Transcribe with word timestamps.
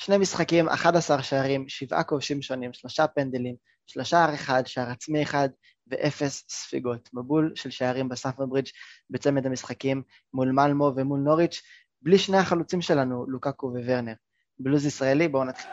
שני 0.00 0.18
משחקים, 0.18 0.68
11 0.68 1.22
שערים, 1.22 1.64
שבעה 1.68 2.02
כובשים 2.02 2.42
שונים, 2.42 2.72
שלושה 2.72 3.06
פנדלים, 3.06 3.54
שלושה 3.86 4.34
אחד, 4.34 4.62
שער 4.66 4.90
עצמי 4.90 5.22
אחד 5.22 5.48
ואפס 5.86 6.44
ספיגות. 6.48 7.08
מבול 7.12 7.52
של 7.54 7.70
שערים 7.70 8.08
בסאפר 8.08 8.46
ברידג' 8.46 8.68
בצמד 9.10 9.46
המשחקים 9.46 10.02
מול 10.34 10.52
מלמו 10.52 10.92
ומול 10.96 11.20
נוריץ', 11.20 11.62
בלי 12.02 12.18
שני 12.18 12.36
החלוצים 12.36 12.80
שלנו, 12.80 13.24
לוקקו 13.28 13.66
וורנר. 13.66 14.12
בלוז 14.58 14.86
ישראלי, 14.86 15.28
בואו 15.28 15.44
נתחיל. 15.44 15.70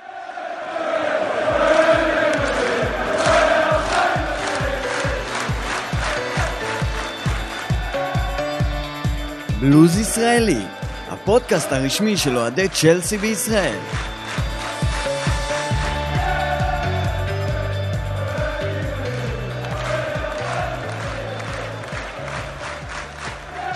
בלוז 9.59 9.99
ישראלי, 9.99 10.65
הפודקאסט 11.07 11.71
הרשמי 11.71 12.17
של 12.17 12.37
אוהדי 12.37 12.69
צ'לסי 12.69 13.17
בישראל. 13.17 13.79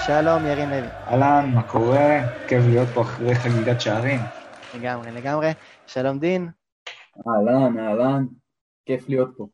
שלום, 0.05 0.45
ירין 0.45 0.69
לוי. 0.69 0.89
אהלן, 1.07 1.51
מה 1.53 1.63
קורה? 1.67 2.19
כיף 2.47 2.63
להיות 2.65 2.87
פה 2.93 3.01
אחרי 3.01 3.35
חגיגת 3.35 3.81
שערים. 3.81 4.19
לגמרי, 4.73 5.11
לגמרי. 5.11 5.47
שלום, 5.87 6.19
דין. 6.19 6.49
אהלן, 7.27 7.79
אהלן, 7.79 8.25
כיף 8.85 9.09
להיות 9.09 9.29
פה. 9.37 9.47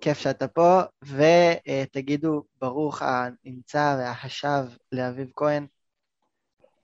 כיף 0.00 0.18
שאתה 0.18 0.48
פה, 0.48 0.80
ותגידו 1.02 2.42
ברוך 2.60 3.02
הנמצא 3.02 3.96
והשב 3.98 4.64
לאביב 4.92 5.30
כהן. 5.36 5.66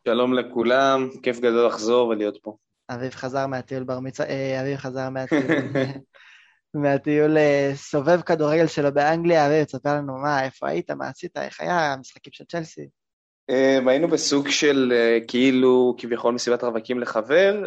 שלום 0.09 0.35
לכולם, 0.35 1.09
כיף 1.23 1.39
גדול 1.41 1.67
לחזור 1.67 2.09
ולהיות 2.09 2.39
פה. 2.43 2.57
אביב 2.91 3.11
חזר 3.11 3.47
מהטיול 3.47 3.85
בר 3.85 4.01
מצווה, 4.01 4.29
אה, 4.29 4.61
אביב 4.61 4.77
חזר 4.77 5.11
מהטיול, 5.11 5.43
מהטיול 6.75 7.39
אה, 7.39 7.73
סובב 7.75 8.21
כדורגל 8.21 8.67
שלו 8.67 8.95
באנגליה, 8.95 9.47
אביב, 9.47 9.65
תספר 9.65 9.95
לנו 9.95 10.19
מה, 10.19 10.45
איפה 10.45 10.69
היית, 10.69 10.91
מה 10.91 11.09
עשית, 11.09 11.37
איך 11.37 11.61
היה 11.61 11.93
המשחקים 11.93 12.33
של 12.33 12.45
צ'לסי. 12.45 12.89
אה, 13.51 13.79
היינו 13.87 14.09
בסוג 14.09 14.49
של 14.49 14.93
כאילו 15.29 15.95
כביכול 15.99 16.35
מסיבת 16.35 16.65
רווקים 16.65 17.01
לחבר, 17.01 17.65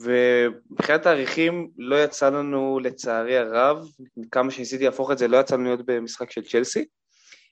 ומבחינת 0.00 1.02
תאריכים 1.02 1.70
לא 1.78 2.04
יצא 2.04 2.28
לנו 2.28 2.78
לצערי 2.82 3.38
הרב, 3.38 3.86
כמה 4.30 4.50
שניסיתי 4.50 4.84
להפוך 4.84 5.10
את 5.10 5.18
זה, 5.18 5.28
לא 5.28 5.36
יצא 5.36 5.54
לנו 5.54 5.64
להיות 5.64 5.86
במשחק 5.86 6.30
של 6.30 6.42
צ'לסי, 6.42 6.84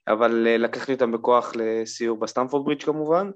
אבל 0.08 0.46
אה, 0.46 0.58
לקחתי 0.58 0.92
אותם 0.92 1.12
בכוח 1.12 1.52
לסיור 1.56 2.18
בסטמפורד 2.20 2.64
ברידג' 2.64 2.82
כמובן. 2.82 3.30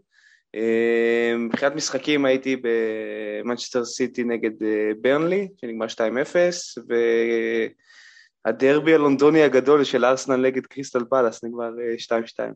אה, 0.54 1.34
מבחינת 1.38 1.72
משחקים 1.74 2.24
הייתי 2.24 2.56
במנצ'סטר 2.62 3.84
סיטי 3.84 4.24
נגד 4.24 4.62
אה, 4.62 4.90
ברנלי, 5.00 5.48
שנגמר 5.60 5.86
2-0, 5.86 5.98
והדרבי 8.46 8.94
הלונדוני 8.94 9.42
הגדול 9.42 9.84
של 9.84 10.04
ארסנל 10.04 10.36
נגד 10.36 10.66
קריסטל 10.66 11.04
פלאס 11.10 11.44
נגמר 11.44 11.70
2-2. 12.08 12.52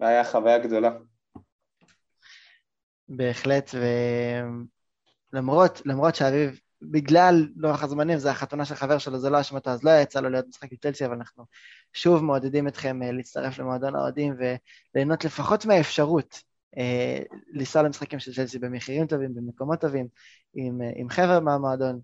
והיה 0.00 0.24
חוויה 0.24 0.58
גדולה. 0.58 0.90
בהחלט, 3.08 3.70
ולמרות 5.32 5.82
למרות 5.84 6.14
שאביב, 6.14 6.60
בגלל 6.82 7.48
לוח 7.56 7.82
הזמנים, 7.82 8.18
זה 8.18 8.30
החתונה 8.30 8.64
של 8.64 8.74
חבר 8.74 8.98
שלו, 8.98 9.18
זה 9.18 9.30
לא 9.30 9.40
אשמתו, 9.40 9.70
אז 9.70 9.84
לא 9.84 9.90
יצא 9.90 10.20
לו 10.20 10.28
להיות 10.28 10.48
משחק 10.48 10.72
עם 10.72 10.78
צלסי, 10.82 11.06
אבל 11.06 11.14
אנחנו 11.14 11.44
שוב 11.92 12.24
מעודדים 12.24 12.68
אתכם 12.68 13.02
אה, 13.02 13.12
להצטרף 13.12 13.58
למועדון 13.58 13.96
האוהדים 13.96 14.34
וליהנות 14.94 15.24
לפחות 15.24 15.66
מהאפשרות 15.66 16.34
אה, 16.34 16.40
לנסוע 17.52 17.82
למשחקים 17.82 18.18
של 18.18 18.34
צלסי 18.34 18.58
במחירים 18.58 19.06
טובים, 19.06 19.34
במקומות 19.34 19.80
טובים, 19.80 20.08
עם, 20.54 20.82
אה, 20.82 20.90
עם 20.96 21.08
חבר'ה 21.08 21.40
מהמועדון. 21.40 22.00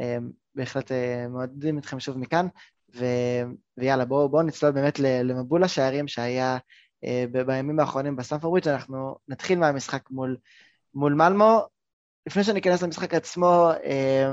אה, 0.00 0.18
בהחלט 0.54 0.92
אה, 0.92 1.28
מעודדים 1.28 1.78
אתכם 1.78 2.00
שוב 2.00 2.18
מכאן, 2.18 2.46
ו, 2.96 3.04
ויאללה, 3.76 4.04
בואו 4.04 4.28
בוא 4.28 4.42
נצלול 4.42 4.72
באמת 4.72 4.98
למבול 4.98 5.64
השערים 5.64 6.08
שהיה 6.08 6.58
אה, 7.04 7.24
בימים 7.46 7.80
האחרונים 7.80 8.16
בסטמפורד 8.16 8.68
אנחנו 8.68 9.16
נתחיל 9.28 9.58
מהמשחק 9.58 10.10
מול, 10.10 10.36
מול 10.94 11.14
מלמו. 11.14 11.66
לפני 12.26 12.44
שניכנס 12.44 12.82
למשחק 12.82 13.14
עצמו, 13.14 13.70
אה, 13.84 14.32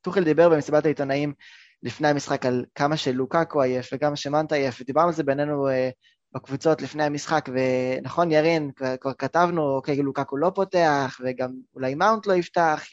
טוחל 0.00 0.24
דיבר 0.24 0.48
במסיבת 0.48 0.84
העיתונאים 0.84 1.34
לפני 1.82 2.08
המשחק 2.08 2.46
על 2.46 2.64
כמה 2.74 2.96
שלוקקו 2.96 3.62
עייף 3.62 3.90
וכמה 3.94 4.16
שמנטה 4.16 4.54
עייף, 4.54 4.80
ודיברנו 4.80 5.08
על 5.08 5.14
זה 5.14 5.22
בינינו 5.22 5.68
אה, 5.68 5.90
בקבוצות 6.34 6.82
לפני 6.82 7.04
המשחק, 7.04 7.48
ונכון, 7.52 8.30
ירין, 8.32 8.70
כבר 9.00 9.12
כתבנו, 9.18 9.76
אוקיי, 9.76 10.02
לוקקו 10.02 10.36
לא 10.36 10.52
פותח, 10.54 11.20
וגם 11.24 11.50
אולי 11.74 11.94
מאונט 11.94 12.26
לא 12.26 12.32
יפתח. 12.32 12.84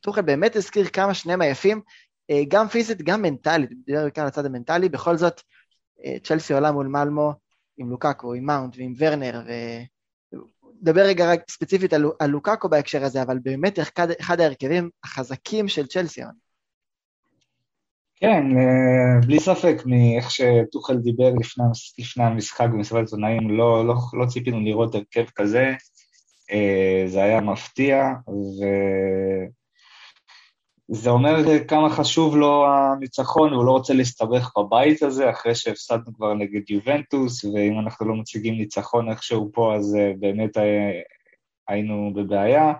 טוחל 0.00 0.22
באמת 0.22 0.56
הזכיר 0.56 0.88
כמה 0.88 1.14
שניהם 1.14 1.42
עייפים, 1.42 1.80
גם 2.48 2.68
פיזית, 2.68 3.02
גם 3.02 3.22
מנטלית, 3.22 3.70
דיבר 3.86 4.02
בעיקר 4.02 4.22
על 4.22 4.28
הצד 4.28 4.46
המנטלי, 4.46 4.88
בכל 4.88 5.16
זאת, 5.16 5.40
צ'לסי 6.24 6.54
עולה 6.54 6.72
מול 6.72 6.86
מלמו, 6.86 7.32
עם 7.78 7.90
לוקאקו, 7.90 8.34
עם 8.34 8.46
מאונט 8.46 8.76
ועם 8.76 8.94
ורנר, 8.98 9.42
ונדבר 10.32 11.02
רגע 11.02 11.32
רק 11.32 11.40
ספציפית 11.50 11.92
על, 11.92 12.04
על 12.18 12.30
לוקאקו 12.30 12.68
בהקשר 12.68 13.04
הזה, 13.04 13.22
אבל 13.22 13.38
באמת 13.38 13.78
אחד, 13.78 14.10
אחד 14.20 14.40
ההרכבים 14.40 14.90
החזקים 15.04 15.68
של 15.68 15.86
צ'לסי. 15.86 16.20
כן, 18.24 18.58
אה, 18.58 19.26
בלי 19.26 19.40
ספק, 19.40 19.76
מאיך 19.86 20.30
שטוחל 20.30 20.96
דיבר 20.96 21.30
לפני, 21.40 21.64
לפני 21.98 22.24
המשחק 22.24 22.68
במסיבת 22.72 23.00
עיתונאים, 23.00 23.50
לא, 23.50 23.86
לא, 23.86 23.94
לא 24.12 24.26
ציפינו 24.26 24.60
לראות 24.60 24.94
הרכב 24.94 25.24
כזה, 25.34 25.72
אה, 26.52 27.04
זה 27.06 27.22
היה 27.22 27.40
מפתיע, 27.40 28.12
ו... 28.28 28.64
זה 30.88 31.10
אומר 31.10 31.36
כמה 31.68 31.90
חשוב 31.90 32.36
לו 32.36 32.66
הניצחון, 32.66 33.52
והוא 33.52 33.64
לא 33.64 33.70
רוצה 33.70 33.94
להסתבך 33.94 34.50
בבית 34.58 35.02
הזה, 35.02 35.30
אחרי 35.30 35.54
שהפסדנו 35.54 36.14
כבר 36.14 36.34
נגד 36.34 36.70
יובנטוס, 36.70 37.44
ואם 37.44 37.78
אנחנו 37.78 38.08
לא 38.08 38.14
מציגים 38.14 38.54
ניצחון 38.54 39.10
איכשהו 39.10 39.50
פה, 39.54 39.74
אז 39.74 39.96
אה, 40.00 40.12
באמת 40.18 40.56
היינו 41.68 42.12
בבעיה. 42.14 42.72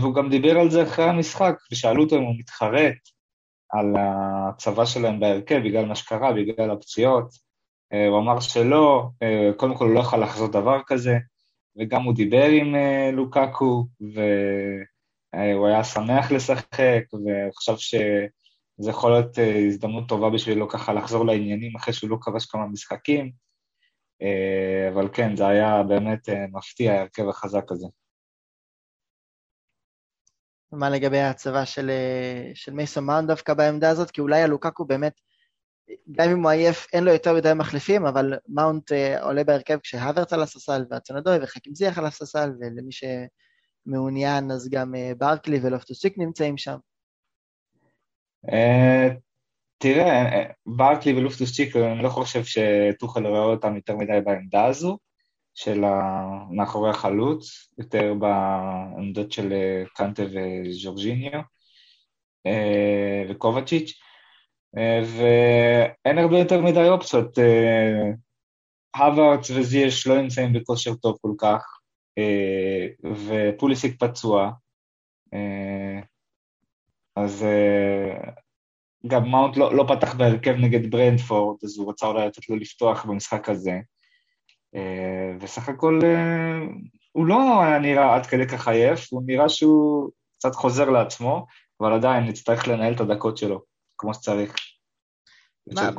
והוא 0.00 0.14
גם 0.14 0.30
דיבר 0.30 0.58
על 0.58 0.70
זה 0.70 0.82
אחרי 0.82 1.04
המשחק, 1.04 1.54
ושאלו 1.72 2.02
אותו 2.02 2.16
אם 2.16 2.22
הוא 2.22 2.34
מתחרט 2.38 3.17
על 3.70 3.94
הצבא 3.98 4.84
שלהם 4.84 5.20
בהרכב, 5.20 5.60
בגלל 5.64 5.86
מה 5.86 5.94
שקרה, 5.94 6.32
בגלל 6.32 6.70
הפציעות. 6.70 7.48
הוא 8.10 8.18
אמר 8.18 8.40
שלא, 8.40 9.08
קודם 9.56 9.74
כל 9.74 9.86
הוא 9.86 9.94
לא 9.94 10.00
יכול 10.00 10.22
לחזות 10.22 10.52
דבר 10.52 10.80
כזה, 10.86 11.16
וגם 11.78 12.02
הוא 12.02 12.14
דיבר 12.14 12.44
עם 12.44 12.74
לוקקו. 13.12 13.86
אה, 15.34 15.52
הוא 15.52 15.66
היה 15.66 15.84
שמח 15.84 16.32
לשחק, 16.32 17.04
וחשב 17.12 17.76
שזה 17.76 18.90
יכול 18.90 19.10
להיות 19.10 19.38
אה, 19.38 19.58
הזדמנות 19.66 20.08
טובה 20.08 20.30
בשבילו 20.30 20.68
ככה 20.68 20.92
לחזור 20.92 21.26
לעניינים 21.26 21.76
אחרי 21.76 21.94
שהוא 21.94 22.10
לא 22.10 22.16
כבש 22.20 22.46
כמה 22.46 22.66
משחקים. 22.66 23.32
אה, 24.22 24.88
אבל 24.92 25.08
כן, 25.12 25.36
זה 25.36 25.46
היה 25.46 25.82
באמת 25.82 26.28
מפתיע, 26.52 26.92
ההרכב 26.92 27.28
החזק 27.28 27.72
הזה. 27.72 27.86
מה 30.72 30.90
לגבי 30.90 31.18
ההצבה 31.18 31.66
של, 31.66 31.90
של 32.54 32.72
מייסון 32.72 33.04
מאונד 33.04 33.28
דווקא 33.28 33.54
בעמדה 33.54 33.90
הזאת? 33.90 34.10
כי 34.10 34.20
אולי 34.20 34.42
הלוקקו 34.42 34.84
באמת, 34.84 35.20
גם 36.12 36.30
אם 36.30 36.42
הוא 36.42 36.50
עייף, 36.50 36.86
אין 36.92 37.04
לו 37.04 37.12
יותר 37.12 37.34
מדי 37.34 37.52
מחליפים, 37.54 38.06
אבל 38.06 38.34
מאונט 38.48 38.92
עולה 39.20 39.44
בהרכב 39.44 39.78
כשהוורץ 39.78 40.32
על 40.32 40.42
הססל 40.42 40.84
והצונדוי 40.90 41.38
וחכים 41.42 41.74
זיח 41.74 41.98
על 41.98 42.06
הססל, 42.06 42.50
ולמי 42.60 42.92
ש... 42.92 43.04
מעוניין, 43.88 44.50
אז 44.50 44.68
גם 44.70 44.94
אה, 44.94 45.12
ברקלי 45.18 45.58
ולופטוסיק 45.62 46.18
נמצאים 46.18 46.58
שם. 46.58 46.76
אה, 48.52 49.08
תראה, 49.78 50.22
אה, 50.24 50.50
ברקלי 50.66 51.12
ולופטוסיק, 51.12 51.76
אני 51.76 52.02
לא 52.02 52.08
חושב 52.08 52.44
שטוחל 52.44 53.26
רואה 53.26 53.40
אותם 53.40 53.76
יותר 53.76 53.96
מדי 53.96 54.20
בעמדה 54.24 54.64
הזו, 54.64 54.98
של 55.58 55.80
מאחורי 56.50 56.90
החלוץ, 56.90 57.72
יותר 57.78 58.14
בעמדות 58.14 59.32
של 59.32 59.52
קנטה 59.94 60.22
וז'ורג'יניו 60.22 61.40
וקובצ'יץ', 63.28 64.00
ואין 64.74 66.18
הרבה 66.18 66.38
יותר 66.38 66.60
מדי 66.60 66.88
אופציות. 66.88 67.38
הווארץ 68.96 69.50
וזייש 69.50 70.06
לא 70.06 70.22
נמצאים 70.22 70.52
בכושר 70.52 70.94
טוב 70.94 71.16
כל 71.20 71.32
כך, 71.38 71.78
אה, 72.18 73.10
ופוליסיק 73.26 74.00
פצוע, 74.00 74.50
אה, 75.34 76.00
אז 77.16 77.42
אה, 77.42 78.30
גם 79.06 79.30
מאונט 79.30 79.56
לא, 79.56 79.76
לא 79.76 79.84
פתח 79.88 80.14
בהרכב 80.14 80.54
נגד 80.54 80.90
ברנדפורד, 80.90 81.56
אז 81.64 81.78
הוא 81.78 81.90
רצה 81.90 82.06
אולי 82.06 82.26
לתת 82.26 82.48
לו 82.48 82.56
לפתוח 82.56 83.04
במשחק 83.04 83.48
הזה. 83.48 83.78
וסך 85.40 85.68
הכל 85.68 86.00
הוא 87.12 87.26
לא 87.26 87.62
היה 87.62 87.78
נראה 87.78 88.14
עד 88.16 88.26
כדי 88.26 88.46
כך 88.46 88.68
עייף, 88.68 89.12
הוא 89.12 89.22
נראה 89.26 89.48
שהוא 89.48 90.10
קצת 90.38 90.54
חוזר 90.54 90.90
לעצמו, 90.90 91.46
אבל 91.80 91.92
עדיין 91.92 92.24
נצטרך 92.24 92.68
לנהל 92.68 92.94
את 92.94 93.00
הדקות 93.00 93.36
שלו, 93.36 93.62
כמו 93.98 94.14
שצריך. 94.14 94.54
מה, 95.74 95.90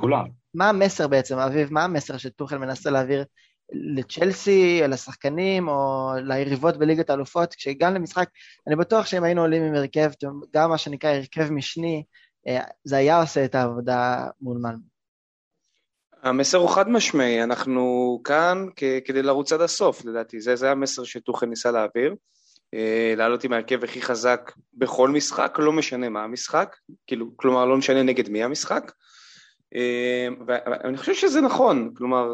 מה 0.54 0.69
המסר 0.69 1.07
בעצם, 1.07 1.38
אביב? 1.38 1.74
מה 1.74 1.83
המסר 1.83 2.18
שטוחל 2.18 2.57
מנסה 2.57 2.89
להעביר 2.89 3.24
לצ'לסי, 3.71 4.81
לשחקנים 4.88 5.68
או 5.68 6.12
ליריבות 6.24 6.77
בליגת 6.77 7.10
האלופות, 7.10 7.54
כשגם 7.54 7.94
למשחק, 7.94 8.30
אני 8.68 8.75
בטוח 8.75 9.06
שאם 9.06 9.24
היינו 9.24 9.42
עולים 9.42 9.63
עם 9.63 9.75
הרכב, 9.75 10.12
גם 10.54 10.69
מה 10.69 10.77
שנקרא 10.77 11.10
הרכב 11.10 11.51
משני, 11.51 12.04
אה, 12.48 12.63
זה 12.83 12.98
היה 12.98 13.22
עושה 13.22 13.45
את 13.45 13.56
העבודה 13.56 14.27
מול 14.42 14.57
מלמו. 14.57 14.99
המסר 16.24 16.57
הוא 16.57 16.69
חד 16.69 16.89
משמעי, 16.89 17.44
אנחנו 17.44 18.21
כאן 18.24 18.66
כדי 19.06 19.21
לרוץ 19.21 19.54
עד 19.54 19.62
הסוף, 19.62 20.06
לדעתי, 20.06 20.42
זה, 20.42 20.56
זה 20.56 20.71
המסר 20.71 21.04
שטוחל 21.04 21.45
ניסה 21.45 21.71
להעביר. 21.71 22.16
אה, 22.74 23.13
לעלות 23.18 23.44
עם 23.44 23.54
ההרכב 23.54 23.83
הכי 23.83 24.01
חזק 24.01 24.51
בכל 24.74 25.10
משחק, 25.10 25.57
לא 25.60 25.71
משנה 25.71 26.10
מה 26.10 26.24
המשחק, 26.24 26.75
כאילו, 27.07 27.25
כלומר 27.36 27.66
לא 27.66 27.77
משנה 27.77 28.04
נגד 28.04 28.30
מי 28.30 28.44
המשחק. 28.44 28.92
אה, 29.75 30.27
ואני 30.48 30.98
חושב 30.98 31.13
שזה 31.13 31.42
נכון, 31.42 31.92
כלומר, 31.94 32.30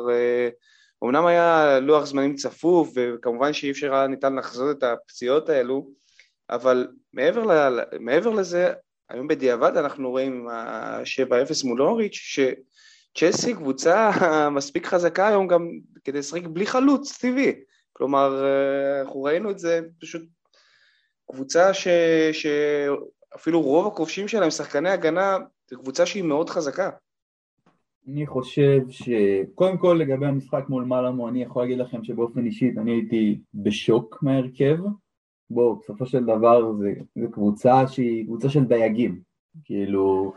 אמנם 1.03 1.25
היה 1.25 1.79
לוח 1.79 2.05
זמנים 2.05 2.35
צפוף, 2.35 2.89
וכמובן 2.95 3.53
שאי 3.53 3.71
אפשר 3.71 3.95
היה 3.95 4.07
ניתן 4.07 4.35
לחזות 4.35 4.77
את 4.77 4.83
הפציעות 4.83 5.49
האלו, 5.49 5.89
אבל 6.49 6.87
מעבר, 7.13 7.45
ל, 7.45 7.79
מעבר 7.99 8.29
לזה, 8.29 8.73
היום 9.09 9.27
בדיעבד 9.27 9.77
אנחנו 9.77 10.09
רואים 10.09 10.33
עם 10.33 10.47
ה-7-0 10.47 11.67
מול 11.67 11.81
אוריץ', 11.81 12.39
שצ'לסי 13.15 13.53
קבוצה 13.53 14.11
מספיק 14.55 14.85
חזקה 14.85 15.27
היום 15.27 15.47
גם 15.47 15.69
כדי 16.03 16.19
לשחק 16.19 16.43
בלי 16.47 16.65
חלוץ 16.65 17.17
טבעי. 17.17 17.53
כלומר, 17.93 18.45
אנחנו 19.01 19.23
ראינו 19.23 19.51
את 19.51 19.59
זה 19.59 19.81
פשוט 20.01 20.21
קבוצה 21.31 21.73
ש... 21.73 21.87
שאפילו 22.31 23.61
רוב 23.61 23.87
הכובשים 23.87 24.27
שלהם, 24.27 24.49
שחקני 24.49 24.89
הגנה, 24.89 25.37
זו 25.69 25.79
קבוצה 25.79 26.05
שהיא 26.05 26.23
מאוד 26.23 26.49
חזקה. 26.49 26.89
אני 28.07 28.27
חושב 28.27 28.79
שקודם 28.89 29.77
כל 29.77 29.97
לגבי 29.99 30.25
המשחק 30.25 30.63
מול 30.69 30.83
מלאמו, 30.83 31.29
אני 31.29 31.43
יכול 31.43 31.63
להגיד 31.63 31.77
לכם 31.77 32.03
שבאופן 32.03 32.45
אישית 32.45 32.77
אני 32.77 32.91
הייתי 32.91 33.39
בשוק 33.53 34.19
מההרכב. 34.21 34.77
בואו, 35.49 35.75
בסופו 35.75 36.05
של 36.05 36.23
דבר 36.23 36.73
זו 37.15 37.31
קבוצה 37.31 37.87
שהיא 37.87 38.25
קבוצה 38.25 38.49
של 38.49 38.63
דייגים. 38.63 39.21
כאילו, 39.63 40.33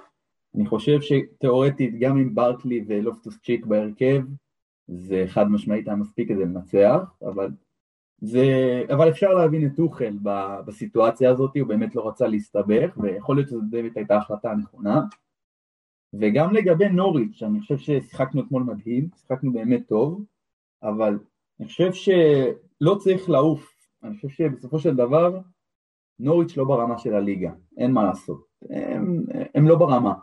אני 0.55 0.67
חושב 0.67 0.99
שתאורטית 1.01 1.99
גם 2.01 2.17
עם 2.17 2.35
ברקלי 2.35 2.85
ולופטוס 2.87 3.39
צ'יק 3.45 3.67
בהרכב, 3.67 4.23
זה 4.89 5.25
חד 5.27 5.49
משמעית 5.49 5.89
היה 5.89 5.97
מספיק 5.97 6.29
כדי 6.29 6.45
לנצח, 6.45 6.99
אבל 7.23 7.51
זה, 8.21 8.45
אבל 8.93 9.09
אפשר 9.09 9.35
להבין 9.35 9.67
את 9.67 9.77
טוחל 9.77 10.19
בסיטואציה 10.67 11.31
הזאת, 11.31 11.57
הוא 11.57 11.69
באמת 11.69 11.95
לא 11.95 12.09
רצה 12.09 12.27
להסתבך, 12.27 12.97
ויכול 12.97 13.37
להיות 13.37 13.49
שזו 13.49 13.61
באמת 13.71 13.97
הייתה 13.97 14.17
החלטה 14.17 14.55
נכונה. 14.55 15.01
וגם 16.15 16.55
לגבי 16.55 16.89
נוריץ', 16.89 17.43
אני 17.43 17.61
חושב 17.61 17.79
ששיחקנו 17.79 18.43
אתמול 18.43 18.63
מדהים, 18.63 19.09
שיחקנו 19.17 19.53
באמת 19.53 19.89
טוב, 19.89 20.25
אבל 20.83 21.19
אני 21.61 21.69
חושב 21.69 21.93
שלא 21.93 22.95
צריך 22.99 23.31
לעוף, 23.31 23.73
אני 24.03 24.17
חושב 24.17 24.29
שבסופו 24.29 24.79
של 24.79 24.97
דבר 24.97 25.41
נוריץ' 26.19 26.57
לא 26.57 26.65
ברמה 26.65 26.99
של 26.99 27.15
הליגה, 27.15 27.53
אין 27.77 27.93
מה 27.93 28.05
לעשות, 28.05 28.45
הם, 28.71 29.25
הם 29.55 29.69
לא 29.69 29.77
ברמה. 29.77 30.15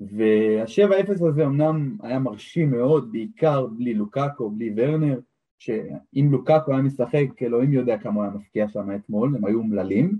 וה-7-0 0.00 1.26
הזה 1.28 1.44
אמנם 1.44 1.96
היה 2.02 2.18
מרשים 2.18 2.70
מאוד, 2.70 3.12
בעיקר 3.12 3.66
בלי 3.66 3.94
לוקאקו, 3.94 4.50
בלי 4.50 4.74
ורנר, 4.76 5.20
שאם 5.58 6.28
לוקאקו 6.30 6.72
היה 6.72 6.82
משחק, 6.82 7.42
אלוהים 7.42 7.72
יודע 7.72 7.98
כמה 7.98 8.14
הוא 8.14 8.22
היה 8.22 8.32
מפקיע 8.32 8.68
שם 8.68 8.94
אתמול, 8.94 9.36
הם 9.36 9.44
היו 9.44 9.58
אומללים, 9.58 10.18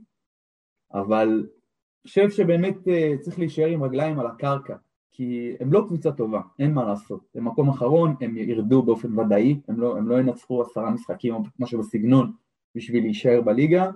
אבל 0.94 1.28
אני 1.28 2.08
חושב 2.08 2.30
שבאמת 2.30 2.88
אה, 2.88 3.12
צריך 3.20 3.38
להישאר 3.38 3.66
עם 3.66 3.82
רגליים 3.82 4.18
על 4.18 4.26
הקרקע. 4.26 4.76
כי 5.12 5.56
הם 5.60 5.72
לא 5.72 5.84
קבוצה 5.86 6.12
טובה, 6.12 6.40
אין 6.58 6.74
מה 6.74 6.84
לעשות. 6.84 7.20
הם 7.34 7.44
מקום 7.44 7.68
אחרון, 7.68 8.14
הם 8.20 8.36
ירדו 8.36 8.82
באופן 8.82 9.18
ודאי, 9.18 9.60
הם 9.68 9.80
לא, 9.80 9.96
הם 9.96 10.08
לא 10.08 10.20
ינצחו 10.20 10.62
עשרה 10.62 10.90
משחקים 10.90 11.34
או 11.34 11.40
משהו 11.58 11.78
בסגנון 11.78 12.32
בשביל 12.74 13.02
להישאר 13.02 13.40
בליגה, 13.40 13.90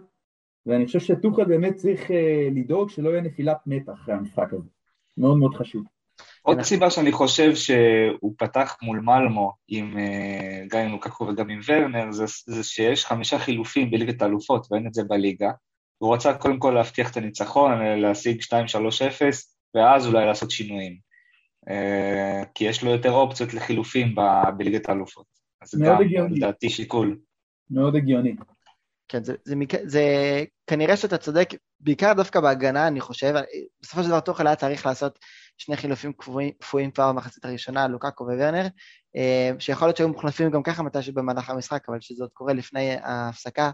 ואני 0.67 0.87
חושב 0.87 1.00
שטוחל 1.00 1.44
באמת 1.44 1.75
צריך 1.75 2.11
uh, 2.11 2.14
לדאוג 2.55 2.90
שלא 2.90 3.08
יהיה 3.08 3.20
נפילת 3.20 3.56
מתח 3.67 3.93
אחרי 3.93 4.14
המשחק 4.14 4.52
הזה. 4.52 4.69
מאוד 5.18 5.36
מאוד 5.36 5.54
חשוב. 5.54 5.84
עוד 6.42 6.62
סיבה 6.62 6.90
שאני 6.90 7.12
חושב 7.12 7.54
שהוא 7.54 8.34
פתח 8.38 8.76
מול 8.82 9.00
מלמו, 9.00 9.52
עם, 9.68 9.96
uh, 9.96 10.68
גם 10.68 10.80
עם 10.80 10.92
לוקקו 10.92 11.24
וגם 11.24 11.48
עם 11.48 11.60
ורנר, 11.68 12.12
זה, 12.12 12.24
זה 12.46 12.64
שיש 12.64 13.04
חמישה 13.04 13.38
חילופים 13.38 13.90
בליגת 13.90 14.22
האלופות, 14.22 14.66
ואין 14.70 14.86
את 14.86 14.94
זה 14.94 15.02
בליגה. 15.04 15.50
הוא 15.98 16.14
רצה 16.14 16.34
קודם 16.34 16.58
כל 16.58 16.70
להבטיח 16.70 17.10
את 17.10 17.16
הניצחון, 17.16 17.82
להשיג 17.82 18.42
2-3-0, 18.42 18.46
ואז 19.74 20.06
אולי 20.06 20.26
לעשות 20.26 20.50
שינויים. 20.50 20.96
אה, 21.70 22.42
כי 22.54 22.64
יש 22.64 22.84
לו 22.84 22.90
יותר 22.90 23.12
אופציות 23.12 23.54
לחילופים 23.54 24.14
בליגת 24.56 24.88
האלופות. 24.88 25.26
אז 25.62 25.68
זה 25.70 25.84
גם, 25.86 26.34
לדעתי, 26.34 26.70
שיקול. 26.70 27.18
מאוד 27.70 27.96
הגיוני. 27.96 28.34
כן, 29.08 29.25
זה, 29.25 29.35
זה, 29.44 29.55
זה, 29.70 29.79
זה 29.85 30.05
כנראה 30.67 30.97
שאתה 30.97 31.19
צודק, 31.19 31.49
בעיקר 31.81 32.12
דווקא 32.12 32.41
בהגנה, 32.41 32.87
אני 32.87 33.00
חושב, 33.00 33.35
בסופו 33.82 34.03
של 34.03 34.08
דבר 34.08 34.20
תוכל 34.20 34.47
היה 34.47 34.56
צריך 34.56 34.87
לעשות 34.87 35.19
שני 35.58 35.76
חילופים 35.76 36.12
קפואים 36.58 36.91
כבר 36.91 37.12
במחצית 37.12 37.44
הראשונה, 37.44 37.88
לוקאקו 37.88 38.25
וורנר, 38.25 38.67
אה, 39.17 39.50
שיכול 39.58 39.88
להיות 39.88 39.97
שהיו 39.97 40.08
מוחלפים 40.08 40.50
גם 40.50 40.62
ככה 40.62 40.82
מתישהו 40.82 41.14
במהלך 41.14 41.50
המשחק, 41.50 41.88
אבל 41.88 41.99
כשזה 41.99 42.25
עוד 42.25 42.31
קורה 42.32 42.53
לפני 42.53 42.97
ההפסקה, 43.03 43.70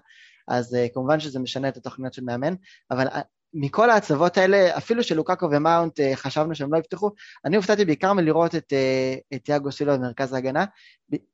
אז 0.48 0.74
אה, 0.74 0.86
כמובן 0.94 1.20
שזה 1.20 1.38
משנה 1.38 1.68
את 1.68 1.76
התוכניות 1.76 2.14
של 2.14 2.22
מאמן, 2.24 2.54
אבל 2.90 3.06
מכל 3.54 3.90
ההצבות 3.90 4.36
האלה, 4.36 4.76
אפילו 4.76 5.02
שלוקאקו 5.02 5.46
ומאונט 5.50 6.00
אה, 6.00 6.16
חשבנו 6.16 6.54
שהם 6.54 6.74
לא 6.74 6.78
יפתחו, 6.78 7.10
אני 7.44 7.56
הופתעתי 7.56 7.84
בעיקר 7.84 8.12
מלראות 8.12 8.54
את, 8.54 8.72
אה, 8.72 9.14
את 9.34 9.48
תיאגו 9.48 9.72
סילבה 9.72 9.96
במרכז 9.96 10.32
ההגנה, 10.32 10.64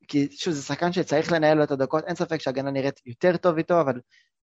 כי 0.09 0.29
שוב, 0.31 0.55
זה 0.55 0.63
שחקן 0.63 0.93
שצריך 0.93 1.33
לנהל 1.33 1.59
לו 1.59 1.65
את 1.65 1.71
הדקות, 1.71 2.05
אין 2.05 2.15
ספק 2.15 2.41
שההגנה 2.41 2.71
נראית 2.71 3.01
יותר 3.07 3.37
טוב 3.37 3.57
איתו, 3.57 3.81
אבל 3.81 4.01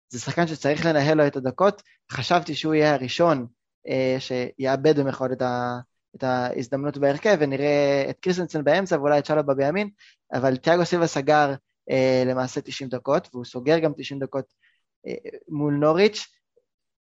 זה 0.09 0.19
שחקן 0.19 0.47
שצריך 0.47 0.85
לנהל 0.85 1.18
לו 1.18 1.27
את 1.27 1.35
הדקות. 1.35 1.81
חשבתי 2.12 2.56
שהוא 2.56 2.73
יהיה 2.73 2.94
הראשון 2.94 3.45
אה, 3.88 4.18
שיאבד 4.19 5.00
במירכאות 5.00 5.31
את, 5.31 5.41
את 6.15 6.23
ההזדמנות 6.23 6.97
בהרכב, 6.97 7.38
ונראה 7.39 8.06
את 8.09 8.19
קריסטנסן 8.19 8.63
באמצע 8.63 8.97
ואולי 9.00 9.19
את 9.19 9.25
צ'לובה 9.25 9.53
בימין, 9.53 9.89
אבל 10.33 10.57
תיאגו 10.57 10.85
סילבה 10.85 11.07
סגר 11.07 11.53
אה, 11.91 12.23
למעשה 12.25 12.62
90 12.62 12.89
דקות, 12.89 13.29
והוא 13.33 13.45
סוגר 13.45 13.79
גם 13.79 13.91
90 13.97 14.19
דקות 14.19 14.45
אה, 15.07 15.13
מול 15.50 15.73
נוריץ'. 15.73 16.27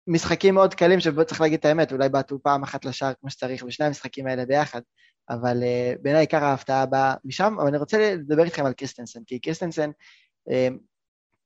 משחקים 0.07 0.55
מאוד 0.55 0.73
קלים 0.73 0.99
שבו 0.99 1.25
צריך 1.25 1.41
להגיד 1.41 1.59
את 1.59 1.65
האמת, 1.65 1.91
אולי 1.91 2.09
בעטו 2.09 2.39
פעם 2.43 2.63
אחת 2.63 2.85
לשער 2.85 3.13
כמו 3.21 3.29
שצריך 3.29 3.63
בשני 3.63 3.85
המשחקים 3.85 4.27
האלה 4.27 4.45
ביחד, 4.45 4.81
אבל 5.29 5.63
אה, 5.63 6.01
בעיניי 6.01 6.21
עיקר 6.21 6.43
ההפתעה 6.43 6.85
באה 6.85 7.15
משם, 7.25 7.55
אבל 7.59 7.67
אני 7.67 7.77
רוצה 7.77 8.15
לדבר 8.15 8.43
איתכם 8.43 8.65
על 8.65 8.73
קריסטנסן, 8.73 9.19
כי 9.27 9.39
קריסטנסן, 9.39 9.89
אה, 10.50 10.73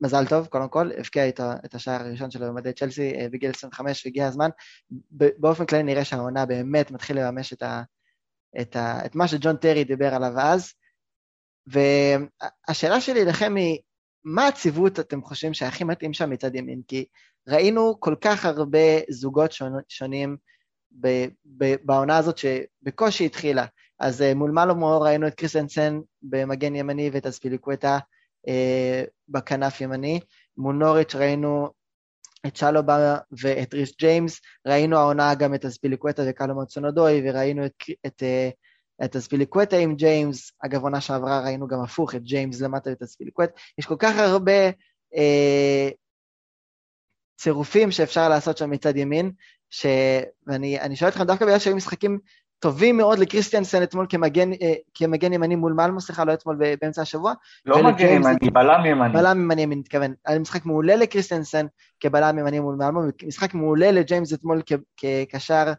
מזל 0.01 0.25
טוב, 0.25 0.47
קודם 0.47 0.69
כל, 0.69 0.91
הבקיע 0.97 1.29
את, 1.29 1.39
את 1.65 1.75
השער 1.75 2.01
הראשון 2.01 2.31
שלו 2.31 2.47
במדי 2.47 2.73
צ'לסי 2.73 3.13
אה, 3.13 3.30
בגיל 3.31 3.50
25 3.50 4.06
והגיע 4.06 4.27
הזמן. 4.27 4.50
באופן 5.11 5.66
כללי 5.66 5.83
נראה 5.83 6.06
שהעונה 6.06 6.45
באמת 6.45 6.92
מתחיל 6.92 7.19
לממש 7.19 7.54
את, 7.54 7.63
ה, 7.63 7.83
את, 8.61 8.75
ה, 8.75 9.06
את 9.06 9.16
מה 9.16 9.28
שג'ון 9.28 9.57
טרי 9.57 9.83
דיבר 9.83 10.13
עליו 10.16 10.39
אז, 10.39 10.73
והשאלה 11.68 13.01
שלי 13.01 13.25
לכם 13.25 13.56
היא, 13.56 13.80
מה 14.23 14.47
הציוות 14.47 14.99
אתם 14.99 15.23
חושבים 15.23 15.54
שהכי 15.54 15.83
מתאים 15.83 16.14
שם 16.14 16.30
מצד 16.30 16.56
ימין? 16.56 16.81
כי 16.88 17.06
ראינו 17.47 17.99
כל 17.99 18.16
כך 18.21 18.45
הרבה 18.45 18.99
זוגות 19.09 19.52
שונים 19.88 20.38
ב, 20.99 21.26
ב, 21.57 21.76
בעונה 21.83 22.18
הזאת 22.18 22.38
שבקושי 22.38 23.26
התחילה. 23.26 23.66
אז 23.99 24.21
אה, 24.21 24.35
מול 24.35 24.52
מאלמו 24.52 25.02
ראינו 25.02 25.28
את 25.28 25.33
קריסטנסן 25.33 25.99
במגן 26.21 26.76
ימני 26.76 27.09
ואת 27.14 27.26
אספיליקווטה 27.26 27.97
אה, 28.47 29.09
בכנף 29.30 29.81
ימני. 29.81 30.19
מול 30.57 30.76
נוריץ' 30.76 31.16
ראינו 31.16 31.69
את 32.47 32.56
צ'לובה 32.56 33.18
ואת 33.42 33.73
ריס 33.73 33.92
ג'יימס, 33.99 34.42
ראינו 34.68 34.97
העונה 34.97 35.35
גם 35.35 35.54
את 35.54 35.66
אספיליקווטה 35.66 36.23
וקאלום 36.30 36.66
הדסון 36.66 36.91
אודוי, 36.91 37.21
וראינו 37.30 37.66
את, 37.66 37.73
את, 38.06 38.23
uh, 38.23 38.52
את 39.03 39.15
אספיליקווטה 39.15 39.77
עם 39.77 39.95
ג'יימס, 39.95 40.51
אגב 40.65 40.83
עונה 40.83 41.01
שעברה 41.01 41.41
ראינו 41.44 41.68
גם 41.68 41.81
הפוך, 41.81 42.15
את 42.15 42.23
ג'יימס 42.23 42.61
למטה 42.61 42.89
ואת 42.89 43.01
אספיליקווטה, 43.01 43.51
יש 43.77 43.85
כל 43.85 43.95
כך 43.99 44.18
הרבה 44.18 44.69
uh, 45.15 45.94
צירופים 47.39 47.91
שאפשר 47.91 48.29
לעשות 48.29 48.57
שם 48.57 48.69
מצד 48.69 48.97
ימין, 48.97 49.31
ש... 49.69 49.85
ואני 50.47 50.95
שואל 50.95 51.09
אתכם 51.09 51.23
דווקא 51.23 51.45
בגלל 51.45 51.59
שהיו 51.59 51.75
משחקים 51.75 52.19
טובים 52.59 52.97
מאוד 52.97 53.19
לקריסטיאנסן 53.19 53.83
אתמול 53.83 54.06
כמגן, 54.09 54.53
אה, 54.53 54.73
כמגן 54.94 55.33
ימני 55.33 55.56
מול 55.56 55.73
מלמו, 55.73 56.01
סליחה, 56.01 56.23
לא 56.23 56.33
אתמול 56.33 56.59
באמצע 56.81 57.01
השבוע. 57.01 57.33
לא 57.65 57.83
מגן 57.83 58.07
ימני, 58.07 58.49
בלם 58.53 58.85
ימני. 58.85 59.13
בלם 59.13 59.41
ימני, 59.41 59.63
אני 59.63 59.75
מתכוון. 59.75 60.13
היה 60.25 60.39
משחק 60.39 60.65
מעולה 60.65 60.95
לקריסטיאנסן 60.95 61.65
כבלם 61.99 62.39
ימני 62.39 62.59
מול 62.59 62.75
מלמו, 62.75 63.01
משחק 63.27 63.53
מעולה 63.53 63.91
לג'יימס 63.91 64.33
אתמול 64.33 64.61
כקשר 64.97 65.73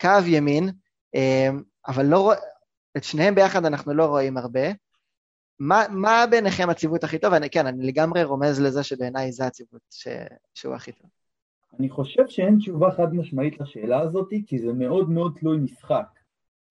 קו 0.00 0.08
ימין, 0.26 0.70
אה, 1.14 1.48
אבל 1.88 2.06
לא, 2.06 2.32
את 2.96 3.04
שניהם 3.04 3.34
ביחד 3.34 3.64
אנחנו 3.64 3.94
לא 3.94 4.06
רואים 4.06 4.36
הרבה. 4.36 4.68
מה, 5.58 5.82
מה 5.90 6.24
בעיניכם 6.30 6.70
הציוות 6.70 7.04
הכי 7.04 7.18
טוב? 7.18 7.32
אני, 7.32 7.50
כן, 7.50 7.66
אני 7.66 7.86
לגמרי 7.86 8.24
רומז 8.24 8.60
לזה 8.60 8.82
שבעיניי 8.82 9.32
זה 9.32 9.46
הציוות 9.46 9.82
ש, 9.90 10.08
שהוא 10.54 10.74
הכי 10.74 10.92
טוב. 10.92 11.10
אני 11.78 11.90
חושב 11.90 12.22
שאין 12.26 12.58
תשובה 12.58 12.90
חד 12.90 13.14
משמעית 13.14 13.60
לשאלה 13.60 14.00
הזאת, 14.00 14.28
כי 14.46 14.58
זה 14.58 14.72
מאוד 14.72 15.10
מאוד 15.10 15.36
תלוי 15.40 15.58
משחק. 15.58 16.06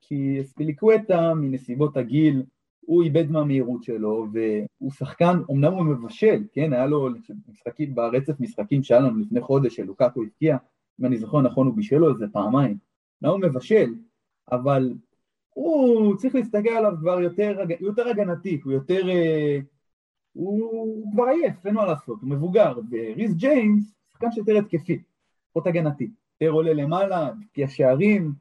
כי 0.01 0.41
אספיליקווטה, 0.41 1.33
מנסיבות 1.33 1.97
הגיל, 1.97 2.43
הוא 2.79 3.03
איבד 3.03 3.31
מהמהירות 3.31 3.83
שלו, 3.83 4.27
והוא 4.33 4.91
שחקן, 4.91 5.39
אמנם 5.51 5.73
הוא 5.73 5.85
מבשל, 5.85 6.43
כן, 6.53 6.73
היה 6.73 6.85
לו 6.85 7.09
משחקים, 7.49 7.95
ברצף 7.95 8.39
משחקים 8.39 8.83
שהיה 8.83 8.99
לנו 8.99 9.19
לפני 9.19 9.41
חודש, 9.41 9.75
שלוקאקו 9.75 10.21
הבקיע, 10.21 10.57
אם 10.99 11.05
אני 11.05 11.17
זוכר 11.17 11.41
נכון, 11.41 11.67
הוא 11.67 11.75
בישל 11.75 11.97
לו 11.97 12.09
איזה 12.09 12.25
פעמיים. 12.31 12.77
אמנם 13.23 13.33
הוא 13.33 13.41
מבשל, 13.41 13.93
אבל 14.51 14.93
הוא 15.59 16.15
צריך 16.15 16.35
להסתכל 16.35 16.69
עליו 16.69 16.93
כבר 16.99 17.21
יותר, 17.21 17.57
יותר 17.79 18.07
הגנתי, 18.07 18.59
הוא 18.63 18.73
יותר... 18.73 19.09
אה, 19.09 19.59
הוא 20.33 21.13
כבר 21.13 21.23
עייף, 21.23 21.65
אין 21.65 21.75
מה 21.75 21.85
לעשות, 21.85 22.21
הוא 22.21 22.29
מבוגר, 22.29 22.79
וריס 22.91 23.33
ג'יימס, 23.33 23.95
שחקן 24.11 24.31
שיותר 24.31 24.57
התקפי, 24.57 25.01
פחות 25.51 25.67
הגנתי, 25.67 26.11
יותר 26.41 26.53
עולה 26.53 26.73
למעלה, 26.73 27.27
הבקיע 27.27 27.67
שערים, 27.67 28.31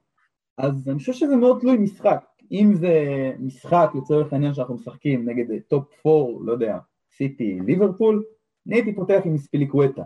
אז 0.56 0.88
אני 0.88 0.98
חושב 0.98 1.12
שזה 1.12 1.36
מאוד 1.36 1.60
תלוי 1.60 1.76
משחק. 1.76 2.24
אם 2.52 2.74
זה 2.74 2.94
משחק 3.38 3.90
לצורך 3.94 4.32
העניין 4.32 4.54
שאנחנו 4.54 4.74
משחקים 4.74 5.28
נגד 5.28 5.60
top 5.68 6.06
4, 6.06 6.44
לא 6.44 6.52
יודע, 6.52 6.78
סיטי, 7.16 7.58
ליברפול, 7.66 8.24
אני 8.66 8.74
הייתי 8.74 8.94
פותח 8.94 9.20
עם 9.24 9.38
ספיליקווטה. 9.38 10.02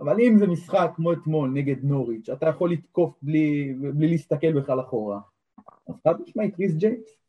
אבל 0.00 0.20
אם 0.20 0.38
זה 0.38 0.46
משחק 0.46 0.90
כמו 0.96 1.12
אתמול 1.12 1.50
נגד 1.50 1.84
נוריץ', 1.84 2.28
אתה 2.28 2.46
יכול 2.46 2.72
לתקוף 2.72 3.18
בלי, 3.22 3.74
בלי 3.94 4.08
להסתכל 4.08 4.52
בכלל 4.52 4.80
אחורה, 4.80 5.20
אז 5.90 6.00
חד 6.04 6.14
משמעית 6.22 6.58
ריס 6.58 6.74
ג'יימס. 6.74 7.20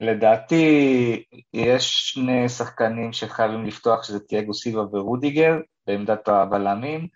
לדעתי 0.00 1.24
יש 1.54 1.90
שני 1.90 2.48
שחקנים 2.48 3.12
שחייבים 3.12 3.64
לפתוח, 3.64 4.02
שזה 4.02 4.20
תיאגו 4.20 4.54
סילבה 4.54 4.98
ורודיגר, 4.98 5.56
בעמדת 5.86 6.28
הבלמים, 6.28 7.08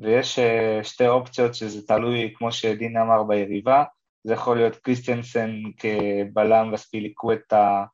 ויש 0.00 0.38
אה, 0.38 0.80
שתי 0.82 1.08
אופציות 1.08 1.54
שזה 1.54 1.86
תלוי, 1.86 2.32
כמו 2.36 2.52
שדין 2.52 2.96
אמר, 2.96 3.22
ביריבה. 3.22 3.84
זה 4.24 4.32
יכול 4.32 4.56
להיות 4.56 4.76
קריסטנסן 4.76 5.50
כבלם 5.76 6.70
וספיליקווטה, 6.72 7.84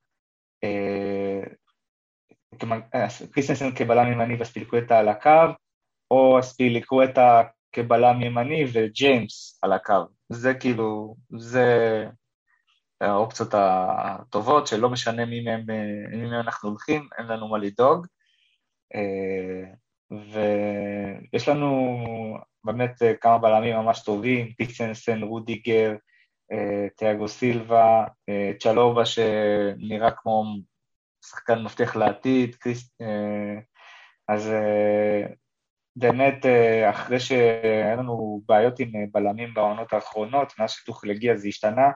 אה, 0.64 1.40
אה, 2.94 3.06
קריסטנסן 3.32 3.74
כבלם 3.74 4.12
ימני 4.12 4.36
וספיליקווטה 4.40 4.98
על 4.98 5.08
הקו, 5.08 5.52
או 6.10 6.38
ספיליקווטה 6.42 7.42
כבלם 7.72 8.22
ימני 8.22 8.64
וג'יימס 8.72 9.58
על 9.62 9.72
הקו. 9.72 10.15
זה 10.28 10.54
כאילו, 10.54 11.16
זה 11.38 11.66
האופציות 13.00 13.48
הטובות, 13.52 14.66
שלא 14.66 14.90
משנה 14.90 15.26
מי 15.26 15.40
מהם, 15.40 15.66
מי 16.10 16.26
מהם 16.26 16.40
אנחנו 16.40 16.68
הולכים, 16.68 17.08
אין 17.18 17.26
לנו 17.26 17.48
מה 17.48 17.58
לדאוג. 17.58 18.06
ויש 20.10 21.48
לנו 21.48 21.96
באמת 22.64 23.02
כמה 23.20 23.38
בלמים 23.38 23.76
ממש 23.76 24.02
טובים, 24.04 24.52
קריסטנסן, 24.52 25.22
רודיגר, 25.22 25.94
אה, 26.52 26.86
תיאגו 26.96 27.28
סילבה, 27.28 28.04
אה, 28.28 28.52
צ'לובה 28.58 29.04
שנראה 29.06 30.10
כמו 30.10 30.44
שחקן 31.26 31.62
מבטיח 31.62 31.96
לעתיד, 31.96 32.56
אה, 33.00 33.60
אז 34.28 34.50
באמת 35.96 36.46
אחרי 36.90 37.20
שהיה 37.20 37.96
לנו 37.96 38.42
בעיות 38.48 38.78
עם 38.78 38.92
בלמים 39.12 39.54
בעונות 39.54 39.92
האחרונות, 39.92 40.52
מאז 40.58 40.70
שטוחל 40.70 41.10
הגיע 41.10 41.36
זה 41.36 41.48
השתנה, 41.48 41.90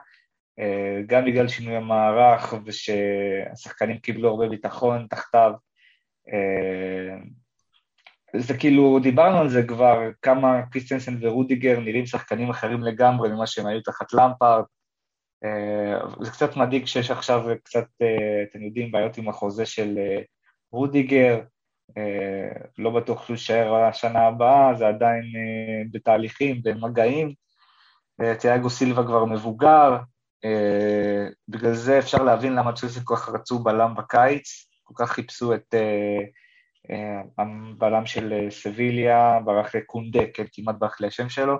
גם 1.07 1.25
בגלל 1.25 1.47
שינוי 1.47 1.75
המערך 1.75 2.53
ושהשחקנים 2.65 3.97
קיבלו 3.97 4.29
הרבה 4.29 4.49
ביטחון 4.49 5.07
תחתיו, 5.09 5.53
זה 8.35 8.57
כאילו, 8.57 8.99
דיברנו 8.99 9.37
על 9.37 9.49
זה 9.49 9.63
כבר, 9.67 10.09
כמה 10.21 10.61
קריסטנסן 10.71 11.17
ורודיגר 11.21 11.79
נראים 11.79 12.05
שחקנים 12.05 12.49
אחרים 12.49 12.83
לגמרי 12.83 13.29
ממה 13.29 13.47
שהם 13.47 13.65
היו 13.65 13.81
תחת 13.81 14.13
למפארד. 14.13 14.63
אה, 15.43 15.99
זה 16.21 16.31
קצת 16.31 16.55
מדאיג 16.55 16.85
שיש 16.85 17.11
עכשיו 17.11 17.43
קצת, 17.63 17.85
אה, 18.01 18.43
אתם 18.49 18.61
יודעים, 18.61 18.91
בעיות 18.91 19.17
עם 19.17 19.29
החוזה 19.29 19.65
של 19.65 19.97
אה, 19.97 20.21
רודיגר, 20.71 21.41
לא 22.77 22.89
בטוח 22.89 23.25
שהוא 23.25 23.33
יישאר 23.33 23.75
השנה 23.75 24.27
הבאה, 24.27 24.73
זה 24.75 24.87
עדיין 24.87 25.23
בתהליכים, 25.91 26.61
במגעים. 26.63 27.33
תיאגו 28.39 28.69
סילבה 28.69 29.03
כבר 29.03 29.25
מבוגר, 29.25 29.97
בגלל 31.47 31.73
זה 31.73 31.99
אפשר 31.99 32.23
להבין 32.23 32.55
למה 32.55 32.73
צ'לסי 32.73 32.99
כל 33.03 33.15
כך 33.15 33.29
רצו 33.29 33.59
בלם 33.59 33.95
בקיץ, 33.95 34.67
כל 34.83 34.93
כך 34.97 35.11
חיפשו 35.11 35.53
את 35.53 35.75
הבלם 37.37 38.05
של 38.05 38.33
אה, 38.33 38.51
סביליה, 38.51 39.39
ברח 39.45 39.75
לקונדה, 39.75 40.19
כן, 40.33 40.43
כמעט 40.53 40.75
ברח 40.79 41.01
לי 41.01 41.07
השם 41.07 41.29
שלו, 41.29 41.57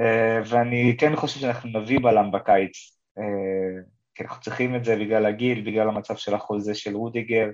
אה, 0.00 0.40
ואני 0.46 0.96
כן 0.98 1.16
חושב 1.16 1.40
שאנחנו 1.40 1.80
נביא 1.80 1.98
בלם 2.02 2.30
בקיץ, 2.30 2.98
אה, 3.18 3.82
כי 4.14 4.22
אנחנו 4.22 4.42
צריכים 4.42 4.76
את 4.76 4.84
זה 4.84 4.96
בגלל 4.96 5.26
הגיל, 5.26 5.60
בגלל 5.66 5.88
המצב 5.88 6.16
של 6.16 6.34
החוזה 6.34 6.74
של 6.74 6.96
רודיגר, 6.96 7.48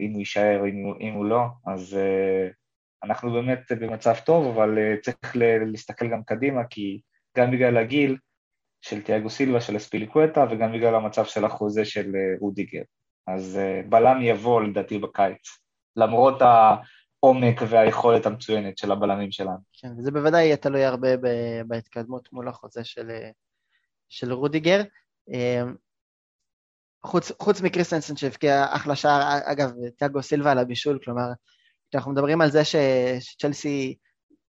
אם 0.00 0.12
הוא 0.12 0.18
יישאר, 0.18 0.66
אם 0.68 0.84
הוא, 0.84 0.94
אם 1.00 1.12
הוא 1.12 1.24
לא, 1.24 1.44
אז 1.66 1.98
אנחנו 3.04 3.32
באמת 3.32 3.72
במצב 3.72 4.14
טוב, 4.24 4.46
אבל 4.46 4.78
צריך 5.02 5.36
להסתכל 5.72 6.08
גם 6.08 6.22
קדימה, 6.22 6.64
כי 6.70 7.00
גם 7.36 7.50
בגלל 7.50 7.76
הגיל 7.76 8.16
של 8.82 9.02
תיאגו 9.02 9.30
סילבה, 9.30 9.60
של 9.60 9.76
אספיליקווטה, 9.76 10.46
וגם 10.50 10.72
בגלל 10.72 10.94
המצב 10.94 11.24
של 11.24 11.44
החוזה 11.44 11.84
של 11.84 12.12
רודיגר. 12.40 12.82
אז 13.26 13.60
בלם 13.88 14.22
יבוא 14.22 14.62
לדעתי 14.62 14.98
בקיץ. 14.98 15.48
למרות 15.96 16.42
העומק 16.42 17.60
והיכולת 17.68 18.26
המצוינת 18.26 18.78
של 18.78 18.92
הבלמים 18.92 19.30
שלנו. 19.30 19.58
כן, 19.72 19.88
וזה 19.98 20.10
בוודאי 20.10 20.44
יהיה 20.44 20.56
תלוי 20.56 20.84
הרבה 20.84 21.08
בהתקדמות 21.66 22.32
מול 22.32 22.48
החוזה 22.48 22.84
של, 22.84 23.10
של 24.08 24.32
רודיגר. 24.32 24.82
חוץ, 27.08 27.32
חוץ 27.42 27.60
מקריסטנסן 27.60 28.16
שהבקיע 28.16 28.66
אחלה 28.70 28.96
שער, 28.96 29.38
אגב, 29.44 29.70
תיאגו 29.96 30.22
סילבה 30.22 30.52
על 30.52 30.58
הבישול, 30.58 30.98
כלומר, 31.04 31.28
כשאנחנו 31.90 32.12
מדברים 32.12 32.40
על 32.40 32.50
זה 32.50 32.62
שצ'לסי 32.64 33.96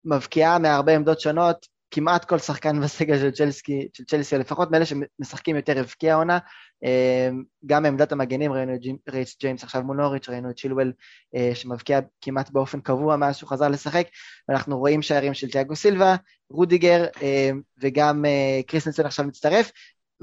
מבקיעה 0.05 0.59
מהרבה 0.59 0.95
עמדות 0.95 1.19
שונות, 1.19 1.67
כמעט 1.91 2.25
כל 2.25 2.39
שחקן 2.39 2.79
בסגל 2.83 3.17
של 3.19 3.31
צ'לסי, 3.31 3.87
של 3.93 4.03
צ'לסי, 4.03 4.35
או 4.35 4.39
לפחות 4.41 4.71
מאלה 4.71 4.85
שמשחקים 4.85 5.55
יותר 5.55 5.79
הבקיע 5.79 6.15
העונה, 6.15 6.39
אמ, 6.83 7.43
גם 7.65 7.83
מעמדת 7.83 8.11
המגנים, 8.11 8.51
ראינו 8.51 8.73
את 8.73 9.09
ריס 9.09 9.37
ג'יימס 9.39 9.63
עכשיו 9.63 9.83
מול 9.83 9.97
נוריץ', 9.97 10.29
ראינו 10.29 10.49
את 10.49 10.57
צ'ילוול 10.57 10.93
אה, 11.35 11.51
שמבקיע 11.53 11.99
כמעט 12.21 12.49
באופן 12.49 12.81
קבוע 12.81 13.15
מאז 13.15 13.37
שהוא 13.37 13.49
חזר 13.49 13.67
לשחק, 13.67 14.07
ואנחנו 14.49 14.79
רואים 14.79 15.01
שערים 15.01 15.33
של 15.33 15.49
תיאגו 15.49 15.75
סילבה, 15.75 16.15
רודיגר 16.49 17.05
אמ, 17.21 17.61
וגם 17.81 18.25
אה, 18.25 18.61
קריסטנסן 18.67 19.05
עכשיו 19.05 19.25
מצטרף, 19.25 19.71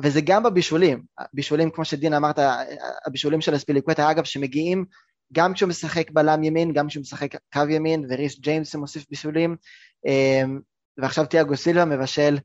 וזה 0.02 0.20
גם 0.24 0.42
בבישולים, 0.42 1.02
בישולים 1.32 1.70
כמו 1.70 1.84
שדין 1.84 2.14
אמרת, 2.14 2.38
הבישולים 3.06 3.40
של 3.40 3.56
אספיליקווטה, 3.56 4.10
אגב, 4.10 4.24
שמגיעים 4.24 4.84
גם 5.32 5.54
כשהוא 5.54 5.68
משחק 5.68 6.10
בלם 6.10 6.44
ימין, 6.44 6.72
גם 6.72 6.88
כשהוא 6.88 7.00
משחק 7.00 7.30
קו 7.52 7.60
ימין, 7.70 8.06
וריס 8.08 8.38
ג'יימס 8.40 8.74
מוסיף 8.74 9.06
בישולים, 9.10 9.56
אמ, 10.06 10.60
ועכשיו 10.98 11.26
תיאגו 11.26 11.56
סילבה 11.56 11.84
מבשל 11.84 12.38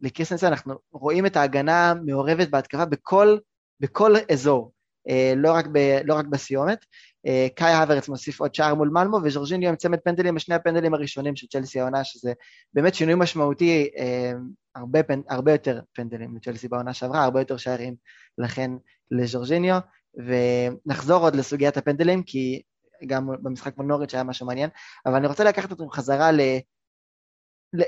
לקריסטנסן, 0.00 0.46
אנחנו 0.46 0.74
רואים 0.92 1.26
את 1.26 1.36
ההגנה 1.36 1.94
מעורבת 2.06 2.48
בהתקפה 2.48 2.84
בכל, 2.84 3.38
בכל 3.80 4.14
אזור, 4.32 4.72
אה, 5.08 5.32
לא 5.36 5.52
רק, 5.52 5.66
ב, 5.72 5.78
לא 6.04 6.14
רק 6.14 6.26
בסיומת. 6.26 6.78
אה, 7.26 7.46
קאי 7.54 7.72
האברץ 7.72 8.08
מוסיף 8.08 8.40
עוד 8.40 8.54
שער 8.54 8.74
מול 8.74 8.88
מלמו, 8.88 9.18
וז'ורג'יניו 9.24 9.68
עם 9.68 9.76
צמד 9.76 9.98
פנדלים 10.00 10.34
בשני 10.34 10.54
הפנדלים 10.54 10.94
הראשונים 10.94 11.36
של 11.36 11.46
צ'לסי 11.46 11.80
העונה, 11.80 12.04
שזה 12.04 12.32
באמת 12.74 12.94
שינוי 12.94 13.14
משמעותי, 13.18 13.88
אה, 13.98 14.32
הרבה, 14.74 15.02
פנ, 15.02 15.20
הרבה 15.28 15.52
יותר 15.52 15.80
פנדלים 15.92 16.36
לצ'לסי 16.36 16.68
בעונה 16.68 16.94
שעברה, 16.94 17.24
הרבה 17.24 17.40
יותר 17.40 17.56
שערים 17.56 17.94
לכן 18.38 18.70
לז'ורג'יניו, 19.10 19.78
ונחזור 20.16 21.22
עוד 21.22 21.36
לסוגיית 21.36 21.76
הפנדלים, 21.76 22.22
כי 22.22 22.62
גם 23.06 23.28
במשחק 23.42 23.76
מול 23.76 23.86
נוריץ' 23.86 24.14
היה 24.14 24.24
משהו 24.24 24.46
מעניין, 24.46 24.70
אבל 25.06 25.14
אני 25.14 25.26
רוצה 25.26 25.44
לקחת 25.44 25.72
אתכם 25.72 25.90
חזרה 25.90 26.32
ל... 26.32 26.40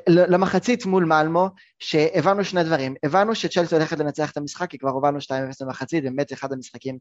למחצית 0.08 0.86
מול 0.86 1.04
מלמו, 1.04 1.48
שהבנו 1.78 2.44
שני 2.44 2.64
דברים. 2.64 2.94
הבנו 3.04 3.34
שצ'לסי 3.34 3.74
הולכת 3.74 3.98
לנצח 3.98 4.30
את 4.30 4.36
המשחק, 4.36 4.70
כי 4.70 4.78
כבר 4.78 4.90
הובלנו 4.90 5.18
2-0 5.18 5.30
במחצית, 5.60 6.04
באמת 6.04 6.32
אחד 6.32 6.52
המשחקים 6.52 6.98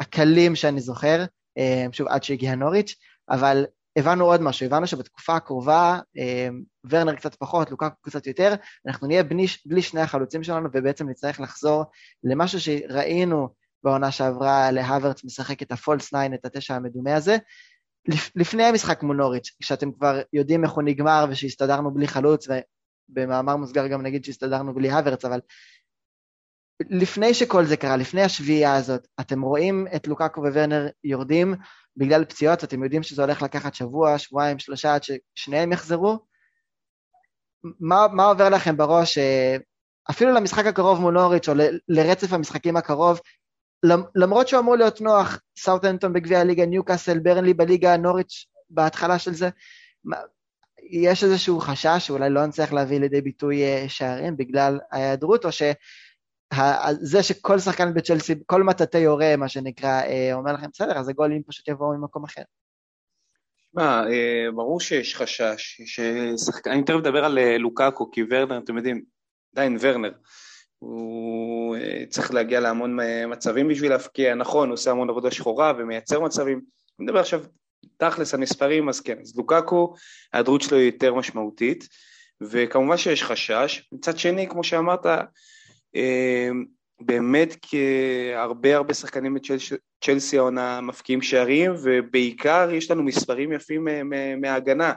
הקלים 0.00 0.54
שאני 0.56 0.80
זוכר, 0.80 1.24
שוב, 1.92 2.08
עד 2.08 2.22
שהגיע 2.22 2.54
נוריץ', 2.54 2.94
אבל 3.30 3.66
הבנו 3.96 4.24
עוד 4.24 4.40
משהו, 4.40 4.66
הבנו 4.66 4.86
שבתקופה 4.86 5.36
הקרובה, 5.36 5.98
אה, 6.18 6.48
ורנר 6.90 7.14
קצת 7.14 7.34
פחות, 7.34 7.70
לוקקו 7.70 7.86
קצת 8.02 8.26
יותר, 8.26 8.54
אנחנו 8.86 9.06
נהיה 9.06 9.22
בלי, 9.22 9.46
בלי 9.66 9.82
שני 9.82 10.00
החלוצים 10.00 10.42
שלנו, 10.44 10.68
ובעצם 10.72 11.08
נצטרך 11.08 11.40
לחזור 11.40 11.84
למשהו 12.24 12.60
שראינו 12.60 13.48
בעונה 13.84 14.10
שעברה 14.10 14.70
להוורץ 14.70 15.24
משחק 15.24 15.62
את 15.62 15.72
הפולס 15.72 16.06
9, 16.06 16.34
את 16.34 16.44
התשע 16.44 16.74
המדומה 16.74 17.14
הזה, 17.14 17.36
לפני 18.36 18.64
המשחק 18.64 19.02
מול 19.02 19.16
נוריץ', 19.16 19.50
כשאתם 19.62 19.92
כבר 19.92 20.20
יודעים 20.32 20.64
איך 20.64 20.72
הוא 20.72 20.82
נגמר 20.82 21.26
ושהסתדרנו 21.30 21.94
בלי 21.94 22.08
חלוץ, 22.08 22.48
ובמאמר 23.08 23.56
מוסגר 23.56 23.86
גם 23.86 24.02
נגיד 24.02 24.24
שהסתדרנו 24.24 24.74
בלי 24.74 24.90
הוורץ, 24.90 25.24
אבל 25.24 25.40
לפני 26.90 27.34
שכל 27.34 27.64
זה 27.64 27.76
קרה, 27.76 27.96
לפני 27.96 28.22
השביעייה 28.22 28.76
הזאת, 28.76 29.06
אתם 29.20 29.42
רואים 29.42 29.86
את 29.96 30.06
לוקקו 30.06 30.40
וורנר 30.40 30.88
יורדים 31.04 31.54
בגלל 31.96 32.24
פציעות, 32.24 32.64
אתם 32.64 32.84
יודעים 32.84 33.02
שזה 33.02 33.22
הולך 33.22 33.42
לקחת 33.42 33.74
שבוע, 33.74 34.18
שבועיים, 34.18 34.58
שלושה, 34.58 34.94
עד 34.94 35.02
ששניהם 35.02 35.72
יחזרו? 35.72 36.18
מה, 37.80 38.06
מה 38.12 38.24
עובר 38.24 38.48
לכם 38.48 38.76
בראש 38.76 39.18
אפילו 40.10 40.34
למשחק 40.34 40.66
הקרוב 40.66 41.00
מול 41.00 41.14
נוריץ' 41.14 41.48
או 41.48 41.54
ל- 41.54 41.78
לרצף 41.88 42.32
המשחקים 42.32 42.76
הקרוב, 42.76 43.20
למרות 44.14 44.48
שהוא 44.48 44.60
אמור 44.60 44.76
להיות 44.76 45.00
נוח, 45.00 45.40
סאוטנטון 45.58 46.12
בגביע 46.12 46.40
הליגה, 46.40 46.66
ניוקאסל, 46.66 47.18
ברנלי 47.18 47.54
בליגה, 47.54 47.96
נוריץ' 47.96 48.46
בהתחלה 48.70 49.18
של 49.18 49.34
זה, 49.34 49.48
יש 50.90 51.24
איזשהו 51.24 51.60
חשש 51.60 52.06
שאולי 52.06 52.30
לא 52.30 52.46
נצטרך 52.46 52.72
להביא 52.72 53.00
לידי 53.00 53.20
ביטוי 53.20 53.62
אה, 53.62 53.84
שערים 53.88 54.36
בגלל 54.36 54.78
ההיעדרות, 54.92 55.44
או 55.44 55.52
שזה 56.54 57.22
שכל 57.22 57.58
שחקן 57.58 57.94
בצ'לסי, 57.94 58.34
כל 58.46 58.62
מטאטא 58.62 58.96
יורה, 58.96 59.36
מה 59.36 59.48
שנקרא, 59.48 60.02
אה, 60.02 60.34
אומר 60.34 60.52
לכם, 60.52 60.66
בסדר, 60.72 60.98
אז 60.98 61.08
הגולים 61.08 61.42
פשוט 61.42 61.68
יבואו 61.68 61.98
ממקום 61.98 62.24
אחר. 62.24 62.42
מה, 63.74 64.04
אה, 64.10 64.46
ברור 64.54 64.80
שיש 64.80 65.16
חשש, 65.16 65.80
ששחקן, 65.84 66.70
אני 66.70 66.84
תכף 66.84 66.96
מדבר 66.96 67.24
על 67.24 67.56
לוקאקו, 67.58 68.10
כי 68.10 68.22
ורנר, 68.30 68.58
אתם 68.58 68.76
יודעים, 68.76 69.02
עדיין 69.54 69.76
ורנר, 69.80 70.12
הוא 70.78 71.76
צריך 72.08 72.34
להגיע 72.34 72.60
להמון 72.60 72.98
מצבים 73.28 73.68
בשביל 73.68 73.90
להפקיע, 73.90 74.34
נכון, 74.34 74.68
הוא 74.68 74.74
עושה 74.74 74.90
המון 74.90 75.10
עבודה 75.10 75.30
שחורה 75.30 75.72
ומייצר 75.78 76.20
מצבים, 76.20 76.60
אני 76.98 77.06
מדבר 77.06 77.18
עכשיו 77.20 77.42
תכלס 77.96 78.34
המספרים, 78.34 78.88
אז 78.88 79.00
כן, 79.00 79.18
אז 79.22 79.36
לוקקו, 79.36 79.94
ההיעדרות 80.32 80.62
שלו 80.62 80.78
היא 80.78 80.86
יותר 80.86 81.14
משמעותית, 81.14 81.88
וכמובן 82.40 82.96
שיש 82.96 83.22
חשש. 83.22 83.88
מצד 83.92 84.18
שני, 84.18 84.48
כמו 84.48 84.64
שאמרת, 84.64 85.06
אה, 85.06 85.22
באמת 87.00 87.56
כהרבה 87.62 88.76
הרבה 88.76 88.94
שחקנים 88.94 89.34
בצ'לסי 89.34 90.38
העונה 90.38 90.80
מפקיעים 90.80 91.22
שערים, 91.22 91.72
ובעיקר 91.82 92.68
יש 92.72 92.90
לנו 92.90 93.02
מספרים 93.02 93.52
יפים 93.52 93.88
מההגנה. 94.40 94.92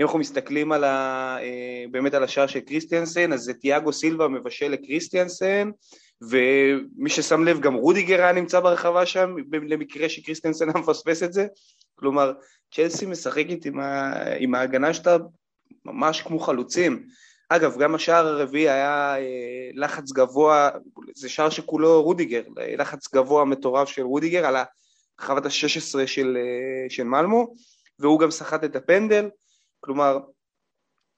אם 0.00 0.04
אנחנו 0.04 0.18
מסתכלים 0.18 0.72
על 0.72 0.84
ה, 0.84 1.36
אה, 1.40 1.84
באמת 1.90 2.14
על 2.14 2.24
השער 2.24 2.46
של 2.46 2.60
קריסטיאנסן, 2.60 3.32
אז 3.32 3.40
זה 3.40 3.54
תיאגו 3.54 3.92
סילבה 3.92 4.28
מבשל 4.28 4.68
לקריסטיאנסן, 4.68 5.70
ומי 6.22 7.10
ששם 7.10 7.44
לב, 7.44 7.60
גם 7.60 7.74
רודיגר 7.74 8.22
היה 8.22 8.32
נמצא 8.32 8.60
ברחבה 8.60 9.06
שם, 9.06 9.34
למקרה 9.52 10.08
שקריסטיאנסן 10.08 10.68
היה 10.70 10.78
מפספס 10.78 11.22
את 11.22 11.32
זה. 11.32 11.46
כלומר, 11.94 12.32
צ'לסי 12.74 13.06
משחקת 13.06 13.64
עם, 13.64 13.80
ה... 13.80 14.12
עם 14.38 14.54
ההגנה 14.54 14.94
שלה 14.94 15.16
ממש 15.84 16.22
כמו 16.22 16.38
חלוצים. 16.38 17.06
אגב, 17.48 17.78
גם 17.78 17.94
השער 17.94 18.26
הרביעי 18.26 18.70
היה 18.70 19.16
אה, 19.18 19.70
לחץ 19.74 20.12
גבוה, 20.12 20.70
זה 21.14 21.28
שער 21.28 21.50
שכולו 21.50 22.02
רודיגר, 22.02 22.42
לחץ 22.78 23.14
גבוה 23.14 23.44
מטורף 23.44 23.88
של 23.88 24.02
רודיגר 24.02 24.46
על 24.46 24.56
הרחבת 25.18 25.46
ה-16 25.46 26.06
של, 26.06 26.36
אה, 26.40 26.90
של 26.90 27.04
מלמו, 27.04 27.54
והוא 27.98 28.20
גם 28.20 28.30
סחט 28.30 28.64
את 28.64 28.76
הפנדל, 28.76 29.30
כלומר, 29.80 30.18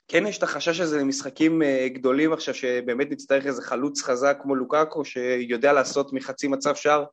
כן 0.08 0.26
יש 0.26 0.38
את 0.38 0.42
החשש 0.42 0.80
הזה 0.80 0.98
למשחקים 0.98 1.62
אה, 1.62 1.88
גדולים 1.88 2.32
עכשיו, 2.32 2.54
שבאמת 2.54 3.10
נצטרך 3.10 3.46
איזה 3.46 3.62
חלוץ 3.62 4.02
חזק 4.02 4.38
כמו 4.42 4.54
לוקאקו, 4.54 5.04
שיודע 5.04 5.72
לעשות 5.72 6.12
מחצי 6.12 6.48
מצב 6.48 6.74
שער 6.74 7.04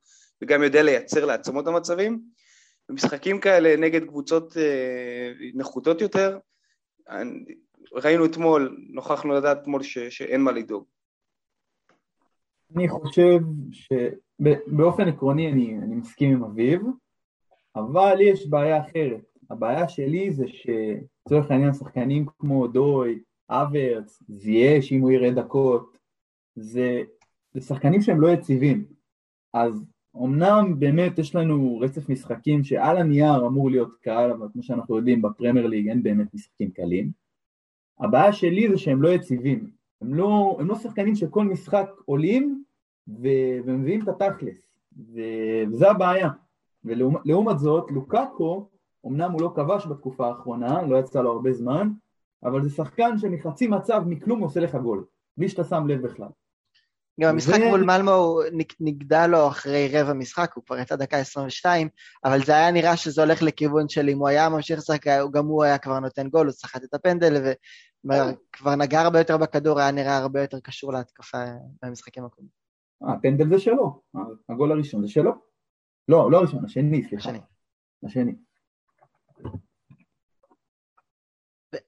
וגם 0.41 0.63
יודע 0.63 0.83
לייצר 0.83 1.25
לעצמו 1.25 1.59
את 1.59 1.67
המצבים. 1.67 2.19
במשחקים 2.89 3.39
כאלה 3.39 3.75
נגד 3.77 4.05
קבוצות 4.05 4.57
אה, 4.57 5.31
נחותות 5.53 6.01
יותר, 6.01 6.37
ראינו 7.93 8.25
אתמול, 8.25 8.77
נוכחנו 8.89 9.33
לדעת 9.33 9.57
אתמול 9.61 9.83
ש, 9.83 9.97
שאין 9.97 10.41
מה 10.41 10.51
לדאוג. 10.51 10.85
אני 12.75 12.89
חושב 12.89 13.39
שבאופן 13.71 15.07
עקרוני 15.07 15.51
אני, 15.51 15.77
אני 15.77 15.95
מסכים 15.95 16.31
עם 16.31 16.43
אביב, 16.43 16.81
אבל 17.75 18.17
יש 18.21 18.47
בעיה 18.47 18.81
אחרת. 18.81 19.21
הבעיה 19.49 19.87
שלי 19.87 20.31
זה 20.31 20.45
שלצורך 20.47 21.51
העניין 21.51 21.73
שחקנים 21.73 22.25
כמו 22.39 22.67
דוי, 22.67 23.19
אברץ, 23.49 24.23
זייש 24.27 24.91
אם 24.91 25.01
הוא 25.01 25.11
יראה 25.11 25.31
דקות, 25.31 25.97
זה, 26.55 27.03
זה 27.53 27.61
שחקנים 27.61 28.01
שהם 28.01 28.21
לא 28.21 28.27
יציבים. 28.27 28.85
אז 29.53 29.85
אמנם 30.15 30.79
באמת 30.79 31.19
יש 31.19 31.35
לנו 31.35 31.79
רצף 31.79 32.09
משחקים 32.09 32.63
שעל 32.63 32.97
הנייר 32.97 33.47
אמור 33.47 33.69
להיות 33.69 33.95
קל, 34.01 34.31
אבל 34.31 34.47
כמו 34.53 34.63
שאנחנו 34.63 34.97
יודעים 34.97 35.21
בפרמייר 35.21 35.67
ליג 35.67 35.89
אין 35.89 36.03
באמת 36.03 36.33
משחקים 36.33 36.71
קלים. 36.71 37.22
הבעיה 37.99 38.33
שלי 38.33 38.69
זה 38.69 38.77
שהם 38.77 39.01
לא 39.01 39.09
יציבים, 39.09 39.69
הם 40.01 40.13
לא, 40.13 40.57
הם 40.59 40.67
לא 40.67 40.75
שחקנים 40.75 41.15
שכל 41.15 41.45
משחק 41.45 41.89
עולים 42.05 42.63
ו- 43.07 43.57
ומביאים 43.65 44.01
את 44.03 44.07
התכלס, 44.07 44.77
ו- 45.13 45.63
וזה 45.71 45.91
הבעיה. 45.91 46.29
ולעומת 46.85 47.59
זאת, 47.59 47.91
לוקאקו, 47.91 48.67
אמנם 49.07 49.31
הוא 49.31 49.41
לא 49.41 49.51
כבש 49.55 49.87
בתקופה 49.87 50.27
האחרונה, 50.27 50.81
לא 50.81 50.97
יצא 50.97 51.21
לו 51.21 51.31
הרבה 51.31 51.53
זמן, 51.53 51.89
אבל 52.43 52.61
זה 52.61 52.69
שחקן 52.69 53.17
שמחצי 53.17 53.67
מצב 53.67 54.03
מכלום 54.07 54.39
עושה 54.39 54.59
לך 54.59 54.75
גול, 54.75 55.05
בלי 55.37 55.49
שאתה 55.49 55.63
שם 55.63 55.87
לב 55.87 56.01
בכלל. 56.01 56.27
גם 57.21 57.29
המשחק 57.29 57.59
ו... 57.61 57.69
מול 57.69 57.83
מלמו 57.83 58.39
נגדע 58.79 59.27
לו 59.27 59.47
אחרי 59.47 59.89
רבע 59.93 60.13
משחק, 60.13 60.51
הוא 60.55 60.63
כבר 60.65 60.77
יצא 60.77 60.95
דקה 60.95 61.17
22, 61.17 61.89
אבל 62.25 62.45
זה 62.45 62.51
היה 62.51 62.71
נראה 62.71 62.97
שזה 62.97 63.21
הולך 63.21 63.41
לכיוון 63.41 63.89
של 63.89 64.09
אם 64.09 64.17
הוא 64.17 64.27
היה 64.27 64.49
ממשיך 64.49 64.77
לשחק, 64.77 65.07
גם 65.31 65.45
הוא 65.45 65.63
היה 65.63 65.77
כבר 65.77 65.99
נותן 65.99 66.29
גול, 66.29 66.47
הוא 66.47 66.53
סחט 66.53 66.83
את 66.83 66.93
הפנדל, 66.93 67.53
וכבר 68.05 68.75
נגע 68.75 69.01
הרבה 69.01 69.19
יותר 69.19 69.37
בכדור, 69.37 69.79
היה 69.79 69.91
נראה 69.91 70.17
הרבה 70.17 70.41
יותר 70.41 70.59
קשור 70.59 70.93
להתקפה 70.93 71.43
במשחקים 71.83 72.25
הקודמים. 72.25 72.51
הפנדל 73.01 73.49
זה 73.49 73.59
שלו, 73.59 74.01
הגול 74.49 74.71
הראשון 74.71 75.01
זה 75.01 75.07
שלו. 75.07 75.31
לא, 76.07 76.31
לא 76.31 76.37
הראשון, 76.37 76.65
השני, 76.65 77.03
סליחה. 77.03 77.29
השני. 77.29 77.39
השני. 78.05 78.35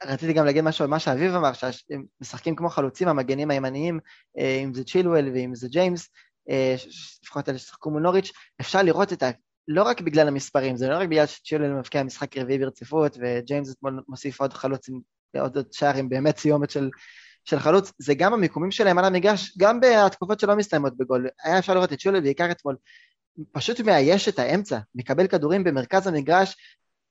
רציתי 0.03 0.33
גם 0.33 0.45
להגיד 0.45 0.63
משהו 0.63 0.83
על 0.83 0.89
מה 0.89 0.99
שאביב 0.99 1.35
אמר, 1.35 1.53
שהם 1.53 2.05
משחקים 2.21 2.55
כמו 2.55 2.69
חלוצים, 2.69 3.07
המגנים 3.07 3.51
הימניים, 3.51 3.99
אה, 4.37 4.61
אם 4.63 4.73
זה 4.73 4.83
צ'ילואל 4.83 5.29
ואם 5.33 5.55
זה 5.55 5.67
ג'יימס, 5.67 6.09
אה, 6.49 6.75
לפחות 7.23 7.49
אלה 7.49 7.57
ששחקו 7.57 7.91
מול 7.91 8.01
נוריץ', 8.01 8.31
אפשר 8.61 8.81
לראות 8.81 9.13
את 9.13 9.23
ה... 9.23 9.29
לא 9.67 9.83
רק 9.83 10.01
בגלל 10.01 10.27
המספרים, 10.27 10.77
זה 10.77 10.89
לא 10.89 10.97
רק 10.97 11.07
בגלל 11.07 11.25
שצ'ילואל 11.25 11.71
מבקיע 11.71 12.03
משחק 12.03 12.37
רביעי 12.37 12.59
ברציפות, 12.59 13.17
וג'יימס 13.21 13.71
אתמול 13.71 14.03
מוסיף 14.07 14.41
עוד 14.41 14.53
חלוץ 14.53 14.89
עם 14.89 14.99
עוד 15.39 15.57
שער 15.71 15.95
עם 15.95 16.09
באמת 16.09 16.37
סיומת 16.37 16.69
של, 16.69 16.89
של 17.43 17.59
חלוץ, 17.59 17.91
זה 17.99 18.13
גם 18.13 18.33
המיקומים 18.33 18.71
שלהם 18.71 18.97
על 18.97 19.05
המגרש, 19.05 19.57
גם 19.57 19.79
בהתקופות 19.79 20.39
שלא 20.39 20.55
מסתיימות 20.55 20.97
בגול. 20.97 21.27
היה 21.43 21.59
אפשר 21.59 21.73
לראות 21.73 21.93
את 21.93 21.99
צ'ילואל 21.99 22.21
בעיקר 22.21 22.51
אתמול, 22.51 22.75
פשוט 23.51 23.81
מאייש 23.81 24.29
את 24.29 24.39
האמצע, 24.39 24.79
מקבל 24.95 25.27
כדורים 25.27 25.63
במרכז 25.63 26.07
המגרש, 26.07 26.55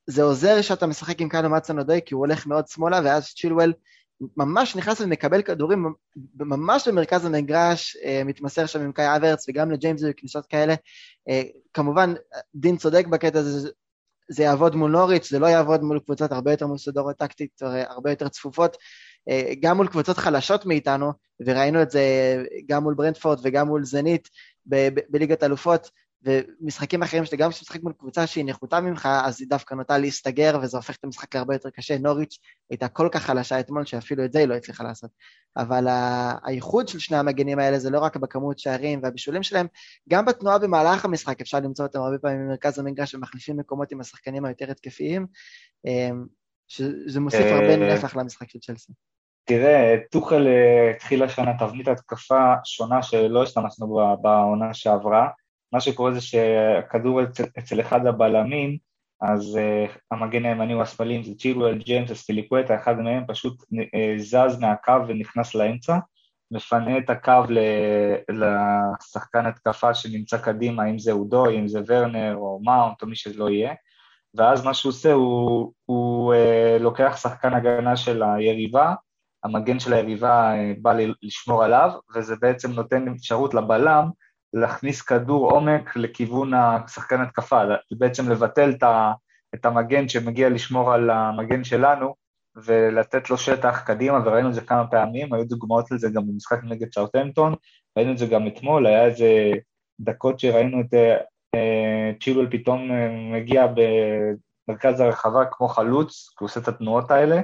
זה 0.07 0.23
עוזר 0.23 0.61
שאתה 0.63 0.87
משחק 0.87 1.21
עם 1.21 1.29
קאלו 1.29 1.51
מצן 1.51 1.79
אודוי, 1.79 2.01
כי 2.07 2.15
הוא 2.15 2.21
הולך 2.21 2.47
מאוד 2.47 2.69
שמאלה, 2.69 3.01
ואז 3.05 3.35
צ'ילואל 3.35 3.73
ממש 4.37 4.77
נכנס 4.77 5.01
ומקבל 5.01 5.43
כדורים 5.43 5.95
ממש 6.35 6.89
במרכז 6.89 7.25
המגרש, 7.25 7.97
אה, 8.05 8.23
מתמסר 8.25 8.67
שם 8.67 8.81
עם 8.81 8.93
קאי 8.93 9.17
אברץ 9.17 9.49
וגם 9.49 9.71
לג'יימס 9.71 10.03
וכניסות 10.05 10.47
כאלה. 10.47 10.75
אה, 11.29 11.43
כמובן, 11.73 12.15
דין 12.55 12.77
צודק 12.77 13.07
בקטע 13.07 13.39
הזה, 13.39 13.71
זה 14.29 14.43
יעבוד 14.43 14.77
מול 14.77 14.91
נוריץ', 14.91 15.31
זה 15.31 15.39
לא 15.39 15.47
יעבוד 15.47 15.83
מול 15.83 15.99
קבוצות 15.99 16.33
הרבה 16.33 16.51
יותר 16.51 16.67
מסודרות 16.67 17.17
טקטית, 17.17 17.63
הרבה 17.63 18.11
יותר 18.11 18.29
צפופות, 18.29 18.77
אה, 19.29 19.53
גם 19.61 19.77
מול 19.77 19.89
קבוצות 19.89 20.19
חלשות 20.19 20.67
מאיתנו, 20.67 21.13
וראינו 21.47 21.83
את 21.83 21.91
זה 21.91 22.03
גם 22.67 22.83
מול 22.83 22.95
ברנדפורד 22.95 23.39
וגם 23.43 23.67
מול 23.67 23.85
זנית 23.85 24.29
בליגת 25.11 25.43
אלופות. 25.43 25.91
ומשחקים 26.25 27.03
אחרים 27.03 27.25
שגם 27.25 27.51
כשאתה 27.51 27.65
משחק 27.65 27.83
מול 27.83 27.93
קבוצה 27.93 28.27
שהיא 28.27 28.45
נחותה 28.45 28.81
ממך, 28.81 29.09
אז 29.25 29.41
היא 29.41 29.49
דווקא 29.49 29.75
נוטה 29.75 29.99
להסתגר, 29.99 30.59
וזה 30.63 30.77
הופך 30.77 30.97
את 30.97 31.05
המשחק 31.05 31.35
להרבה 31.35 31.55
יותר 31.55 31.71
קשה. 31.71 31.99
נוריץ' 31.99 32.39
הייתה 32.71 32.89
כל 32.89 33.09
כך 33.13 33.23
חלשה 33.23 33.61
אתמול, 33.61 33.85
שאפילו 33.85 34.25
את 34.25 34.33
זה 34.33 34.39
היא 34.39 34.49
לא 34.49 34.55
הצליחה 34.55 34.85
לעשות. 34.85 35.11
אבל 35.57 35.87
הייחוד 36.45 36.89
של 36.89 36.99
שני 36.99 37.17
המגנים 37.17 37.59
האלה 37.59 37.79
זה 37.79 37.91
לא 37.91 38.01
רק 38.01 38.17
בכמות 38.17 38.59
שערים 38.59 39.01
והבישולים 39.03 39.43
שלהם, 39.43 39.67
גם 40.09 40.25
בתנועה 40.25 40.59
במהלך 40.59 41.05
המשחק 41.05 41.41
אפשר 41.41 41.61
למצוא 41.61 41.87
אותם 41.87 42.01
הרבה 42.01 42.19
פעמים 42.19 42.47
במרכז 42.47 42.79
המגרש 42.79 43.15
ומחליפים 43.15 43.57
מקומות 43.57 43.93
עם 43.93 44.01
השחקנים 44.01 44.45
היותר 44.45 44.71
התקפיים, 44.71 45.27
אמ, 45.87 46.25
שזה 46.69 47.21
מוסיף 47.21 47.47
הרבה 47.47 47.71
אה, 47.71 47.95
נפח 47.95 48.17
למשחק 48.17 48.51
של 48.51 48.59
צ'לסי. 48.59 48.93
תראה, 49.45 49.97
טוחל 50.11 50.47
אה, 50.47 50.91
התחיל 50.91 51.23
השנה 51.23 51.53
תבנית 51.59 51.89
התקפה 51.89 52.55
שונה 52.65 53.03
שלא 53.03 53.43
השתמשנו 53.43 54.17
בעונה 54.23 54.75
שעברה. 54.75 55.29
מה 55.73 55.81
שקורה 55.81 56.13
זה 56.13 56.21
שהכדור 56.21 57.23
אצל, 57.23 57.45
אצל 57.59 57.81
אחד 57.81 58.07
הבלמים, 58.07 58.79
אז 59.21 59.59
uh, 59.59 59.99
המגן 60.11 60.45
הימני 60.45 60.73
הוא 60.73 60.83
השמאלי, 60.83 61.25
זה 61.25 61.35
צ'ילואל, 61.35 61.79
ג'יימס, 61.79 62.11
אספיליקווטה, 62.11 62.75
אחד 62.75 63.01
מהם 63.01 63.25
פשוט 63.29 63.63
uh, 63.63 64.19
זז 64.19 64.59
מהקו 64.61 64.93
ונכנס 65.09 65.55
לאמצע, 65.55 65.99
מפנה 66.51 66.99
את 66.99 67.11
הקו 67.11 67.43
לשחקן 68.29 69.47
התקפה 69.47 69.95
שנמצא 69.95 70.39
קדימה, 70.39 70.91
אם 70.91 70.99
זה 70.99 71.13
אודוי, 71.13 71.59
אם 71.59 71.69
זה 71.69 71.81
ורנר 71.87 72.37
או 72.37 72.61
מאונט 72.65 73.03
או 73.03 73.07
מי 73.07 73.17
שלא 73.17 73.51
יהיה, 73.51 73.75
ואז 74.35 74.65
מה 74.65 74.75
שהוא 74.75 74.91
עושה, 74.91 75.13
הוא, 75.13 75.73
הוא 75.85 76.35
uh, 76.35 76.83
לוקח 76.83 77.17
שחקן 77.17 77.55
הגנה 77.55 77.97
של 77.97 78.23
היריבה, 78.23 78.95
המגן 79.45 79.79
של 79.81 79.93
היריבה 79.93 80.53
בא 80.83 80.93
לשמור 81.23 81.65
עליו, 81.65 81.91
וזה 82.15 82.37
בעצם 82.41 82.73
נותן 82.73 83.09
אפשרות 83.09 83.55
לבלם 83.55 84.11
להכניס 84.55 85.03
כדור 85.03 85.51
עומק 85.51 85.97
לכיוון 85.97 86.55
השחקן 86.55 87.21
התקפה, 87.21 87.63
בעצם 87.91 88.31
לבטל 88.31 88.73
את 89.55 89.65
המגן 89.65 90.09
שמגיע 90.09 90.49
לשמור 90.49 90.93
על 90.93 91.11
המגן 91.11 91.65
שלנו, 91.65 92.15
ולתת 92.57 93.31
לו 93.31 93.39
שטח 93.39 93.81
קדימה, 93.81 94.21
וראינו 94.25 94.49
את 94.49 94.55
זה 94.55 94.61
כמה 94.61 94.87
פעמים, 94.87 95.35
היו 95.35 95.45
דוגמאות 95.45 95.91
לזה 95.91 96.09
גם 96.15 96.27
במשחק 96.27 96.59
נגד 96.65 96.89
צ'אוטנטון, 96.89 97.55
ראינו 97.97 98.13
את 98.13 98.19
זה 98.19 98.27
גם 98.27 98.47
אתמול, 98.47 98.87
היה 98.87 99.05
איזה 99.05 99.51
דקות 100.01 100.41
שראינו 100.41 100.81
את 100.81 100.95
אה, 101.55 102.13
צ'ילואל 102.23 102.47
פתאום 102.51 102.91
אה, 102.93 103.09
מגיע 103.33 103.67
במרכז 103.67 105.01
הרחבה 105.01 105.45
כמו 105.51 105.69
חלוץ, 105.69 106.29
כי 106.29 106.37
הוא 106.41 106.47
עושה 106.47 106.61
את 106.61 106.69
התנועות 106.69 107.11
האלה, 107.11 107.37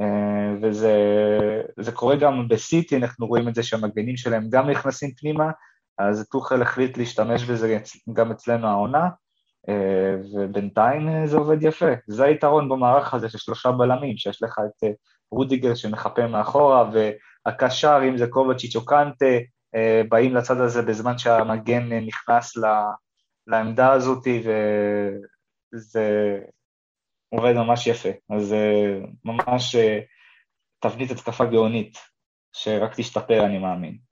אה, 0.00 0.54
וזה 0.62 1.92
קורה 1.94 2.16
גם 2.16 2.48
בסיטי, 2.48 2.96
אנחנו 2.96 3.26
רואים 3.26 3.48
את 3.48 3.54
זה 3.54 3.62
שהמגנים 3.62 4.16
שלהם 4.16 4.48
גם 4.50 4.70
נכנסים 4.70 5.10
פנימה, 5.10 5.50
אז 5.98 6.28
טוחל 6.30 6.62
החליט 6.62 6.98
להשתמש 6.98 7.44
בזה 7.44 7.78
גם 8.12 8.30
אצלנו 8.30 8.68
העונה, 8.68 9.08
ובינתיים 10.34 11.26
זה 11.26 11.36
עובד 11.36 11.62
יפה. 11.62 11.90
זה 12.06 12.24
היתרון 12.24 12.68
במערך 12.68 13.14
הזה 13.14 13.28
של 13.28 13.38
שלושה 13.38 13.72
בלמים, 13.72 14.16
שיש 14.16 14.42
לך 14.42 14.58
את 14.58 14.84
רודיגר 15.30 15.74
שמחפה 15.74 16.26
מאחורה, 16.26 16.90
והקשר, 17.46 18.00
אם 18.08 18.16
זה 18.16 18.26
קובצ'יץ' 18.26 18.76
או 18.76 18.84
קנטה, 18.84 19.26
באים 20.08 20.34
לצד 20.34 20.60
הזה 20.60 20.82
בזמן 20.82 21.18
שהמגן 21.18 21.92
נכנס 21.92 22.56
לעמדה 23.46 23.92
הזאת, 23.92 24.26
וזה 25.74 26.38
עובד 27.28 27.52
ממש 27.52 27.86
יפה. 27.86 28.08
אז 28.30 28.54
ממש 29.24 29.76
תבנית 30.80 31.10
התקפה 31.10 31.44
גאונית, 31.44 31.98
שרק 32.52 32.94
תשתפר, 32.96 33.44
אני 33.46 33.58
מאמין. 33.58 34.07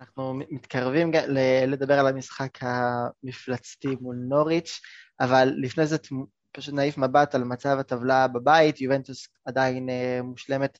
אנחנו 0.00 0.34
מתקרבים 0.50 1.10
לדבר 1.66 1.98
על 1.98 2.06
המשחק 2.06 2.58
המפלצתי 2.60 3.96
מול 4.00 4.16
נוריץ', 4.16 4.80
אבל 5.20 5.52
לפני 5.56 5.86
זה 5.86 5.96
פשוט 6.52 6.74
נעיף 6.74 6.98
מבט 6.98 7.34
על 7.34 7.44
מצב 7.44 7.76
הטבלה 7.78 8.28
בבית, 8.28 8.80
יובנטוס 8.80 9.28
עדיין 9.44 9.88
אה, 9.88 10.20
מושלמת 10.22 10.78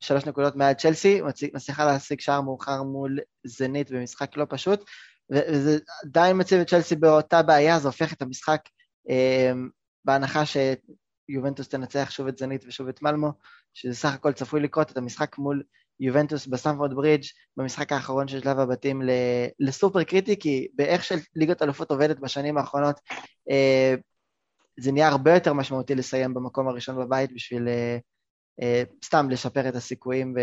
שלוש 0.00 0.26
נקודות 0.26 0.56
מעל 0.56 0.74
צ'לסי, 0.74 1.20
מצליחה 1.54 1.84
להשיג 1.84 2.20
שער 2.20 2.40
מאוחר 2.40 2.82
מול 2.82 3.18
זנית 3.46 3.90
במשחק 3.90 4.36
לא 4.36 4.46
פשוט, 4.48 4.84
וזה 5.30 5.78
עדיין 6.04 6.40
מציב 6.40 6.60
את 6.60 6.68
צ'לסי 6.68 6.96
באותה 6.96 7.42
בעיה, 7.42 7.78
זה 7.78 7.88
הופך 7.88 8.12
את 8.12 8.22
המשחק 8.22 8.60
אה, 9.10 9.52
בהנחה 10.04 10.42
שיובנטוס 10.46 11.68
תנצח 11.68 12.10
שוב 12.10 12.26
את 12.26 12.38
זנית 12.38 12.64
ושוב 12.68 12.88
את 12.88 13.02
מלמו, 13.02 13.32
שזה 13.74 13.94
סך 13.94 14.14
הכל 14.14 14.32
צפוי 14.32 14.60
לקרות 14.60 14.90
את 14.90 14.96
המשחק 14.96 15.38
מול 15.38 15.62
יובנטוס 16.00 16.46
בסטמפורד 16.46 16.94
ברידג' 16.94 17.24
במשחק 17.56 17.92
האחרון 17.92 18.28
של 18.28 18.40
שלב 18.40 18.58
הבתים 18.58 19.02
לסופר 19.58 20.04
קריטי, 20.04 20.38
כי 20.40 20.68
באיך 20.74 21.04
שליגת 21.04 21.62
אלופות 21.62 21.90
עובדת 21.90 22.18
בשנים 22.18 22.58
האחרונות, 22.58 23.00
אה, 23.50 23.94
זה 24.80 24.92
נהיה 24.92 25.08
הרבה 25.08 25.34
יותר 25.34 25.52
משמעותי 25.52 25.94
לסיים 25.94 26.34
במקום 26.34 26.68
הראשון 26.68 26.96
בבית 26.96 27.32
בשביל 27.34 27.68
אה, 27.68 27.98
אה, 28.62 28.82
סתם 29.04 29.30
לשפר 29.30 29.68
את 29.68 29.74
הסיכויים 29.74 30.34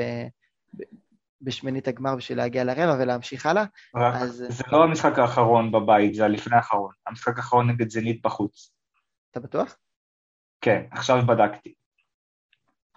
בשמינית 1.42 1.88
הגמר 1.88 2.16
בשביל 2.16 2.38
להגיע 2.38 2.64
לרבע 2.64 2.96
ולהמשיך 3.00 3.46
הלאה. 3.46 3.66
רק 3.96 4.16
אז... 4.16 4.46
זה 4.50 4.64
לא 4.72 4.84
המשחק 4.84 5.20
האחרון 5.20 5.72
בבית, 5.72 6.14
זה 6.14 6.26
הלפני 6.26 6.56
האחרון. 6.56 6.92
המשחק 7.08 7.38
האחרון 7.38 7.70
נגד 7.70 7.90
זנית 7.90 8.22
בחוץ. 8.22 8.74
אתה 9.32 9.40
בטוח? 9.40 9.78
כן, 10.62 10.82
עכשיו 10.92 11.22
בדקתי. 11.28 11.74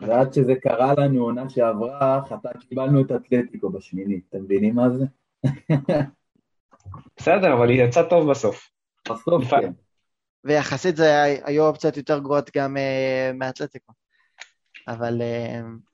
ועד 0.00 0.32
שזה 0.32 0.54
קרה 0.54 0.94
לנו 0.98 1.24
עונה 1.24 1.48
שעברה, 1.48 2.20
חטא 2.28 2.48
קיבלנו 2.68 3.00
את 3.00 3.12
אתלטיקו 3.12 3.70
בשמינית, 3.70 4.24
אתם 4.28 4.42
מבינים 4.42 4.74
מה 4.74 4.90
זה? 4.90 5.04
בסדר, 7.16 7.52
אבל 7.52 7.68
היא 7.70 7.84
יצאה 7.84 8.08
טוב 8.10 8.30
בסוף. 8.30 8.70
בסוף, 9.10 9.44
כן. 9.50 9.72
ויחסית 10.44 10.96
זה 10.96 11.22
היו 11.22 11.66
אופציות 11.66 11.96
יותר 11.96 12.18
גרועות 12.18 12.50
גם 12.56 12.76
uh, 12.76 13.36
מאתלטיקו. 13.36 13.92
אבל 14.88 15.20
uh, 15.20 15.89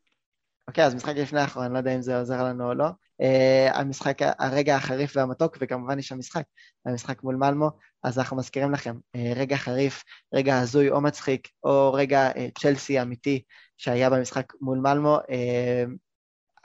אוקיי, 0.69 0.85
אז 0.85 0.95
משחק 0.95 1.17
לפני 1.17 1.41
האחרון, 1.41 1.65
אני 1.65 1.75
לא 1.75 1.79
יודע 1.79 1.95
אם 1.95 2.03
זה 2.03 2.19
עוזר 2.19 2.45
לנו 2.45 2.69
או 2.69 2.75
לא. 2.75 2.87
Uh, 3.23 3.77
המשחק, 3.77 4.19
הרגע 4.39 4.77
החריף 4.77 5.17
והמתוק, 5.17 5.57
וכמובן 5.61 5.99
יש 5.99 6.09
שם 6.09 6.19
משחק, 6.19 6.43
המשחק 6.87 7.23
מול 7.23 7.37
מלמו, 7.37 7.71
אז 8.03 8.19
אנחנו 8.19 8.37
מזכירים 8.37 8.73
לכם, 8.73 8.95
uh, 9.17 9.21
רגע 9.37 9.57
חריף, 9.57 10.05
רגע 10.35 10.59
הזוי 10.59 10.91
או 10.91 11.01
מצחיק, 11.01 11.49
או 11.65 11.93
רגע 11.93 12.31
uh, 12.31 12.61
צ'לסי 12.61 13.03
אמיתי 13.03 13.43
שהיה 13.77 14.11
במשחק 14.11 14.53
מול 14.61 14.79
מלמו. 14.79 15.19
Uh, 15.19 15.91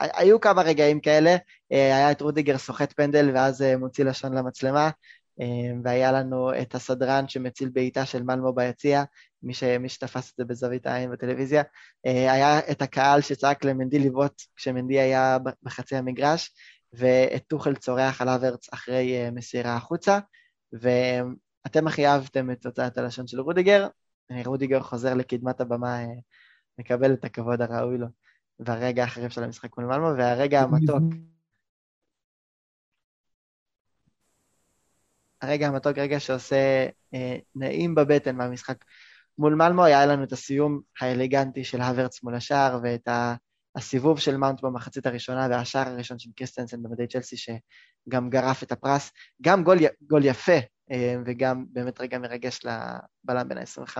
היו 0.00 0.40
כמה 0.40 0.62
רגעים 0.62 1.00
כאלה, 1.00 1.36
uh, 1.36 1.38
היה 1.70 2.10
את 2.10 2.20
רודיגר 2.20 2.58
סוחט 2.58 2.92
פנדל 2.92 3.30
ואז 3.34 3.62
uh, 3.62 3.76
מוציא 3.76 4.04
לשון 4.04 4.34
למצלמה, 4.38 4.90
אה, 5.40 5.44
והיה 5.84 6.12
לנו 6.12 6.60
את 6.62 6.74
הסדרן 6.74 7.28
שמציל 7.28 7.68
בעיטה 7.72 8.06
של 8.06 8.22
מלמו 8.22 8.52
ביציע, 8.52 9.02
מי, 9.42 9.54
ש, 9.54 9.62
מי 9.62 9.88
שתפס 9.88 10.30
את 10.30 10.34
זה 10.36 10.44
בזווית 10.44 10.86
העין 10.86 11.10
בטלוויזיה, 11.10 11.62
אה, 12.06 12.32
היה 12.32 12.58
את 12.70 12.82
הקהל 12.82 13.20
שצעק 13.20 13.64
למנדי 13.64 13.98
לבעוט 13.98 14.42
כשמנדי 14.56 15.00
היה 15.00 15.38
בחצי 15.62 15.96
המגרש, 15.96 16.54
ואת 16.92 17.42
טוחל 17.46 17.74
צורח 17.74 18.22
על 18.22 18.28
אברץ 18.28 18.68
אחרי 18.72 19.16
אה, 19.16 19.30
מסירה 19.30 19.76
החוצה, 19.76 20.18
ואתם 20.72 21.86
הכי 21.86 22.06
אהבתם 22.06 22.50
את 22.50 22.60
חריצת 22.62 22.98
הלשון 22.98 23.26
של 23.26 23.40
רודיגר, 23.40 23.86
אה, 24.30 24.42
רודיגר 24.44 24.80
חוזר 24.80 25.14
לקדמת 25.14 25.60
הבמה, 25.60 25.98
מקבל 26.78 27.12
את 27.12 27.24
הכבוד 27.24 27.62
הראוי 27.62 27.98
לו, 27.98 28.06
והרגע 28.58 29.02
החריף 29.02 29.32
של 29.32 29.44
המשחק 29.44 29.78
מול 29.78 29.86
מלמו, 29.86 30.08
והרגע 30.18 30.60
המתוק. 30.60 31.02
הרגע 35.42 35.68
המתוק, 35.68 35.98
רגע 35.98 36.20
שעושה 36.20 36.86
אה, 37.14 37.36
נעים 37.54 37.94
בבטן 37.94 38.36
מהמשחק 38.36 38.84
מול 39.38 39.54
מלמו 39.54 39.84
היה 39.84 40.06
לנו 40.06 40.24
את 40.24 40.32
הסיום 40.32 40.80
האלגנטי 41.00 41.64
של 41.64 41.80
האברץ 41.80 42.22
מול 42.22 42.34
השער, 42.34 42.78
ואת 42.82 43.08
הסיבוב 43.76 44.20
של 44.20 44.36
מאונט 44.36 44.60
במחצית 44.62 45.06
הראשונה, 45.06 45.46
והשער 45.50 45.88
הראשון 45.88 46.18
של 46.18 46.30
קריסטנסן 46.36 46.82
במדי 46.82 47.06
צ'לסי, 47.06 47.36
שגם 47.36 48.30
גרף 48.30 48.62
את 48.62 48.72
הפרס. 48.72 49.12
גם 49.42 49.64
גול, 49.64 49.78
גול 50.02 50.24
יפה, 50.24 50.58
אה, 50.90 51.14
וגם 51.26 51.64
באמת 51.72 52.00
רגע 52.00 52.18
מרגש 52.18 52.60
לבלם 52.64 53.48
בן 53.48 53.58
ה-25. 53.58 53.98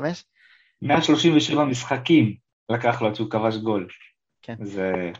137 0.82 1.64
משחקים 1.64 2.36
לקח 2.68 3.02
לו 3.02 3.08
עד 3.08 3.14
שהוא 3.14 3.30
כבש 3.30 3.56
גול. 3.56 3.88
כן. 4.42 4.56
זה... 4.62 5.12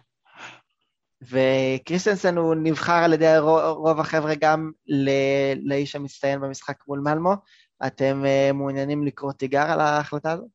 וקריסטנסן 1.23 2.37
הוא 2.37 2.55
נבחר 2.55 2.93
על 3.05 3.13
ידי 3.13 3.35
רוב 3.39 4.01
החבר'ה 4.01 4.35
גם 4.41 4.71
לאיש 5.65 5.97
המצטיין 5.97 6.41
במשחק 6.41 6.77
מול 6.89 7.01
מלמו, 7.01 7.35
אתם 7.87 8.23
uh, 8.25 8.53
מעוניינים 8.53 9.03
לקרוא 9.05 9.33
תיגר 9.33 9.71
על 9.71 9.81
ההחלטה 9.81 10.33
הזו? 10.33 10.49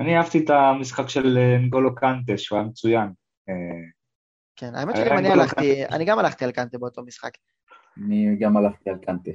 אני 0.00 0.16
אהבתי 0.16 0.38
את 0.44 0.50
המשחק 0.50 1.08
של 1.08 1.38
אה, 1.38 1.58
נגולו 1.58 1.94
קנטה, 1.94 2.38
שהוא 2.38 2.58
היה 2.58 2.68
מצוין. 2.68 3.08
אה, 3.48 3.54
כן, 4.56 4.74
האמת 4.74 4.96
שגם 4.96 5.18
אני 5.18 5.28
הלכתי, 5.28 5.86
אני 5.86 6.04
גם 6.04 6.18
הלכתי 6.18 6.44
על 6.44 6.52
קנטה 6.52 6.78
באותו 6.78 7.02
משחק. 7.02 7.30
אני 7.96 8.36
גם 8.40 8.56
הלכתי 8.56 8.90
על 8.90 8.96
קנטה. 8.98 9.30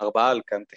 ארבעה 0.00 0.30
על 0.30 0.40
קנטה. 0.46 0.76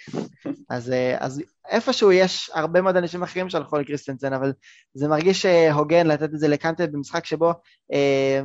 אז, 0.70 0.92
אז 1.18 1.42
איפשהו 1.68 2.12
יש 2.12 2.50
הרבה 2.54 2.80
מאוד 2.80 2.96
אנשים 2.96 3.22
אחרים 3.22 3.50
שהלכו 3.50 3.76
לקריסטנסן, 3.78 4.32
אבל 4.32 4.52
זה 4.94 5.08
מרגיש 5.08 5.46
הוגן 5.72 6.06
לתת 6.06 6.34
את 6.34 6.38
זה 6.38 6.48
לקנטה 6.48 6.86
במשחק 6.86 7.24
שבו 7.24 7.52
אה, 7.92 8.40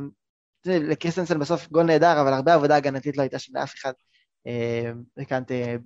לקריסטנסן 0.66 1.38
בסוף 1.38 1.68
גול 1.68 1.84
נהדר, 1.84 2.20
אבל 2.20 2.32
הרבה 2.32 2.54
עבודה 2.54 2.76
הגנתית 2.76 3.16
לא 3.16 3.22
הייתה 3.22 3.38
שם 3.38 3.56
לאף 3.56 3.74
אחד. 3.74 3.92
וקנטה 5.18 5.54
אה, 5.54 5.76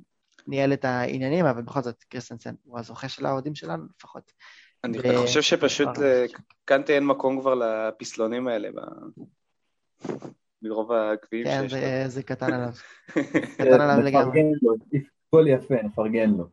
ניהל 0.47 0.73
את 0.73 0.85
העניינים, 0.85 1.47
אבל 1.47 1.63
בכל 1.63 1.83
זאת 1.83 2.05
קריסטנסן 2.05 2.55
הוא 2.65 2.79
הזוכה 2.79 3.09
של 3.09 3.27
האוהדים 3.27 3.55
שלנו 3.55 3.85
לפחות. 3.97 4.33
אני 4.85 4.99
ו... 4.99 5.17
חושב 5.19 5.43
שפשוט 5.43 5.89
לקנטה 5.99 6.93
אין 6.93 7.07
מקום 7.07 7.41
כבר 7.41 7.55
לפסלונים 7.55 8.49
האלה 8.49 8.69
מרוב 10.63 10.93
הגביעים 10.93 11.47
כן, 11.47 11.63
שיש 11.63 11.73
לו. 11.73 11.79
כן, 11.81 12.09
זה 12.09 12.23
קטן 12.23 12.53
עליו. 12.53 12.73
קטן 13.59 13.81
עליו 13.81 14.05
לגמרי. 14.05 14.41
הכל 15.29 15.45
יפה, 15.49 15.75
נפרגן 15.83 16.31
לו. 16.31 16.49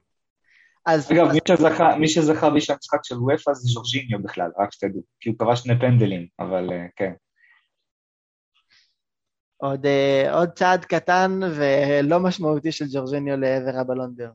אז... 0.85 1.11
אגב, 1.11 1.31
מי 1.31 1.39
שזכה, 1.47 1.95
מי 1.95 2.07
שזכה 2.07 2.49
בשביל 2.49 2.75
המשחק 2.75 2.99
של 3.03 3.15
וופא 3.15 3.53
זה 3.53 3.67
ז'ורג'יניו 3.67 4.23
בכלל, 4.23 4.51
רק 4.57 4.71
שתדעו, 4.71 5.01
כי 5.19 5.29
הוא 5.29 5.37
כבש 5.39 5.59
שני 5.59 5.79
פנדלים, 5.79 6.27
אבל 6.39 6.69
אה, 6.71 6.85
כן. 6.95 7.13
עוד, 9.63 9.85
uh, 9.85 10.33
עוד 10.33 10.49
צעד 10.49 10.85
קטן 10.85 11.39
ולא 11.55 12.19
משמעותי 12.19 12.71
של 12.71 12.85
ג'ורג'ניו 12.93 13.37
לעבר 13.37 13.79
הבלונדר. 13.79 14.29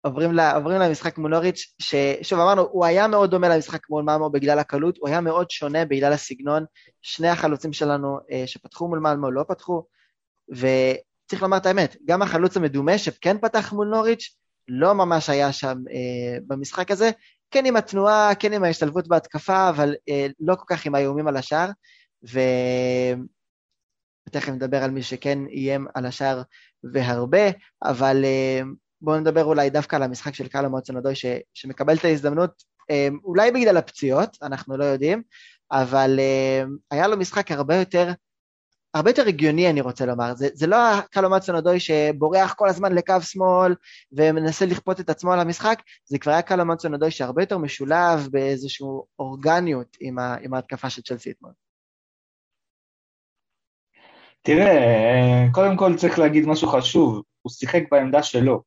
עוברים, 0.00 0.32
לה, 0.32 0.56
עוברים 0.56 0.80
למשחק 0.80 1.18
מול 1.18 1.30
נוריץ', 1.30 1.74
ששוב 1.78 2.40
אמרנו, 2.40 2.62
הוא 2.62 2.84
היה 2.84 3.08
מאוד 3.08 3.30
דומה 3.30 3.48
למשחק 3.48 3.90
מול 3.90 4.02
מלמו 4.02 4.30
בגלל 4.30 4.58
הקלות, 4.58 4.98
הוא 4.98 5.08
היה 5.08 5.20
מאוד 5.20 5.50
שונה 5.50 5.84
בגלל 5.84 6.12
הסגנון. 6.12 6.64
שני 7.02 7.28
החלוצים 7.28 7.72
שלנו 7.72 8.18
uh, 8.18 8.46
שפתחו 8.46 8.88
מול 8.88 8.98
מלמו 8.98 9.30
לא 9.30 9.44
פתחו, 9.48 9.84
וצריך 10.48 11.42
לומר 11.42 11.56
את 11.56 11.66
האמת, 11.66 11.96
גם 12.04 12.22
החלוץ 12.22 12.56
המדומה 12.56 12.98
שכן 12.98 13.38
פתח 13.38 13.72
מול 13.72 13.86
נוריץ', 13.86 14.36
לא 14.68 14.92
ממש 14.92 15.30
היה 15.30 15.52
שם 15.52 15.76
uh, 15.88 16.42
במשחק 16.46 16.90
הזה, 16.90 17.10
כן 17.50 17.66
עם 17.66 17.76
התנועה, 17.76 18.34
כן 18.34 18.52
עם 18.52 18.64
ההשתלבות 18.64 19.08
בהתקפה, 19.08 19.68
אבל 19.68 19.94
uh, 20.10 20.32
לא 20.40 20.54
כל 20.54 20.64
כך 20.66 20.86
עם 20.86 20.94
האיומים 20.94 21.28
על 21.28 21.36
השער. 21.36 21.70
ו... 22.32 22.40
ותכף 24.32 24.52
נדבר 24.52 24.82
על 24.82 24.90
מי 24.90 25.02
שכן 25.02 25.38
איים 25.46 25.86
על 25.94 26.06
השער 26.06 26.42
והרבה, 26.92 27.50
אבל 27.82 28.24
uh, 28.24 28.66
בואו 29.00 29.20
נדבר 29.20 29.44
אולי 29.44 29.70
דווקא 29.70 29.96
על 29.96 30.02
המשחק 30.02 30.34
של 30.34 30.48
קאלו 30.48 30.70
מוצנודוי, 30.70 31.14
ש, 31.14 31.26
שמקבל 31.54 31.96
את 31.96 32.04
ההזדמנות, 32.04 32.72
אולי 33.24 33.50
בגלל 33.50 33.76
הפציעות, 33.76 34.36
אנחנו 34.42 34.76
לא 34.76 34.84
יודעים, 34.84 35.22
אבל 35.72 36.20
היה 36.90 37.06
לו 37.06 37.16
משחק 37.16 37.50
הרבה 37.50 37.76
יותר 37.76 38.12
הרבה 38.94 39.10
יותר 39.10 39.26
הגיוני 39.28 39.70
אני 39.70 39.80
רוצה 39.80 40.06
לומר, 40.06 40.34
זה, 40.34 40.48
זה 40.52 40.66
לא 40.66 40.76
הקלומט 40.94 41.42
סונדוי 41.42 41.80
שבורח 41.80 42.52
כל 42.52 42.68
הזמן 42.68 42.92
לקו 42.92 43.20
שמאל 43.20 43.74
ומנסה 44.12 44.66
לכפות 44.66 45.00
את 45.00 45.10
עצמו 45.10 45.32
על 45.32 45.40
המשחק, 45.40 45.82
זה 46.04 46.18
כבר 46.18 46.32
היה 46.32 46.42
קלומט 46.42 46.80
סונדוי 46.80 47.10
שהרבה 47.10 47.42
יותר 47.42 47.58
משולב 47.58 48.28
באיזושהי 48.30 48.86
אורגניות 49.18 49.96
עם, 50.00 50.18
ה, 50.18 50.36
עם 50.40 50.54
ההתקפה 50.54 50.90
של 50.90 51.02
צ'לסי 51.02 51.30
אתמול. 51.30 51.52
תראה, 54.42 55.46
קודם 55.52 55.76
כל 55.76 55.96
צריך 55.96 56.18
להגיד 56.18 56.46
משהו 56.46 56.68
חשוב, 56.68 57.22
הוא 57.42 57.50
שיחק 57.52 57.82
בעמדה 57.90 58.22
שלו, 58.22 58.62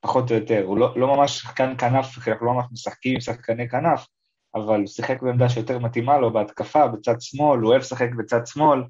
פחות 0.00 0.30
או 0.30 0.36
יותר, 0.36 0.64
הוא 0.64 0.78
לא, 0.78 0.92
לא 0.96 1.16
ממש 1.16 1.38
שחקן 1.38 1.74
כנף, 1.78 2.28
אנחנו 2.28 2.46
לא 2.46 2.52
ממש 2.52 2.66
משחקים 2.72 3.14
עם 3.14 3.20
שחקני 3.20 3.68
כנף, 3.68 4.06
אבל 4.54 4.78
הוא 4.78 4.86
שיחק 4.86 5.22
בעמדה 5.22 5.48
שיותר 5.48 5.78
מתאימה 5.78 6.18
לו 6.18 6.32
בהתקפה, 6.32 6.86
בצד 6.86 7.20
שמאל, 7.20 7.60
הוא 7.60 7.70
אוהב 7.70 7.80
לשחק 7.80 8.08
בצד 8.18 8.46
שמאל, 8.46 8.82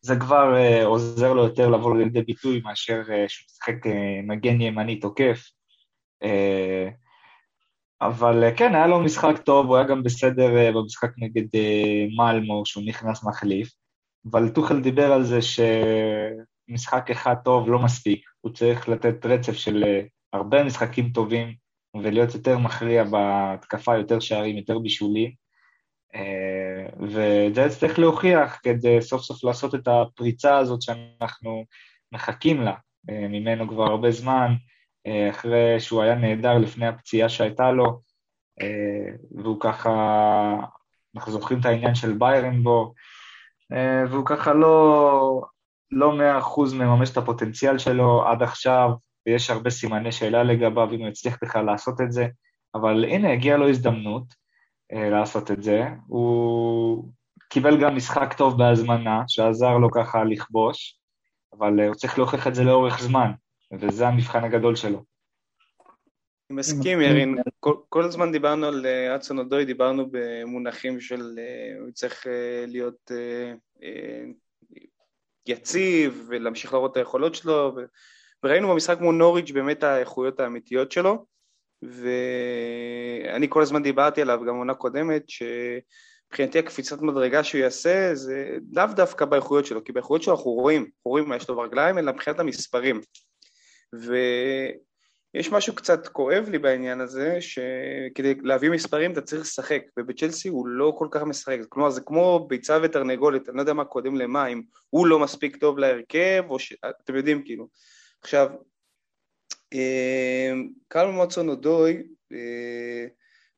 זה 0.00 0.16
כבר 0.16 0.54
uh, 0.54 0.84
עוזר 0.84 1.32
לו 1.32 1.44
יותר 1.44 1.68
לבוא 1.68 1.96
לידי 1.96 2.22
ביטוי 2.22 2.60
מאשר 2.64 3.02
uh, 3.06 3.28
שהוא 3.28 3.46
משחק 3.50 3.86
uh, 3.86 3.90
מגן 4.26 4.60
ימני 4.60 5.00
תוקף. 5.00 5.44
Uh, 6.24 6.90
אבל 8.00 8.48
uh, 8.48 8.58
כן, 8.58 8.74
היה 8.74 8.86
לו 8.86 9.00
משחק 9.00 9.38
טוב, 9.44 9.66
הוא 9.66 9.76
היה 9.76 9.86
גם 9.86 10.02
בסדר 10.02 10.48
uh, 10.48 10.74
במשחק 10.74 11.10
נגד 11.18 11.44
uh, 11.44 12.16
מלמו, 12.18 12.66
שהוא 12.66 12.84
נכנס 12.86 13.24
מחליף, 13.24 13.68
אבל 14.30 14.48
טוחל 14.48 14.80
דיבר 14.80 15.12
על 15.12 15.24
זה 15.24 15.38
שמשחק 15.42 17.10
אחד 17.10 17.34
טוב 17.44 17.70
לא 17.70 17.78
מספיק, 17.78 18.24
הוא 18.40 18.52
צריך 18.52 18.88
לתת 18.88 19.26
רצף 19.26 19.52
של 19.52 19.84
uh, 19.84 20.08
הרבה 20.32 20.64
משחקים 20.64 21.10
טובים 21.10 21.54
ולהיות 22.02 22.34
יותר 22.34 22.58
מכריע 22.58 23.04
בהתקפה, 23.04 23.96
יותר 23.96 24.20
שערים, 24.20 24.56
יותר 24.56 24.78
בישולים. 24.78 25.30
אה, 26.14 26.86
ואת 27.12 27.54
זה 27.54 27.78
צריך 27.80 27.98
להוכיח 27.98 28.60
כדי 28.62 29.02
סוף 29.02 29.22
סוף 29.22 29.44
לעשות 29.44 29.74
את 29.74 29.88
הפריצה 29.88 30.56
הזאת 30.56 30.82
שאנחנו 30.82 31.64
מחכים 32.12 32.60
לה 32.60 32.74
אה, 33.10 33.28
ממנו 33.28 33.68
כבר 33.68 33.84
הרבה 33.84 34.10
זמן, 34.10 34.54
אה, 35.06 35.30
אחרי 35.30 35.80
שהוא 35.80 36.02
היה 36.02 36.14
נהדר 36.14 36.58
לפני 36.58 36.86
הפציעה 36.86 37.28
שהייתה 37.28 37.70
לו, 37.70 38.08
והוא 39.30 39.60
ככה, 39.60 39.90
אנחנו 41.16 41.32
זוכרים 41.32 41.60
את 41.60 41.64
העניין 41.64 41.94
של 41.94 42.12
ביירן 42.12 42.62
בו, 42.62 42.94
והוא 44.10 44.26
ככה 44.26 44.54
לא, 44.54 45.42
לא 45.90 46.16
מאה 46.16 46.38
אחוז 46.38 46.74
מממש 46.74 47.10
את 47.10 47.16
הפוטנציאל 47.16 47.78
שלו 47.78 48.26
עד 48.26 48.42
עכשיו, 48.42 48.90
ויש 49.26 49.50
הרבה 49.50 49.70
סימני 49.70 50.12
שאלה 50.12 50.42
לגביו 50.42 50.94
אם 50.94 51.00
הוא 51.00 51.08
יצליח 51.08 51.36
בכלל 51.42 51.64
לעשות 51.64 52.00
את 52.00 52.12
זה, 52.12 52.26
אבל 52.74 53.04
הנה, 53.04 53.32
הגיעה 53.32 53.56
לו 53.56 53.68
הזדמנות, 53.68 54.34
אה, 54.92 55.10
לעשות 55.10 55.50
את 55.50 55.62
זה. 55.62 55.88
הוא 56.06 57.08
קיבל 57.48 57.80
גם 57.80 57.96
משחק 57.96 58.32
טוב 58.32 58.58
בהזמנה, 58.58 59.22
שעזר 59.28 59.78
לו 59.78 59.90
ככה 59.90 60.24
לכבוש, 60.24 60.98
אבל 61.58 61.80
אה, 61.80 61.86
הוא 61.86 61.94
צריך 61.94 62.18
להוכיח 62.18 62.46
את 62.46 62.54
זה 62.54 62.64
לאורך 62.64 63.00
זמן, 63.00 63.32
וזה 63.80 64.08
המבחן 64.08 64.44
הגדול 64.44 64.76
שלו. 64.76 65.02
אני 66.50 66.58
מסכים, 66.58 67.00
ירין. 67.00 67.38
כל, 67.88 68.04
הזמן 68.04 68.32
דיברנו 68.32 68.66
על 68.66 68.86
אצון 68.86 69.38
אה, 69.38 69.42
אודוי, 69.42 69.64
דיברנו 69.64 70.06
במונחים 70.10 71.00
של 71.00 71.38
הוא 71.80 71.90
צריך 71.90 72.26
להיות 72.66 73.10
יציב 75.46 76.26
ולהמשיך 76.28 76.72
להראות 76.72 76.92
את 76.92 76.96
היכולות 76.96 77.34
שלו, 77.34 77.76
וראינו 78.44 78.68
במשחק 78.68 79.00
מול 79.00 79.14
נוריץ' 79.14 79.50
באמת 79.50 79.82
האיכויות 79.82 80.40
האמיתיות 80.40 80.92
שלו. 80.92 81.26
ואני 81.82 83.46
כל 83.48 83.62
הזמן 83.62 83.82
דיברתי 83.82 84.22
עליו, 84.22 84.40
גם 84.46 84.56
עונה 84.56 84.74
קודמת, 84.74 85.22
שמבחינתי 85.28 86.58
הקפיצת 86.58 87.00
מדרגה 87.00 87.44
שהוא 87.44 87.60
יעשה 87.60 88.14
זה 88.14 88.56
לאו 88.72 88.86
דווקא 88.96 89.24
באיכויות 89.24 89.66
שלו, 89.66 89.84
כי 89.84 89.92
באיכויות 89.92 90.22
שלו 90.22 90.34
אנחנו 90.34 90.50
רואים, 90.50 90.82
אנחנו 90.82 91.10
רואים 91.10 91.28
מה 91.28 91.36
יש 91.36 91.48
לו 91.48 91.56
ברגליים, 91.56 91.98
אלא 91.98 92.12
מבחינת 92.12 92.40
המספרים. 92.40 93.00
ויש 95.34 95.52
משהו 95.52 95.74
קצת 95.74 96.08
כואב 96.08 96.48
לי 96.48 96.58
בעניין 96.58 97.00
הזה, 97.00 97.38
שכדי 97.40 98.34
להביא 98.42 98.70
מספרים 98.70 99.12
אתה 99.12 99.20
צריך 99.20 99.42
לשחק, 99.42 99.82
ובצ'לסי 99.98 100.48
הוא 100.48 100.66
לא 100.66 100.94
כל 100.98 101.08
כך 101.10 101.22
משחק, 101.22 101.58
כלומר 101.68 101.90
זה 101.90 102.00
כמו 102.00 102.46
ביצה 102.48 102.78
ותרנגולת, 102.82 103.48
אני 103.48 103.56
לא 103.56 103.62
יודע 103.62 103.72
מה 103.72 103.84
קודם 103.84 104.16
למה, 104.16 104.46
אם 104.46 104.62
הוא 104.90 105.06
לא 105.06 105.18
מספיק 105.18 105.56
טוב 105.56 105.78
להרכב, 105.78 106.44
או 106.48 106.58
ש... 106.58 106.74
אתם 107.04 107.16
יודעים 107.16 107.42
כאילו. 107.44 107.68
עכשיו, 108.20 108.48
אמ, 109.72 110.68
קרל 110.88 111.10
מוצון 111.10 111.48
אודוי, 111.48 112.02
אה, 112.32 113.06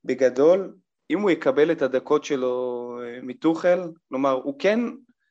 בגדול, 0.05 0.73
אם 1.09 1.19
הוא 1.19 1.31
יקבל 1.31 1.71
את 1.71 1.81
הדקות 1.81 2.23
שלו 2.23 2.97
אה, 3.03 3.19
מטוחל, 3.21 3.79
כלומר, 4.09 4.31
הוא 4.31 4.59
כן 4.59 4.79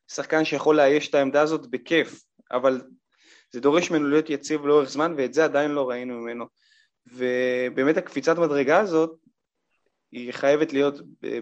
שחקן 0.08 0.44
שיכול 0.44 0.76
לאייש 0.76 1.08
את 1.08 1.14
העמדה 1.14 1.42
הזאת 1.42 1.66
בכיף, 1.70 2.24
אבל 2.52 2.80
זה 3.52 3.60
דורש 3.60 3.90
ממנו 3.90 4.08
להיות 4.08 4.30
יציב 4.30 4.66
לאורך 4.66 4.88
זמן, 4.88 5.14
ואת 5.16 5.34
זה 5.34 5.44
עדיין 5.44 5.70
לא 5.70 5.88
ראינו 5.90 6.14
ממנו. 6.14 6.44
ובאמת 7.06 7.96
הקפיצת 7.96 8.38
מדרגה 8.38 8.78
הזאת, 8.78 9.16
היא 10.12 10.32
חייבת 10.32 10.72
להיות 10.72 10.94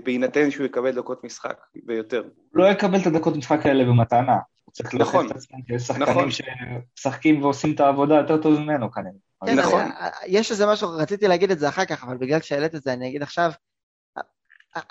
בהינתן 0.04 0.50
שהוא 0.50 0.66
יקבל 0.66 0.90
דקות 0.90 1.24
משחק 1.24 1.60
ויותר. 1.86 2.22
לא 2.52 2.64
יקבל 2.70 3.00
את 3.00 3.06
הדקות 3.06 3.36
משחק 3.36 3.66
האלה 3.66 3.84
במתנה. 3.84 4.36
הוא 4.64 4.72
צריך 4.72 4.94
נכון, 4.94 5.26
להוכיח 5.26 5.44
את 5.44 5.78
כשחקנים 5.78 6.08
נכון. 6.08 6.28
שמשחקים 6.30 7.42
ועושים 7.42 7.74
את 7.74 7.80
העבודה 7.80 8.14
יותר 8.14 8.42
טוב 8.42 8.60
ממנו 8.60 8.92
כנראה. 8.92 9.10
כן, 9.46 9.58
נכון. 9.58 9.82
יש 10.26 10.50
איזה 10.50 10.66
משהו, 10.66 10.88
רציתי 10.90 11.28
להגיד 11.28 11.50
את 11.50 11.58
זה 11.58 11.68
אחר 11.68 11.84
כך, 11.84 12.04
אבל 12.04 12.16
בגלל 12.16 12.40
שהעלית 12.40 12.74
את 12.74 12.82
זה 12.82 12.92
אני 12.92 13.08
אגיד 13.08 13.22
עכשיו, 13.22 13.50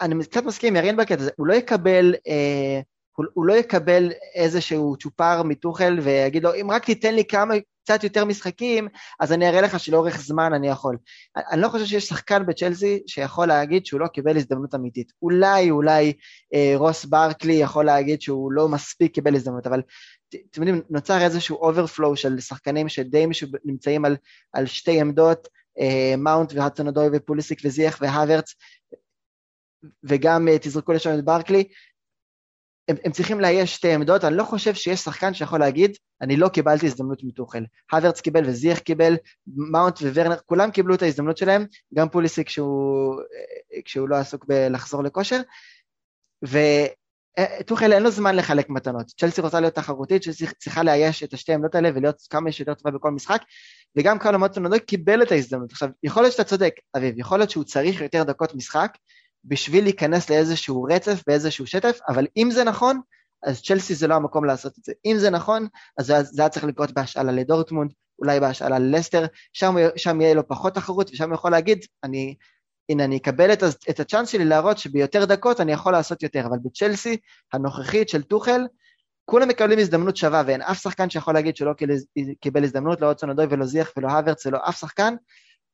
אני 0.02 0.26
קצת 0.26 0.44
מסכים 0.44 0.76
עם 0.76 0.84
ירין 0.84 0.98
בקטע 0.98 1.22
הזה, 1.22 1.32
הוא 1.38 1.48
לא 1.48 1.54
יקבל, 1.54 2.16
אה, 2.28 2.82
הוא, 3.18 3.26
הוא 3.34 3.46
לא 3.46 3.54
יקבל 3.54 4.12
איזשהו 4.36 4.96
צ'ופר 5.00 5.44
מטוחל 5.44 6.00
ויגיד 6.02 6.44
לו, 6.44 6.56
אם 6.62 6.72
רק 6.72 6.86
תיתן 6.86 7.16
לי 7.16 7.26
כמה, 7.26 7.54
קצת 7.88 8.04
יותר 8.04 8.26
משחקים, 8.26 8.88
אז 9.20 9.34
אני 9.34 9.50
אראה 9.50 9.62
לך 9.62 9.80
שלאורך 9.80 10.22
זמן 10.22 10.54
אני 10.54 10.68
יכול. 10.68 10.98
אני 11.52 11.62
לא 11.62 11.70
חושב 11.70 11.86
שיש 11.86 12.08
שחקן 12.08 12.46
בצ'לסי 12.46 13.00
שיכול 13.08 13.48
להגיד 13.48 13.86
שהוא 13.86 14.00
לא 14.00 14.08
קיבל 14.08 14.38
הזדמנות 14.38 14.76
אמיתית. 14.76 15.12
אולי, 15.22 15.72
אולי 15.72 16.14
אה, 16.54 16.74
רוס 16.76 17.06
ברקלי 17.06 17.54
יכול 17.54 17.86
להגיד 17.86 18.22
שהוא 18.22 18.52
לא 18.52 18.70
מספיק 18.70 19.14
קיבל 19.14 19.36
הזדמנות, 19.36 19.68
אבל 19.68 19.82
אתם 20.30 20.62
יודעים, 20.62 20.82
נוצר 20.90 21.22
איזשהו 21.22 21.58
overflow 21.58 22.16
של 22.16 22.40
שחקנים 22.40 22.90
שדי 22.90 23.26
נמצאים 23.66 24.06
על, 24.06 24.16
על 24.54 24.66
שתי 24.66 25.02
עמדות, 25.02 25.48
אה, 25.80 26.16
מאונט 26.18 26.54
והדסון 26.56 26.85
אודוי 26.85 27.10
ופוליסיק 27.14 27.60
וזייח 27.66 27.98
והאברץ, 28.02 28.54
וגם 30.04 30.48
אה, 30.48 30.58
תזרקו 30.60 30.94
לשם 30.94 31.20
את 31.20 31.26
ברקלי, 31.26 31.64
הם, 32.88 32.96
הם 33.04 33.12
צריכים 33.12 33.40
לאייש 33.40 33.76
שתי 33.76 33.94
עמדות, 33.94 34.24
אני 34.24 34.38
לא 34.38 34.44
חושב 34.44 34.74
שיש 34.74 35.00
שחקן 35.00 35.34
שיכול 35.34 35.60
להגיד, 35.60 35.98
אני 36.22 36.38
לא 36.38 36.50
קיבלתי 36.50 36.86
הזדמנות 36.86 37.24
מתוכל. 37.24 37.60
הוורץ 37.92 38.22
קיבל 38.22 38.46
וזיח 38.46 38.80
קיבל, 38.80 39.18
מאונט 39.48 40.02
וורנר, 40.02 40.38
כולם 40.46 40.72
קיבלו 40.72 40.96
את 40.96 41.02
ההזדמנות 41.02 41.38
שלהם, 41.38 41.66
גם 41.94 42.10
פוליסיק 42.10 42.48
כשהוא, 42.48 43.22
אה, 43.76 43.82
כשהוא 43.86 44.10
לא 44.10 44.16
עסוק 44.16 44.46
בלחזור 44.46 45.04
לכושר, 45.04 45.42
ו... 46.48 46.58
טוחל 47.66 47.94
אין 47.94 48.04
לו 48.04 48.12
זמן 48.12 48.36
לחלק 48.36 48.70
מתנות, 48.70 49.08
צ'לסי 49.08 49.42
רוצה 49.42 49.60
להיות 49.60 49.74
תחרותית, 49.74 50.24
צ'לסי 50.24 50.46
צריכה 50.58 50.84
לאייש 50.84 51.24
את 51.24 51.34
השתי 51.34 51.52
העמדות 51.52 51.76
האלה 51.76 51.90
ולהיות 51.96 52.22
כמה 52.30 52.52
שיותר 52.52 52.74
טובה 52.74 52.98
בכל 52.98 53.12
משחק, 53.12 53.42
וגם 53.98 54.20
קרלו 54.20 54.40
מוטונודוי 54.40 54.80
קיבל 54.80 55.22
את 55.22 55.32
ההזדמנות. 55.32 55.72
עכשיו, 55.72 55.90
יכול 56.04 56.24
להיות 56.24 56.34
שאתה 56.34 56.44
צודק, 56.44 56.74
אביב, 56.98 57.20
יכול 57.20 57.40
להיות 57.40 57.50
שהוא 57.50 57.64
צריך 57.64 58.02
יותר 58.02 58.24
דקות 58.24 58.56
משחק 58.56 58.92
בשביל 59.48 59.84
להיכנס 59.84 60.30
לאיזשהו 60.30 60.84
רצף 60.84 61.24
ואיזשהו 61.28 61.68
שטף, 61.68 62.00
אבל 62.10 62.28
אם 62.38 62.52
זה 62.52 62.64
נכון, 62.64 63.02
אז 63.46 63.62
צ'לסי 63.62 63.96
זה 63.96 64.08
לא 64.08 64.16
המקום 64.16 64.46
לעשות 64.46 64.74
את 64.80 64.84
זה. 64.84 64.94
אם 65.06 65.16
זה 65.18 65.30
נכון, 65.30 65.68
אז 65.98 66.06
זה 66.06 66.42
היה 66.42 66.50
צריך 66.50 66.66
לקרות 66.66 66.92
בהשאלה 66.92 67.32
לדורטמונד, 67.32 67.92
אולי 68.20 68.40
בהשאלה 68.40 68.80
ללסטר, 68.80 69.26
שם, 69.54 69.76
שם 69.96 70.22
יהיה 70.22 70.34
לו 70.34 70.48
פחות 70.48 70.76
תחרות, 70.76 71.10
ושם 71.10 71.30
הוא 71.30 71.36
יכול 71.36 71.52
להגיד, 71.52 71.86
אני 72.04 72.36
הנה 72.90 73.04
אני 73.04 73.18
אקבל 73.18 73.54
את, 73.54 73.64
את 73.90 74.00
הצ'אנס 74.00 74.30
שלי 74.30 74.46
להראות 74.46 74.78
שביותר 74.78 75.26
דקות 75.26 75.62
אני 75.62 75.72
יכול 75.72 75.92
לעשות 75.92 76.24
יותר, 76.24 76.46
אבל 76.46 76.58
בצ'לסי 76.64 77.18
הנוכחית 77.54 78.10
של 78.10 78.24
טוחל, 78.24 78.62
כולם 79.26 79.48
מקבלים 79.48 79.80
הזדמנות 79.80 80.18
שווה 80.18 80.44
ואין 80.46 80.62
אף 80.62 80.82
שחקן 80.82 81.10
שיכול 81.10 81.34
להגיד 81.34 81.56
שלא 81.56 81.74
קיבל 82.42 82.64
הזדמנות, 82.64 83.02
לא 83.02 83.08
אודסון 83.08 83.30
אדוי 83.30 83.46
ולא 83.50 83.66
זיח 83.66 83.92
ולא 83.98 84.08
הוורץ 84.08 84.46
ולא 84.46 84.60
אף 84.70 84.80
שחקן, 84.80 85.16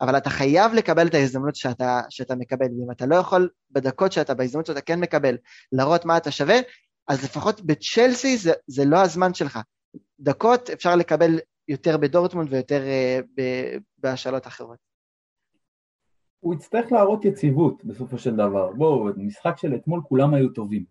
אבל 0.04 0.18
אתה 0.18 0.30
חייב 0.30 0.74
לקבל 0.74 1.08
את 1.08 1.14
ההזדמנות 1.14 1.56
שאתה, 1.56 2.02
שאתה 2.10 2.36
מקבל, 2.36 2.66
ואם 2.66 2.92
אתה 2.92 3.06
לא 3.06 3.16
יכול 3.16 3.50
בדקות 3.72 4.12
שאתה, 4.12 4.34
בהזדמנות 4.34 4.66
שאתה 4.66 4.82
כן 4.82 5.00
מקבל, 5.00 5.38
להראות 5.72 6.06
מה 6.06 6.18
אתה 6.18 6.32
שווה, 6.32 6.56
אז 7.08 7.24
לפחות 7.24 7.62
בצ'לסי 7.62 8.38
זה, 8.38 8.54
זה 8.68 8.86
לא 8.86 8.98
הזמן 8.98 9.34
שלך. 9.34 9.60
דקות 10.20 10.70
אפשר 10.70 10.96
לקבל 10.96 11.40
יותר 11.68 11.98
בדורטמונד 11.98 12.54
ויותר 12.54 12.82
uh, 12.82 13.44
בהשאלות 13.98 14.48
אחרות. 14.48 14.78
הוא 16.40 16.54
יצטרך 16.54 16.92
להראות 16.92 17.26
יציבות 17.26 17.86
בסופו 17.86 18.18
של 18.18 18.36
דבר. 18.36 18.72
בואו, 18.72 19.10
משחק 19.18 19.58
של 19.58 19.76
אתמול 19.76 20.02
כולם 20.04 20.34
היו 20.34 20.50
טובים. 20.50 20.84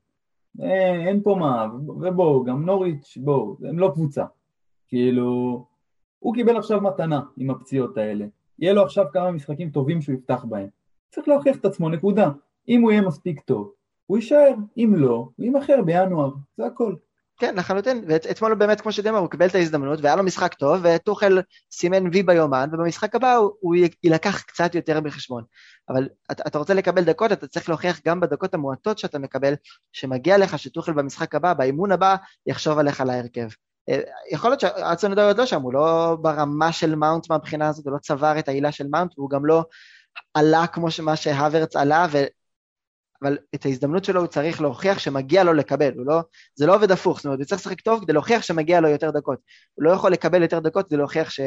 אין, 0.60 0.70
אה, 0.70 1.08
אין 1.08 1.22
פה 1.22 1.36
מה, 1.40 1.66
ובואו, 1.88 2.44
גם 2.44 2.66
נוריץ', 2.66 3.18
בואו, 3.20 3.56
הם 3.68 3.78
לא 3.78 3.90
קבוצה. 3.94 4.24
כאילו, 4.88 5.64
הוא 6.18 6.34
קיבל 6.34 6.56
עכשיו 6.56 6.80
מתנה 6.80 7.20
עם 7.36 7.50
הפציעות 7.50 7.96
האלה. 7.96 8.26
יהיה 8.62 8.72
לו 8.72 8.82
עכשיו 8.82 9.04
כמה 9.12 9.30
משחקים 9.30 9.70
טובים 9.70 10.02
שהוא 10.02 10.14
יפתח 10.14 10.44
בהם. 10.48 10.68
צריך 11.10 11.28
להוכיח 11.28 11.56
את 11.56 11.64
עצמו, 11.64 11.88
נקודה. 11.88 12.30
אם 12.68 12.82
הוא 12.82 12.92
יהיה 12.92 13.02
מספיק 13.02 13.40
טוב, 13.40 13.72
הוא 14.06 14.18
יישאר, 14.18 14.54
אם 14.76 14.94
לא, 14.96 15.28
הוא 15.36 15.44
יימכר 15.44 15.82
בינואר, 15.82 16.30
זה 16.56 16.66
הכל. 16.66 16.94
כן, 17.38 17.54
לחלוטין, 17.56 18.04
ואתמול 18.08 18.54
באמת, 18.54 18.80
כמו 18.80 18.92
שדיבר, 18.92 19.18
הוא 19.18 19.30
קיבל 19.30 19.46
את 19.46 19.54
ההזדמנות, 19.54 19.98
והיה 20.02 20.16
לו 20.16 20.22
משחק 20.22 20.54
טוב, 20.54 20.80
וטוחל 20.82 21.40
סימן 21.72 22.06
וי 22.12 22.22
ביומן, 22.22 22.68
ובמשחק 22.72 23.14
הבא 23.14 23.34
הוא, 23.34 23.50
הוא 23.60 23.74
יילקח 24.04 24.42
קצת 24.42 24.74
יותר 24.74 25.00
בחשבון. 25.00 25.44
אבל 25.88 26.08
אתה, 26.32 26.42
אתה 26.46 26.58
רוצה 26.58 26.74
לקבל 26.74 27.04
דקות, 27.04 27.32
אתה 27.32 27.46
צריך 27.46 27.68
להוכיח 27.68 28.00
גם 28.06 28.20
בדקות 28.20 28.54
המועטות 28.54 28.98
שאתה 28.98 29.18
מקבל, 29.18 29.54
שמגיע 29.92 30.38
לך 30.38 30.58
שטוחל 30.58 30.92
במשחק 30.92 31.34
הבא, 31.34 31.54
באימון 31.54 31.92
הבא, 31.92 32.16
יחשוב 32.46 32.78
עליך 32.78 33.00
להרכב. 33.00 33.48
אה, 33.88 34.00
יכול 34.30 34.50
להיות 34.50 34.60
שאצון 34.60 35.18
עוד 35.18 35.38
לא 35.38 35.46
שם, 35.46 35.62
הוא 35.62 35.72
לא 35.72 36.16
ברמה 36.20 36.72
של 36.72 36.94
מאונט 36.94 37.30
מהבחינה 37.30 37.68
הזאת, 37.68 37.86
הוא 37.86 37.92
לא 37.92 37.98
צבר 37.98 38.38
את 38.38 38.48
העילה 38.48 38.72
של 38.72 38.86
מאונט, 38.90 39.18
והוא 39.18 39.30
גם 39.30 39.46
לא 39.46 39.64
עלה 40.34 40.66
כמו 40.66 40.86
מה 41.02 41.16
שהוורץ 41.16 41.76
עלה, 41.76 42.06
ו... 42.12 42.18
אבל 43.22 43.38
את 43.54 43.66
ההזדמנות 43.66 44.04
שלו 44.04 44.20
הוא 44.20 44.26
צריך 44.26 44.60
להוכיח 44.60 44.98
שמגיע 44.98 45.44
לו 45.44 45.52
לקבל, 45.52 45.92
לא, 45.96 46.20
זה 46.54 46.66
לא 46.66 46.74
עובד 46.74 46.90
הפוך, 46.90 47.16
זאת 47.16 47.24
אומרת, 47.24 47.38
הוא 47.38 47.46
צריך 47.46 47.60
לשחק 47.60 47.80
טוב 47.80 48.02
כדי 48.02 48.12
להוכיח 48.12 48.42
שמגיע 48.42 48.80
לו 48.80 48.88
יותר 48.88 49.10
דקות. 49.10 49.38
הוא 49.74 49.84
לא 49.84 49.90
יכול 49.90 50.12
לקבל 50.12 50.42
יותר 50.42 50.58
דקות 50.58 50.86
כדי 50.86 50.96
להוכיח 50.96 51.30
ש... 51.30 51.40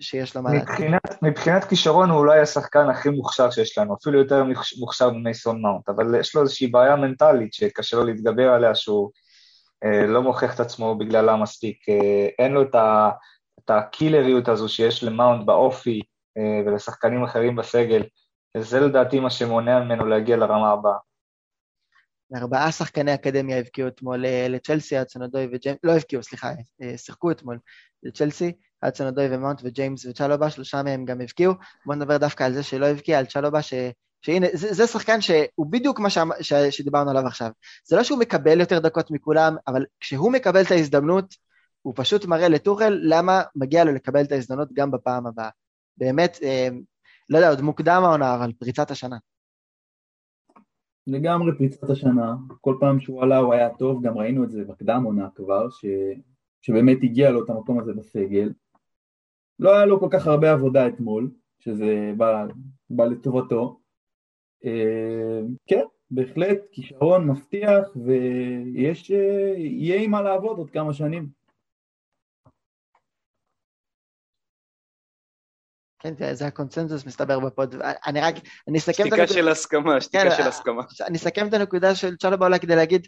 שיש 0.00 0.36
לו 0.36 0.42
מה. 0.42 0.52
מבחינת, 0.52 1.22
מבחינת 1.22 1.64
כישרון 1.64 2.10
הוא 2.10 2.18
אולי 2.18 2.40
השחקן 2.40 2.90
הכי 2.90 3.08
מוכשר 3.08 3.50
שיש 3.50 3.78
לנו, 3.78 3.94
אפילו 3.94 4.18
יותר 4.18 4.44
מוכשר 4.78 5.10
ממייסון 5.10 5.62
מאונט, 5.62 5.88
אבל 5.88 6.20
יש 6.20 6.34
לו 6.34 6.42
איזושהי 6.42 6.66
בעיה 6.66 6.96
מנטלית 6.96 7.52
שקשה 7.52 7.96
לו 7.96 8.04
להתגבר 8.04 8.48
עליה, 8.48 8.74
שהוא 8.74 9.10
לא 9.84 10.22
מוכיח 10.22 10.54
את 10.54 10.60
עצמו 10.60 10.94
בגללה 10.98 11.36
מספיק. 11.36 11.88
אה, 11.88 12.28
אין 12.38 12.52
לו 12.52 12.62
את, 12.62 12.74
ה, 12.74 13.10
את 13.58 13.70
ה 13.70 13.78
killerיות 13.78 14.48
הזו 14.48 14.68
שיש 14.68 15.04
למאונט 15.04 15.46
באופי 15.46 16.02
אה, 16.38 16.62
ולשחקנים 16.66 17.24
אחרים 17.24 17.56
בסגל. 17.56 18.02
וזה 18.56 18.80
לדעתי 18.80 19.20
מה 19.20 19.30
שמונע 19.30 19.80
ממנו 19.80 20.06
להגיע 20.06 20.36
לרמה 20.36 20.70
הבאה. 20.70 20.96
ארבעה 22.34 22.72
שחקני 22.72 23.14
אקדמיה 23.14 23.58
הבקיעו 23.58 23.88
אתמול 23.88 24.26
אה, 24.26 24.46
לצ'לסי, 24.48 25.00
הדסון 25.00 25.24
אודוי 25.24 25.48
וג'יימס, 25.52 25.78
לא 25.84 25.92
הבקיעו, 25.92 26.22
סליחה, 26.22 26.52
אה, 26.82 26.98
שיחקו 26.98 27.30
אתמול 27.30 27.58
לצ'לסי, 28.02 28.52
הדסון 28.80 29.03
אודוי 29.03 29.26
ומאונט 29.30 29.60
וג'יימס 29.64 30.06
וצ'לובה, 30.06 30.50
שלושה 30.50 30.82
מהם 30.82 31.04
גם 31.04 31.20
הבקיעו. 31.20 31.54
בואו 31.86 31.98
נדבר 31.98 32.16
דווקא 32.16 32.44
על 32.44 32.52
זה 32.52 32.62
שלא 32.62 32.86
הבקיע, 32.86 33.18
על 33.18 33.26
צ'לובה, 33.26 33.62
ש... 33.62 33.74
שהנה, 34.26 34.46
זה, 34.52 34.74
זה 34.74 34.86
שחקן 34.86 35.20
שהוא 35.20 35.66
בדיוק 35.70 36.00
מה 36.00 36.10
ש... 36.10 36.18
ש... 36.40 36.52
שדיברנו 36.52 37.10
עליו 37.10 37.26
עכשיו. 37.26 37.50
זה 37.84 37.96
לא 37.96 38.02
שהוא 38.02 38.18
מקבל 38.18 38.60
יותר 38.60 38.78
דקות 38.78 39.10
מכולם, 39.10 39.56
אבל 39.68 39.84
כשהוא 40.00 40.32
מקבל 40.32 40.62
את 40.62 40.70
ההזדמנות, 40.70 41.34
הוא 41.82 41.92
פשוט 41.96 42.24
מראה 42.24 42.48
לטוחל 42.48 42.98
למה 43.02 43.42
מגיע 43.56 43.84
לו 43.84 43.92
לקבל 43.92 44.24
את 44.24 44.32
ההזדמנות 44.32 44.72
גם 44.72 44.90
בפעם 44.90 45.26
הבאה. 45.26 45.48
באמת, 45.96 46.38
אה, 46.42 46.68
לא 47.30 47.38
יודע, 47.38 47.50
עוד 47.50 47.60
מוקדם 47.60 48.02
העונה, 48.04 48.34
אבל 48.34 48.52
פריצת 48.52 48.90
השנה. 48.90 49.16
לגמרי 51.06 51.58
פריצת 51.58 51.90
השנה, 51.90 52.34
כל 52.60 52.76
פעם 52.80 53.00
שהוא 53.00 53.22
עלה 53.22 53.38
הוא 53.38 53.54
היה 53.54 53.74
טוב, 53.74 54.02
גם 54.06 54.18
ראינו 54.18 54.44
את 54.44 54.50
זה 54.50 54.64
בקדם 54.64 55.02
עונה 55.04 55.28
כבר, 55.34 55.70
ש... 55.70 55.84
שבאמת 56.62 56.98
הגיע 57.02 57.30
לו 57.30 57.44
את 57.44 57.50
המקום 57.50 57.80
הזה 57.80 57.92
בסגל. 57.92 58.52
לא 59.58 59.76
היה 59.76 59.86
לו 59.86 60.00
כל 60.00 60.08
כך 60.10 60.26
הרבה 60.26 60.52
עבודה 60.52 60.88
אתמול, 60.88 61.30
שזה 61.58 62.12
בא, 62.16 62.46
בא 62.90 63.04
לטובתו. 63.04 63.85
אה, 64.66 65.40
כן, 65.66 65.84
בהחלט 66.10 66.58
כישרון 66.72 67.30
מבטיח 67.30 67.88
ויש, 68.06 69.10
אה, 69.10 69.54
יהיה 69.56 70.02
עם 70.02 70.10
מה 70.10 70.22
לעבוד 70.22 70.58
עוד 70.58 70.70
כמה 70.70 70.94
שנים. 70.94 71.28
כן, 75.98 76.34
זה 76.34 76.46
הקונצנזוס 76.46 77.06
מסתבר 77.06 77.40
בפוד. 77.40 77.74
אני 78.06 78.20
רק, 78.20 78.34
אני 78.68 78.78
אסכם 78.78 78.92
את 78.92 78.98
הנקודה... 79.00 79.26
שתיקה 79.26 79.40
של 79.40 79.48
הסכמה, 79.48 80.00
שתיקה 80.00 80.22
כן, 80.22 80.36
של 80.36 80.42
הסכמה. 80.42 80.82
אני 81.00 81.16
אסכם 81.16 81.48
את 81.48 81.54
הנקודה 81.54 81.94
של 81.94 82.16
צ'אלו 82.16 82.38
בעולה 82.38 82.58
כדי 82.58 82.76
להגיד 82.76 83.06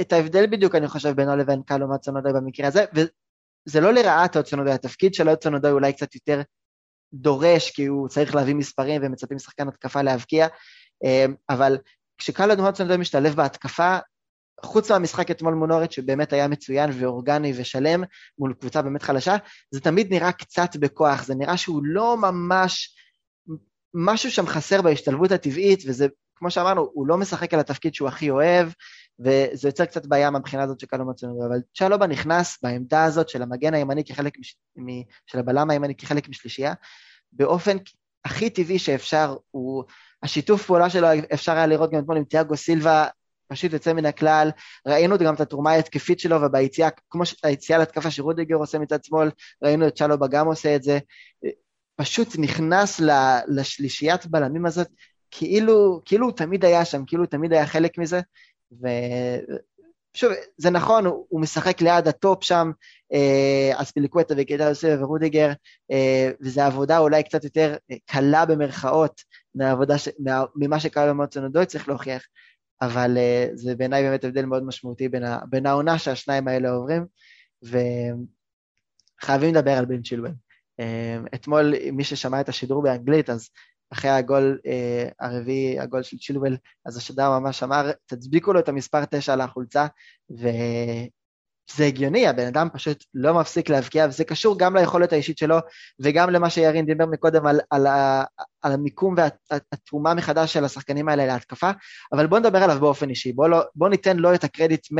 את 0.00 0.12
ההבדל 0.12 0.46
בדיוק, 0.46 0.74
אני 0.74 0.88
חושב, 0.88 1.10
בינו 1.10 1.36
לבין 1.36 1.62
קלו 1.62 1.88
מצונודוי 1.88 2.32
במקרה 2.32 2.66
הזה, 2.66 2.84
וזה 2.94 3.80
לא 3.80 3.92
לרעת 3.92 4.36
אוצונודוי, 4.36 4.72
התפקיד 4.72 5.14
של 5.14 5.28
אוצונודוי 5.28 5.70
אולי 5.70 5.92
קצת 5.92 6.14
יותר 6.14 6.42
דורש, 7.12 7.70
כי 7.70 7.86
הוא 7.86 8.08
צריך 8.08 8.34
להביא 8.34 8.54
מספרים 8.54 9.00
ומצפים 9.04 9.38
שחקן 9.38 9.68
התקפה 9.68 10.02
להבקיע, 10.02 10.44
אה, 10.44 10.50
אבל 11.50 11.78
כשקלו 12.18 12.62
מצונודוי 12.62 12.96
משתלב 12.96 13.34
בהתקפה, 13.34 13.98
חוץ 14.62 14.90
מהמשחק 14.90 15.30
אתמול 15.30 15.54
מול 15.54 15.68
נוריץ' 15.68 15.92
שבאמת 15.92 16.32
היה 16.32 16.48
מצוין 16.48 16.90
ואורגני 16.94 17.52
ושלם 17.56 18.04
מול 18.38 18.54
קבוצה 18.60 18.82
באמת 18.82 19.02
חלשה, 19.02 19.36
זה 19.70 19.80
תמיד 19.80 20.12
נראה 20.12 20.32
קצת 20.32 20.76
בכוח, 20.76 21.24
זה 21.24 21.34
נראה 21.34 21.56
שהוא 21.56 21.80
לא 21.84 22.16
ממש, 22.16 22.96
משהו 23.94 24.30
שם 24.30 24.46
חסר 24.46 24.82
בהשתלבות 24.82 25.32
הטבעית, 25.32 25.82
וזה, 25.86 26.06
כמו 26.36 26.50
שאמרנו, 26.50 26.90
הוא 26.92 27.06
לא 27.06 27.16
משחק 27.16 27.54
על 27.54 27.60
התפקיד 27.60 27.94
שהוא 27.94 28.08
הכי 28.08 28.30
אוהב, 28.30 28.68
וזה 29.18 29.68
יוצר 29.68 29.84
קצת 29.84 30.06
בעיה 30.06 30.30
מהבחינה 30.30 30.62
הזאת 30.62 30.80
שקלו 30.80 31.10
מצוין, 31.10 31.32
אבל 31.48 31.58
צ'לובה 31.78 32.06
נכנס 32.06 32.58
בעמדה 32.62 33.04
הזאת 33.04 33.28
של 33.28 33.42
המגן 33.42 33.74
הימני 33.74 34.04
כחלק, 34.04 34.38
מש... 34.38 34.56
של 35.26 35.38
הבלם 35.38 35.70
הימני 35.70 35.94
כחלק 35.94 36.28
משלישייה, 36.28 36.74
באופן 37.32 37.76
הכי 38.24 38.50
טבעי 38.50 38.78
שאפשר, 38.78 39.36
הוא, 39.50 39.84
השיתוף 40.22 40.66
פעולה 40.66 40.90
שלו 40.90 41.08
אפשר 41.34 41.52
היה 41.52 41.66
לראות 41.66 41.90
גם 41.90 41.98
אתמול 41.98 42.16
עם 42.16 42.24
תיאגו 42.24 42.56
סילבה 42.56 43.06
פשוט 43.48 43.72
יוצא 43.72 43.92
מן 43.92 44.06
הכלל, 44.06 44.50
ראינו 44.86 45.18
גם 45.18 45.34
את 45.34 45.40
התרומה 45.40 45.70
ההתקפית 45.70 46.20
שלו, 46.20 46.42
וביציאה, 46.42 46.88
כמו 47.10 47.22
היציאה 47.42 47.78
להתקפה 47.78 48.10
שרודיגר 48.10 48.56
עושה 48.56 48.78
מצד 48.78 49.04
שמאל, 49.04 49.30
ראינו 49.62 49.88
את 49.88 49.94
צ'לובה 49.94 50.26
גם 50.26 50.46
עושה 50.46 50.76
את 50.76 50.82
זה, 50.82 50.98
פשוט 51.96 52.28
נכנס 52.38 53.00
לשלישיית 53.48 54.26
בלמים 54.26 54.66
הזאת, 54.66 54.88
כאילו, 55.30 56.00
כאילו 56.04 56.26
הוא 56.26 56.36
תמיד 56.36 56.64
היה 56.64 56.84
שם, 56.84 57.04
כאילו 57.06 57.22
הוא 57.22 57.30
תמיד 57.30 57.52
היה 57.52 57.66
חלק 57.66 57.98
מזה, 57.98 58.20
ושוב, 60.18 60.32
זה 60.56 60.70
נכון, 60.70 61.06
הוא, 61.06 61.26
הוא 61.28 61.40
משחק 61.40 61.80
ליד 61.80 62.08
ה 62.08 62.17
top 62.17 62.44
שם, 62.44 62.70
אה, 63.12 63.72
אז 63.76 63.90
פיליקווטה 63.90 64.34
וגיטה 64.36 64.64
יוסף 64.64 64.96
ורודיגר, 65.00 65.52
אה, 65.90 66.30
וזו 66.40 66.60
עבודה 66.60 66.98
אולי 66.98 67.22
קצת 67.22 67.44
יותר 67.44 67.76
קלה 68.06 68.46
במרכאות 68.46 69.22
מהעבודה, 69.54 69.98
ש, 69.98 70.08
מה, 70.18 70.44
ממה 70.56 70.80
שקרה 70.80 71.08
במוצנודוי, 71.08 71.66
צריך 71.66 71.88
להוכיח. 71.88 72.22
אבל 72.82 73.16
uh, 73.16 73.50
זה 73.54 73.76
בעיניי 73.76 74.02
באמת 74.02 74.24
הבדל 74.24 74.44
מאוד 74.44 74.62
משמעותי 74.62 75.08
בין, 75.08 75.24
ה, 75.24 75.38
בין 75.50 75.66
העונה 75.66 75.98
שהשניים 75.98 76.48
האלה 76.48 76.70
עוברים, 76.70 77.06
וחייבים 77.62 79.54
לדבר 79.54 79.70
על 79.70 79.84
בן 79.84 80.02
צ'ילואל. 80.02 80.32
Uh, 80.80 80.84
אתמול, 81.34 81.74
מי 81.92 82.04
ששמע 82.04 82.40
את 82.40 82.48
השידור 82.48 82.82
באנגלית, 82.82 83.30
אז 83.30 83.48
אחרי 83.92 84.10
הגול 84.10 84.58
uh, 84.64 85.14
הרביעי, 85.20 85.80
הגול 85.80 86.02
של 86.02 86.18
צ'ילואל, 86.18 86.56
אז 86.86 86.96
השדר 86.96 87.38
ממש 87.38 87.62
אמר, 87.62 87.90
תדביקו 88.06 88.52
לו 88.52 88.60
את 88.60 88.68
המספר 88.68 89.04
9 89.04 89.32
על 89.32 89.40
החולצה, 89.40 89.86
ו... 90.40 90.48
זה 91.76 91.84
הגיוני, 91.84 92.28
הבן 92.28 92.46
אדם 92.46 92.68
פשוט 92.72 93.04
לא 93.14 93.34
מפסיק 93.34 93.68
להבקיע, 93.68 94.06
וזה 94.08 94.24
קשור 94.24 94.58
גם 94.58 94.76
ליכולת 94.76 95.12
האישית 95.12 95.38
שלו, 95.38 95.56
וגם 96.00 96.30
למה 96.30 96.50
שירין 96.50 96.86
דיבר 96.86 97.06
מקודם 97.06 97.46
על, 97.46 97.60
על, 97.70 97.86
על 98.62 98.72
המיקום 98.72 99.14
והתרומה 99.16 100.14
מחדש 100.14 100.52
של 100.52 100.64
השחקנים 100.64 101.08
האלה 101.08 101.26
להתקפה, 101.26 101.70
אבל 102.12 102.26
בואו 102.26 102.40
נדבר 102.40 102.58
עליו 102.62 102.80
באופן 102.80 103.10
אישי, 103.10 103.32
בואו 103.32 103.48
לא, 103.48 103.62
בוא 103.74 103.88
ניתן 103.88 104.16
לו 104.16 104.34
את 104.34 104.44
הקרדיט 104.44 104.86
100% 104.92 104.96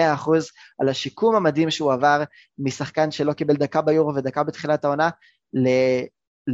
על 0.79 0.89
השיקום 0.89 1.37
המדהים 1.37 1.71
שהוא 1.71 1.93
עבר 1.93 2.23
משחקן 2.59 3.11
שלא 3.11 3.33
קיבל 3.33 3.55
דקה 3.55 3.83
ביורו 3.83 4.15
ודקה 4.15 4.43
בתחילת 4.43 4.85
העונה, 4.85 5.11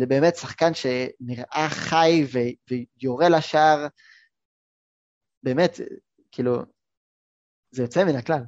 לבאמת 0.01 0.37
שחקן 0.37 0.71
שנראה 0.75 1.69
חי 1.69 2.27
ו, 2.33 2.39
ויורה 3.01 3.29
לשער, 3.29 3.87
באמת, 5.43 5.81
כאילו, 6.33 6.63
זה 7.71 7.83
יוצא 7.83 8.05
מן 8.05 8.17
הכלל. 8.17 8.43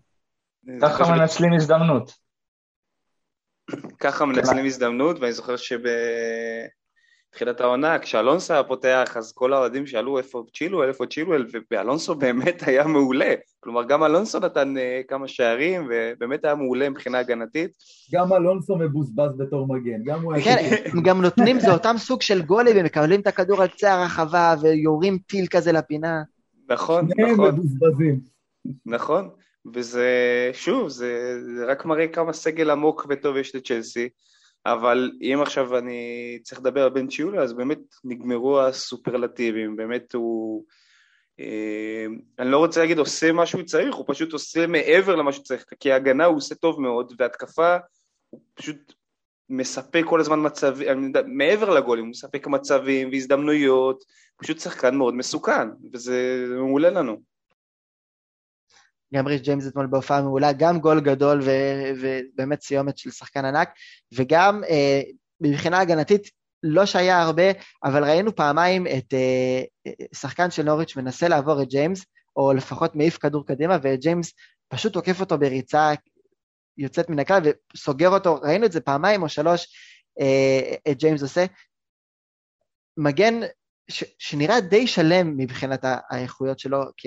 ככה 0.82 1.04
מנצלים 1.04 1.52
הזדמנות. 1.56 2.12
ככה 4.00 4.24
מנצלים 4.24 4.66
הזדמנות, 4.66 5.16
ואני 5.20 5.32
זוכר 5.32 5.56
שבתחילת 7.36 7.60
העונה, 7.60 7.98
כשאלונסו 7.98 8.52
היה 8.52 8.62
פותח, 8.62 9.16
אז 9.16 9.32
כל 9.32 9.52
האוהדים 9.52 9.86
שאלו 9.86 10.18
איפה 10.18 10.44
צ'ילואל, 10.54 10.88
איפה 10.88 11.06
צ'ילואל, 11.06 11.46
ואלונסו 11.70 12.14
באמת 12.14 12.62
היה 12.66 12.86
מעולה. 12.86 13.34
כלומר, 13.60 13.84
גם 13.84 14.04
אלונסו 14.04 14.38
נתן 14.38 14.74
uh, 14.76 15.08
כמה 15.08 15.28
שערים, 15.28 15.88
ובאמת 15.90 16.44
היה 16.44 16.54
מעולה 16.54 16.88
מבחינה 16.88 17.18
הגנתית. 17.18 17.70
גם 18.12 18.32
אלונסו 18.32 18.76
מבוזבז 18.76 19.38
בתור 19.38 19.66
מגן, 19.68 20.04
גם 20.04 20.22
הוא 20.22 20.34
היה... 20.34 20.44
כן, 20.44 20.76
הם 20.92 21.02
גם 21.02 21.22
נותנים, 21.22 21.60
זה 21.60 21.72
אותם 21.72 21.94
סוג 21.98 22.22
של 22.22 22.42
גולים, 22.42 22.76
הם 22.76 22.84
מקבלים 22.84 23.20
את 23.20 23.26
הכדור 23.26 23.62
על 23.62 23.68
קצה 23.68 23.94
הרחבה, 23.94 24.54
ויורים 24.62 25.18
טיל 25.26 25.46
כזה 25.46 25.72
לפינה. 25.72 26.22
נכון, 26.70 27.04
נכון. 27.04 27.08
שניהם 27.14 27.40
מבוזבזים. 27.40 28.20
נכון. 28.86 29.28
וזה, 29.74 30.10
שוב, 30.52 30.88
זה, 30.88 31.38
זה 31.56 31.64
רק 31.66 31.84
מראה 31.84 32.08
כמה 32.08 32.32
סגל 32.32 32.70
עמוק 32.70 33.06
וטוב 33.08 33.36
יש 33.36 33.54
לצ'לסי, 33.54 34.08
אבל 34.72 35.10
אם 35.20 35.38
עכשיו 35.42 35.78
אני 35.78 36.38
צריך 36.42 36.60
לדבר 36.60 36.82
על 36.82 36.88
בן 36.88 37.06
צ'יולה, 37.06 37.42
אז 37.42 37.52
באמת 37.52 37.78
נגמרו 38.04 38.60
הסופרלטיבים, 38.60 39.76
באמת 39.76 40.14
הוא... 40.14 40.64
אה, 41.40 42.06
אני 42.38 42.50
לא 42.50 42.58
רוצה 42.58 42.80
להגיד 42.80 42.98
עושה 42.98 43.32
מה 43.32 43.46
שהוא 43.46 43.62
צריך, 43.62 43.94
הוא 43.94 44.04
פשוט 44.08 44.32
עושה 44.32 44.66
מעבר 44.66 45.16
למה 45.16 45.32
שהוא 45.32 45.44
צריך, 45.44 45.64
כי 45.80 45.92
ההגנה 45.92 46.24
הוא 46.24 46.36
עושה 46.36 46.54
טוב 46.54 46.80
מאוד, 46.80 47.12
והתקפה 47.18 47.76
הוא 48.30 48.40
פשוט 48.54 48.92
מספק 49.50 50.02
כל 50.06 50.20
הזמן 50.20 50.46
מצבים, 50.46 51.12
מעבר 51.26 51.70
לגולים, 51.70 52.04
הוא 52.04 52.10
מספק 52.10 52.46
מצבים 52.46 53.10
והזדמנויות, 53.10 54.04
פשוט 54.36 54.60
שחקן 54.60 54.96
מאוד 54.96 55.14
מסוכן, 55.14 55.68
וזה 55.92 56.46
מעולה 56.56 56.90
לנו. 56.90 57.35
גם 59.14 59.26
ריש 59.26 59.40
ג'יימס 59.40 59.66
אתמול 59.66 59.86
בהופעה 59.86 60.22
מעולה, 60.22 60.52
גם 60.52 60.80
גול 60.80 61.00
גדול 61.00 61.40
ו- 61.42 61.92
ובאמת 62.00 62.62
סיומת 62.62 62.98
של 62.98 63.10
שחקן 63.10 63.44
ענק, 63.44 63.68
וגם 64.14 64.64
אה, 64.64 65.00
מבחינה 65.40 65.80
הגנתית 65.80 66.30
לא 66.62 66.86
שהיה 66.86 67.22
הרבה, 67.22 67.42
אבל 67.84 68.04
ראינו 68.04 68.36
פעמיים 68.36 68.86
את 68.86 69.14
אה, 69.14 69.62
שחקן 70.14 70.50
של 70.50 70.62
נוריץ' 70.62 70.96
מנסה 70.96 71.28
לעבור 71.28 71.62
את 71.62 71.68
ג'יימס, 71.68 72.04
או 72.36 72.52
לפחות 72.52 72.96
מעיף 72.96 73.18
כדור 73.18 73.46
קדימה, 73.46 73.78
וג'יימס 73.82 74.32
פשוט 74.68 74.92
תוקף 74.92 75.20
אותו 75.20 75.38
בריצה 75.38 75.92
יוצאת 76.78 77.10
מן 77.10 77.18
הכלל 77.18 77.42
וסוגר 77.74 78.08
אותו, 78.08 78.40
ראינו 78.42 78.66
את 78.66 78.72
זה 78.72 78.80
פעמיים 78.80 79.22
או 79.22 79.28
שלוש, 79.28 79.66
אה, 80.20 80.74
את 80.92 80.98
ג'יימס 80.98 81.22
עושה. 81.22 81.44
מגן 82.96 83.40
ש, 83.88 84.04
שנראה 84.18 84.60
די 84.60 84.86
שלם 84.86 85.36
מבחינת 85.36 85.84
האיכויות 86.10 86.58
שלו 86.58 86.78
כ, 86.96 87.06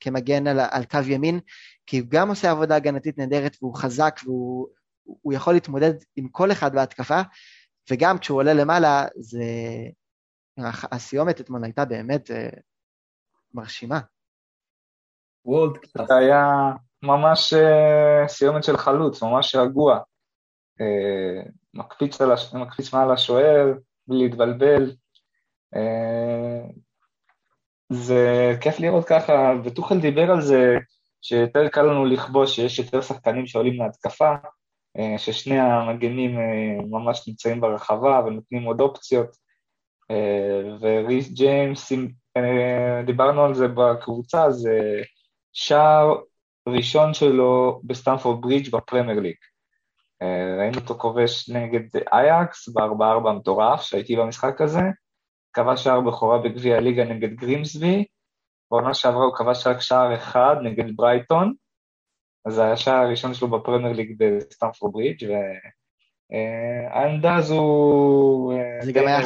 כמגן 0.00 0.46
על, 0.46 0.60
על 0.70 0.84
קו 0.84 0.98
ימין, 1.06 1.40
כי 1.86 1.98
הוא 1.98 2.08
גם 2.10 2.28
עושה 2.28 2.50
עבודה 2.50 2.76
הגנתית 2.76 3.18
נהדרת 3.18 3.56
והוא 3.62 3.76
חזק 3.76 4.20
והוא 4.24 5.32
יכול 5.32 5.54
להתמודד 5.54 5.94
עם 6.16 6.28
כל 6.28 6.52
אחד 6.52 6.74
בהתקפה, 6.74 7.20
וגם 7.90 8.18
כשהוא 8.18 8.38
עולה 8.38 8.54
למעלה, 8.54 9.04
זה... 9.16 9.44
הסיומת 10.92 11.40
אתמול 11.40 11.64
הייתה 11.64 11.84
באמת 11.84 12.30
uh, 12.30 12.60
מרשימה. 13.54 14.00
וולד 15.44 15.76
קלאס. 15.76 16.08
זה 16.08 16.16
היה 16.16 16.46
ממש 17.02 17.54
uh, 17.54 18.28
סיומת 18.28 18.64
של 18.64 18.76
חלוץ, 18.76 19.22
ממש 19.22 19.54
רגוע. 19.54 19.98
Uh, 20.80 21.50
מקפיץ, 21.74 22.20
הש... 22.20 22.54
מקפיץ 22.54 22.94
מעל 22.94 23.12
השוער, 23.12 23.72
בלי 24.06 24.28
להתבלבל. 24.28 24.92
Uh, 25.74 26.80
זה 27.90 28.54
כיף 28.60 28.80
לראות 28.80 29.04
ככה, 29.04 29.52
וטוחל 29.64 30.00
דיבר 30.00 30.30
על 30.30 30.40
זה 30.40 30.76
שיותר 31.22 31.68
קל 31.68 31.82
לנו 31.82 32.04
לכבוש, 32.04 32.56
שיש 32.56 32.78
יותר 32.78 33.00
שחקנים 33.00 33.46
שעולים 33.46 33.82
להתקפה, 33.82 34.34
אה, 34.98 35.18
ששני 35.18 35.58
המגנים 35.60 36.38
אה, 36.38 36.84
ממש 36.90 37.28
נמצאים 37.28 37.60
ברחבה 37.60 38.22
ונותנים 38.26 38.64
עוד 38.64 38.80
אופציות. 38.80 39.28
אה, 40.10 40.76
וריס 40.80 41.28
ג'יימס, 41.32 41.92
דיברנו 43.06 43.44
על 43.44 43.54
זה 43.54 43.68
בקבוצה, 43.68 44.50
זה 44.50 45.02
שער 45.52 46.14
ראשון 46.68 47.14
שלו 47.14 47.80
בסטמפורד 47.84 48.40
ברידג' 48.40 48.70
בפרמייר 48.70 49.20
ליג. 49.20 49.36
ראינו 50.58 50.78
אותו 50.78 50.94
כובש 50.98 51.50
נגד 51.50 51.80
אייאקס 52.12 52.68
ב-4-4 52.68 53.28
המטורף, 53.28 53.82
שהייתי 53.82 54.16
במשחק 54.16 54.60
הזה, 54.60 54.80
כבש 55.52 55.84
שער 55.84 56.00
בכורה 56.00 56.38
בגביע 56.38 56.76
הליגה 56.76 57.04
נגד 57.04 57.34
גרימסבי, 57.34 58.04
בעונה 58.70 58.94
שעברה 58.94 59.24
הוא 59.24 59.34
כבש 59.36 59.66
רק 59.66 59.80
שער 59.80 60.14
אחד 60.14 60.56
נגד 60.62 60.96
ברייטון, 60.96 61.54
אז 62.46 62.54
זה 62.54 62.62
היה 62.62 62.72
השער 62.72 62.94
הראשון 62.94 63.34
שלו 63.34 63.48
בפרמייר 63.48 63.96
ליג 63.96 64.14
בסטמפורד 64.18 64.92
ברידג' 64.92 65.30
והעמדה 66.30 67.36
הזו... 67.36 67.62
אה, 68.54 68.84
זה 68.84 68.92
גם 68.92 69.06
היה 69.06 69.20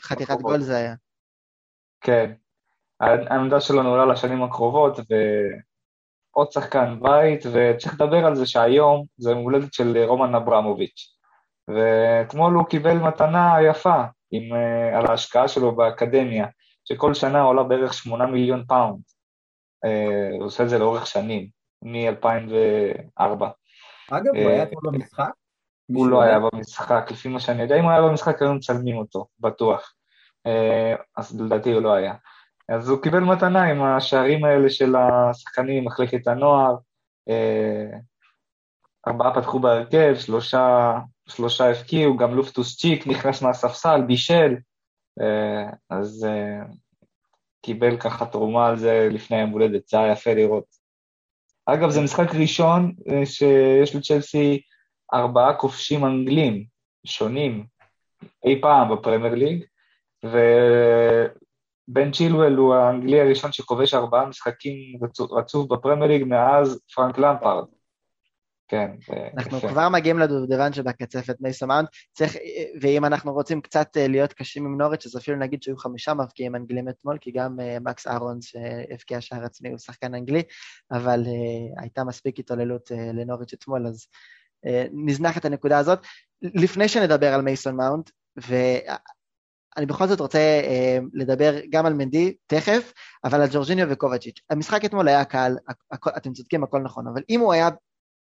חתיכת 0.00 0.40
גול 0.40 0.60
זה 0.60 0.76
היה. 0.76 0.94
כן, 2.00 2.32
העמדה 3.00 3.60
שלו 3.60 3.82
נעולה 3.82 4.06
לשנים 4.06 4.42
הקרובות, 4.42 4.96
ועוד 6.34 6.52
שחקן 6.52 7.00
בית, 7.02 7.44
וצריך 7.52 7.94
לדבר 7.94 8.26
על 8.26 8.34
זה 8.34 8.46
שהיום 8.46 9.04
יום 9.16 9.34
הולדת 9.34 9.72
של 9.72 10.04
רומן 10.06 10.34
אברמוביץ', 10.34 11.16
ואתמול 11.68 12.54
הוא 12.54 12.66
קיבל 12.66 12.96
מתנה 12.96 13.56
יפה 13.70 14.02
עם, 14.30 14.54
אה, 14.54 14.98
על 14.98 15.06
ההשקעה 15.06 15.48
שלו 15.48 15.76
באקדמיה, 15.76 16.46
שכל 16.84 17.14
שנה 17.14 17.42
עולה 17.42 17.62
בערך 17.62 17.94
8 17.94 18.26
מיליון 18.26 18.64
פאונד. 18.68 19.02
אה, 19.84 20.28
הוא 20.38 20.44
עושה 20.44 20.64
את 20.64 20.68
זה 20.68 20.78
לאורך 20.78 21.06
שנים. 21.06 21.48
מ-2004. 21.82 23.44
אגב, 24.10 24.34
הוא 24.34 24.48
היה 24.50 24.66
פה 24.66 24.80
במשחק? 24.82 25.30
הוא 25.86 26.08
לא 26.08 26.22
היה 26.22 26.38
במשחק, 26.40 27.08
לפי 27.10 27.28
מה 27.28 27.40
שאני 27.40 27.62
יודע. 27.62 27.78
אם 27.78 27.84
הוא 27.84 27.90
היה 27.90 28.02
במשחק, 28.02 28.42
היו 28.42 28.54
מצלמים 28.54 28.96
אותו, 28.96 29.26
בטוח. 29.40 29.94
אה, 30.46 30.94
אז 31.16 31.40
לדעתי 31.40 31.72
הוא 31.72 31.82
לא 31.82 31.94
היה. 31.94 32.14
אז 32.68 32.88
הוא 32.88 33.02
קיבל 33.02 33.20
מתנה 33.20 33.64
עם 33.64 33.82
השערים 33.82 34.44
האלה 34.44 34.70
של 34.70 34.96
השחקנים, 34.96 35.84
מחלקת 35.84 36.26
הנוער. 36.26 36.76
אה, 37.28 37.98
ארבעה 39.08 39.34
פתחו 39.34 39.58
בהרכב, 39.58 40.14
שלושה, 40.18 40.92
שלושה 41.28 41.70
הפקיעו, 41.70 42.16
גם 42.16 42.34
לופטוס 42.34 42.76
צ'יק 42.78 43.06
נכנס 43.06 43.42
מהספסל, 43.42 44.02
בישל. 44.06 44.56
אה, 45.20 45.70
אז 45.90 46.26
קיבל 47.62 47.96
ככה 47.96 48.26
תרומה 48.26 48.66
על 48.66 48.76
זה 48.76 49.08
לפני 49.12 49.40
יום 49.40 49.50
הולדת, 49.50 49.88
זה 49.88 49.98
היה 49.98 50.12
יפה 50.12 50.34
לראות. 50.34 50.64
אגב, 51.66 51.90
זה 51.90 52.00
משחק 52.00 52.34
ראשון 52.34 52.92
אה, 53.08 53.26
שיש 53.26 53.96
לצ'לסי 53.96 54.60
ארבעה 55.14 55.54
כובשים 55.54 56.04
אנגלים 56.04 56.64
שונים 57.06 57.66
אי 58.44 58.60
פעם 58.60 58.96
בפרמייר 58.96 59.34
ליג, 59.34 59.64
ובן 60.24 62.12
צ'ילואל 62.12 62.54
הוא 62.54 62.74
האנגלי 62.74 63.20
הראשון 63.20 63.52
שכובש 63.52 63.94
ארבעה 63.94 64.26
משחקים 64.26 64.98
רצוף 65.30 65.70
בפרמייר 65.70 66.10
ליג 66.10 66.24
מאז 66.24 66.80
פרנק 66.94 67.18
למפארד. 67.18 67.64
כן. 68.68 68.90
אנחנו 69.38 69.58
יפה. 69.58 69.68
כבר 69.68 69.88
מגיעים 69.88 70.18
לדובדבן 70.18 70.72
שבקצפת 70.72 71.36
מייסון 71.40 71.68
מאונט, 71.68 71.88
צריך, 72.12 72.36
ואם 72.80 73.04
אנחנו 73.04 73.32
רוצים 73.32 73.60
קצת 73.60 73.96
אה, 73.96 74.08
להיות 74.08 74.32
קשים 74.32 74.66
עם 74.66 74.78
נוריץ', 74.78 75.06
אז 75.06 75.16
אפילו 75.16 75.36
נגיד 75.36 75.62
שהיו 75.62 75.76
חמישה 75.76 76.14
מבקיעים 76.14 76.56
אנגלים 76.56 76.88
אתמול, 76.88 77.18
כי 77.20 77.30
גם 77.30 77.56
uh, 77.60 77.80
מקס 77.80 78.06
אהרון 78.06 78.38
שהבקיע 78.40 79.20
שער 79.20 79.44
עצמי 79.44 79.68
הוא 79.68 79.78
שחקן 79.78 80.14
אנגלי, 80.14 80.42
אבל 80.90 81.22
uh, 81.24 81.82
הייתה 81.82 82.04
מספיק 82.04 82.38
התעוללות 82.38 82.90
uh, 82.90 82.94
לנוריץ' 82.94 83.52
אתמול, 83.52 83.86
אז 83.86 84.06
uh, 84.66 84.68
נזנח 84.92 85.38
את 85.38 85.44
הנקודה 85.44 85.78
הזאת. 85.78 85.98
לפני 86.42 86.88
שנדבר 86.88 87.34
על 87.34 87.42
מייסון 87.42 87.76
מאונט, 87.76 88.10
ואני 88.36 89.86
בכל 89.86 90.06
זאת 90.06 90.20
רוצה 90.20 90.60
uh, 90.62 91.04
לדבר 91.14 91.60
גם 91.70 91.86
על 91.86 91.94
מנדי 91.94 92.36
תכף, 92.46 92.92
אבל 93.24 93.40
על 93.40 93.48
ג'ורג'יניו 93.52 93.86
וקובצ'יץ'. 93.90 94.40
המשחק 94.50 94.84
אתמול 94.84 95.08
היה 95.08 95.24
קל, 95.24 95.56
אתם 96.16 96.32
צודקים, 96.32 96.64
הכל 96.64 96.80
נכון, 96.80 97.06
אבל 97.06 97.22
אם 97.30 97.40
הוא 97.40 97.52
היה 97.52 97.68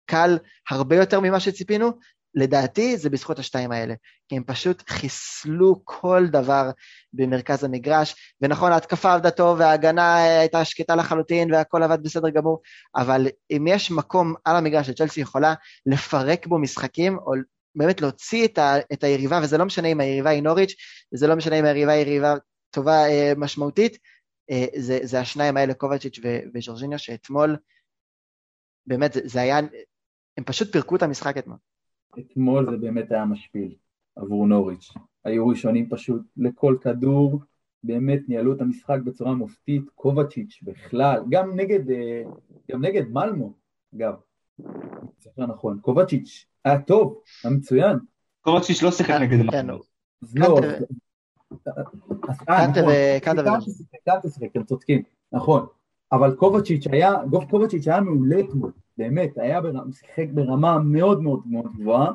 קל 0.06 0.38
הרבה 0.70 0.96
יותר 0.96 1.20
ממה 1.20 1.40
שציפינו, 1.40 1.92
לדעתי 2.36 2.98
זה 2.98 3.10
בזכות 3.10 3.40
השתיים 3.40 3.72
האלה, 3.72 3.94
כי 4.28 4.38
הם 4.38 4.44
פשוט 4.44 4.90
חיסלו 4.90 5.82
כל 5.84 6.28
דבר 6.28 6.70
במרכז 7.14 7.64
המגרש, 7.64 8.16
ונכון, 8.42 8.72
ההתקפה 8.72 9.14
עבדה 9.14 9.32
טוב 9.32 9.60
וההגנה 9.60 10.24
הייתה 10.40 10.66
שקטה 10.66 10.96
לחלוטין 10.96 11.54
והכל 11.54 11.84
עבד 11.84 12.04
בסדר 12.04 12.30
גמור, 12.30 12.62
אבל 12.96 13.28
אם 13.52 13.66
יש 13.68 13.92
מקום 13.92 14.34
על 14.46 14.56
המגרש 14.56 14.88
שצ'לסי 14.88 15.22
יכולה 15.22 15.54
לפרק 15.86 16.48
בו 16.48 16.58
משחקים, 16.58 17.18
או 17.18 17.34
באמת 17.76 18.02
להוציא 18.02 18.46
את, 18.46 18.58
ה, 18.58 18.76
את 18.94 19.04
היריבה, 19.04 19.40
וזה 19.44 19.58
לא 19.58 19.66
משנה 19.66 19.88
אם 19.88 20.00
היריבה 20.00 20.30
היא 20.30 20.44
נוריץ', 20.44 20.76
וזה 21.14 21.28
לא 21.28 21.36
משנה 21.36 21.60
אם 21.60 21.66
היריבה 21.66 21.92
היא 21.92 22.02
יריבה 22.02 22.36
טובה 22.70 23.08
אה, 23.08 23.34
משמעותית, 23.38 23.98
אה, 24.52 24.66
זה, 24.78 25.00
זה 25.04 25.20
השניים 25.20 25.58
האלה, 25.58 25.74
קובצ'יץ' 25.74 26.20
וז'ורג'יניו, 26.54 27.00
שאתמול, 27.00 27.58
באמת, 28.88 29.14
זה, 29.14 29.22
זה 29.24 29.42
היה 29.42 29.60
הם 30.38 30.44
פשוט 30.44 30.72
פירקו 30.72 30.96
את 30.96 31.04
המשחק 31.04 31.38
אתמול. 31.38 31.58
אתמול 32.20 32.70
זה 32.72 32.78
באמת 32.78 33.12
היה 33.12 33.26
משפיל 33.26 33.76
עבור 34.16 34.48
נוריץ'. 34.48 34.94
היו 35.26 35.48
ראשונים 35.48 35.90
פשוט 35.90 36.22
לכל 36.38 36.78
כדור, 36.82 37.42
באמת 37.84 38.20
ניהלו 38.28 38.54
את 38.54 38.62
המשחק 38.62 38.98
בצורה 39.06 39.34
מופתית, 39.34 39.90
קובצ'יץ' 39.96 40.60
בכלל, 40.64 41.24
גם 41.30 41.56
נגד, 41.56 41.92
אה, 41.92 42.24
גם 42.72 42.86
נגד 42.86 43.10
מלמו, 43.10 43.54
אגב, 43.96 44.14
זוכר 45.20 45.46
נכון, 45.48 45.80
קובצ'יץ' 45.82 46.46
היה 46.66 46.82
טוב, 46.82 47.22
היה 47.44 47.54
מצוין. 47.54 47.98
קובצ'יץ' 48.42 48.84
לא 48.84 48.92
שיחק 48.92 49.14
נגד 49.22 49.38
מלמו. 49.38 49.80
לא, 50.36 50.60
קנטה 52.46 52.82
וקנטה 52.88 53.62
שיחק, 53.62 54.52
אתם 54.52 54.64
צודקים, 54.64 55.04
נכון, 55.32 55.66
אבל 56.12 56.36
קובצ'יץ' 56.36 56.88
היה, 56.92 57.14
קובצ'יץ' 57.50 57.88
היה 57.88 58.02
מעולה 58.02 58.40
אתמול, 58.40 58.72
באמת, 58.98 59.38
היה 59.38 59.62
שיחק 59.92 60.26
ברמה 60.34 60.80
מאוד 60.80 61.22
מאוד 61.22 61.42
מאוד 61.46 61.72
גבוהה, 61.78 62.12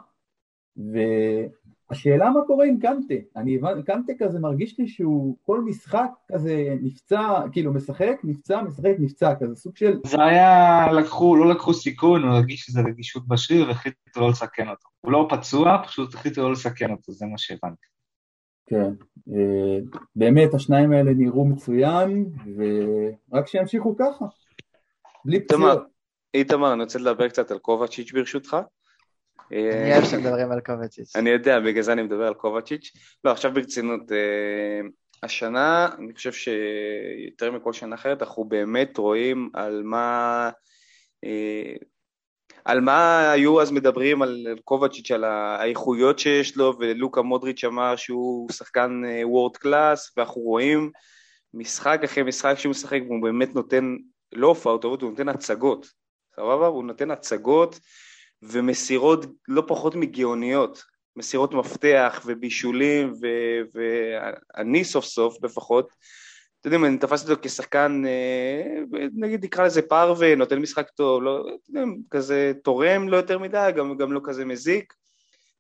והשאלה 0.76 2.30
מה 2.30 2.40
קורה 2.46 2.66
עם 2.66 2.78
קנטה, 2.78 3.14
אני 3.36 3.56
הבנתי, 3.56 3.82
קנטה 3.82 4.12
כזה 4.18 4.38
מרגיש 4.38 4.78
לי 4.78 4.88
שהוא 4.88 5.36
כל 5.42 5.60
משחק 5.60 6.10
כזה 6.32 6.76
נפצע, 6.82 7.42
כאילו 7.52 7.72
משחק, 7.72 8.16
נפצע, 8.24 8.62
משחק, 8.62 8.94
נפצע, 8.98 9.34
כזה 9.40 9.56
סוג 9.56 9.76
של... 9.76 10.00
זה 10.04 10.24
היה, 10.24 10.92
לקחו, 10.92 11.36
לא 11.36 11.50
לקחו 11.50 11.74
סיכון, 11.74 12.22
הוא 12.22 12.30
הרגיש 12.30 12.60
שזה 12.60 12.80
רגישות 12.80 13.28
בשריר 13.28 13.68
והחליטו 13.68 14.20
לא 14.20 14.28
לסכן 14.28 14.68
אותו. 14.68 14.88
הוא 15.00 15.12
לא 15.12 15.28
פצוע, 15.30 15.82
פשוט 15.84 16.14
החליטו 16.14 16.42
לא 16.42 16.52
לסכן 16.52 16.90
אותו, 16.90 17.12
זה 17.12 17.26
מה 17.26 17.38
שהבנתי. 17.38 17.86
כן, 18.66 18.92
אה, 19.32 19.78
באמת 20.16 20.54
השניים 20.54 20.92
האלה 20.92 21.10
נראו 21.14 21.44
מצוין, 21.44 22.26
ורק 22.56 23.46
שימשיכו 23.46 23.96
ככה, 23.98 24.24
בלי 25.24 25.46
פציעות. 25.46 25.99
איתמר, 26.34 26.72
אני 26.72 26.82
רוצה 26.82 26.98
לדבר 26.98 27.28
קצת 27.28 27.50
על 27.50 27.58
קובצ'יץ' 27.58 28.12
ברשותך. 28.12 28.56
אני 29.52 29.92
אוהב 29.92 30.04
שמדברים 30.04 30.52
על 30.52 30.60
קובצ'יץ'. 30.60 31.16
אני 31.16 31.30
יודע, 31.30 31.60
בגלל 31.60 31.82
זה 31.82 31.92
אני 31.92 32.02
מדבר 32.02 32.26
על 32.26 32.34
קובצ'יץ'. 32.34 32.92
לא, 33.24 33.30
עכשיו 33.30 33.54
ברצינות, 33.54 34.12
אה, 34.12 34.88
השנה, 35.22 35.88
אני 35.98 36.14
חושב 36.14 36.32
שיותר 36.32 37.52
מכל 37.52 37.72
שנה 37.72 37.94
אחרת, 37.94 38.22
אנחנו 38.22 38.44
באמת 38.44 38.98
רואים 38.98 39.50
על 39.54 39.82
מה... 39.84 40.50
אה, 41.24 41.74
על 42.64 42.80
מה 42.80 43.30
היו 43.30 43.62
אז 43.62 43.72
מדברים 43.72 44.22
על 44.22 44.46
קובצ'יץ', 44.64 45.10
על 45.10 45.24
האיכויות 45.24 46.18
שיש 46.18 46.56
לו, 46.56 46.76
ולוקה 46.78 47.22
מודריץ' 47.22 47.64
אמר 47.64 47.96
שהוא 47.96 48.50
שחקן 48.50 49.02
וורד 49.24 49.56
קלאס, 49.56 50.12
ואנחנו 50.16 50.40
רואים 50.40 50.90
משחק 51.54 52.00
אחרי 52.04 52.22
משחק 52.22 52.54
שהוא 52.58 52.70
משחק, 52.70 53.00
והוא 53.06 53.22
באמת 53.22 53.54
נותן, 53.54 53.96
לא 54.32 54.46
הופעות 54.46 54.82
טובות, 54.82 55.02
הוא 55.02 55.10
נותן 55.10 55.28
הצגות, 55.28 55.86
סבבה? 56.40 56.66
הוא 56.66 56.84
נותן 56.84 57.10
הצגות 57.10 57.80
ומסירות 58.42 59.26
לא 59.48 59.62
פחות 59.66 59.94
מגאוניות, 59.94 60.82
מסירות 61.16 61.54
מפתח 61.54 62.22
ובישולים, 62.26 63.12
ואני 63.74 64.84
סוף 64.84 65.04
סוף 65.04 65.44
לפחות, 65.44 65.88
אתם 66.60 66.68
יודעים, 66.68 66.84
אני 66.84 66.98
תפסתי 66.98 67.30
אותו 67.30 67.42
כשחקן, 67.44 68.02
אה, 68.06 68.98
נגיד 69.14 69.44
נקרא 69.44 69.64
לזה 69.64 69.82
פרווה, 69.82 70.34
נותן 70.34 70.58
משחק 70.58 70.90
טוב, 70.90 71.22
לא, 71.22 71.40
אתם 71.40 71.76
יודעים, 71.76 72.02
כזה 72.10 72.52
תורם 72.64 73.08
לא 73.08 73.16
יותר 73.16 73.38
מדי, 73.38 73.70
גם, 73.76 73.96
גם 73.96 74.12
לא 74.12 74.20
כזה 74.24 74.44
מזיק, 74.44 74.94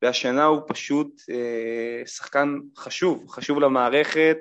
והשנה 0.02 0.44
הוא 0.44 0.60
פשוט 0.68 1.20
אה, 1.30 2.06
שחקן 2.06 2.58
חשוב, 2.76 3.28
חשוב 3.28 3.60
למערכת, 3.60 4.36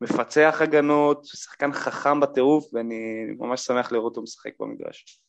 מפצח 0.00 0.58
הגנות, 0.60 1.24
שחקן 1.24 1.72
חכם 1.72 2.20
בטירוף, 2.20 2.68
ואני 2.72 3.24
ממש 3.38 3.60
שמח 3.60 3.92
לראות 3.92 4.10
אותו 4.10 4.22
משחק 4.22 4.52
במגרש. 4.60 5.20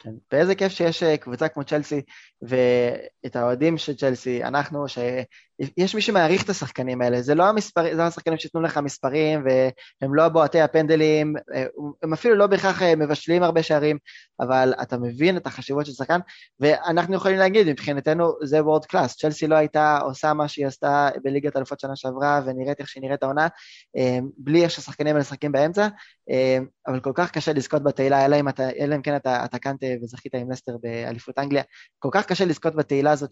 כן. 0.00 0.10
ואיזה 0.32 0.54
כיף 0.54 0.72
שיש 0.72 1.02
אה, 1.02 1.16
קבוצה 1.16 1.48
כמו 1.48 1.64
צ'לסי 1.64 2.02
ואת 2.42 3.36
האוהדים 3.36 3.78
של 3.78 3.96
צ'לסי, 3.96 4.44
אנחנו, 4.44 4.84
שיש 5.64 5.94
מי 5.94 6.00
שמעריך 6.00 6.44
את 6.44 6.48
השחקנים 6.48 7.02
האלה, 7.02 7.22
זה 7.22 7.34
לא 7.34 7.44
המספרים, 7.44 7.92
זה 7.92 7.98
לא 7.98 8.06
השחקנים 8.06 8.38
שייתנו 8.38 8.60
לך 8.60 8.78
מספרים 8.78 9.44
והם 10.02 10.14
לא 10.14 10.28
בועטי 10.28 10.60
הפנדלים, 10.60 11.34
אה, 11.54 11.64
הם 12.02 12.12
אפילו 12.12 12.34
לא 12.34 12.46
בהכרח 12.46 12.82
אה, 12.82 12.96
מבשלים 12.96 13.42
הרבה 13.42 13.62
שערים, 13.62 13.98
אבל 14.40 14.74
אתה 14.82 14.98
מבין 14.98 15.36
את 15.36 15.46
החשיבות 15.46 15.86
של 15.86 15.92
שחקן, 15.92 16.18
ואנחנו 16.60 17.14
יכולים 17.14 17.38
להגיד, 17.38 17.68
מבחינתנו 17.68 18.32
זה 18.42 18.64
וורד 18.64 18.84
קלאס, 18.84 19.16
צ'לסי 19.16 19.46
לא 19.46 19.54
הייתה 19.54 19.98
עושה 19.98 20.32
מה 20.32 20.48
שהיא 20.48 20.66
עשתה 20.66 21.08
בליגת 21.24 21.56
אלופות 21.56 21.80
שנה 21.80 21.96
שעברה 21.96 22.40
ונראית 22.46 22.80
איך 22.80 22.88
שהיא 22.88 23.02
נראית 23.02 23.22
העונה, 23.22 23.48
בלי 24.38 24.62
איך 24.62 24.70
שהשחקנים 24.70 25.14
האלה 25.14 25.20
משחקים 25.20 25.52
באמצע, 25.52 25.88
אבל 26.86 27.00
כל 27.00 27.12
כך 27.14 27.30
קשה 27.30 27.52
לזכות 27.52 27.82
בתהילה, 27.82 28.24
אלא 28.24 28.40
אם, 28.40 28.48
אתה, 28.48 28.70
אלא 28.70 28.94
אם 28.94 29.02
כן 29.02 29.16
אתה, 29.16 29.44
אתה 29.44 29.58
קנטה 29.58 29.86
וזכית 30.02 30.34
עם 30.34 30.50
לסטר 30.50 30.76
באליפות 30.82 31.38
אנגליה, 31.38 31.62
כל 31.98 32.08
כך 32.12 32.26
קשה 32.26 32.44
לזכות 32.44 32.74
בתהילה 32.74 33.10
הזאת, 33.10 33.30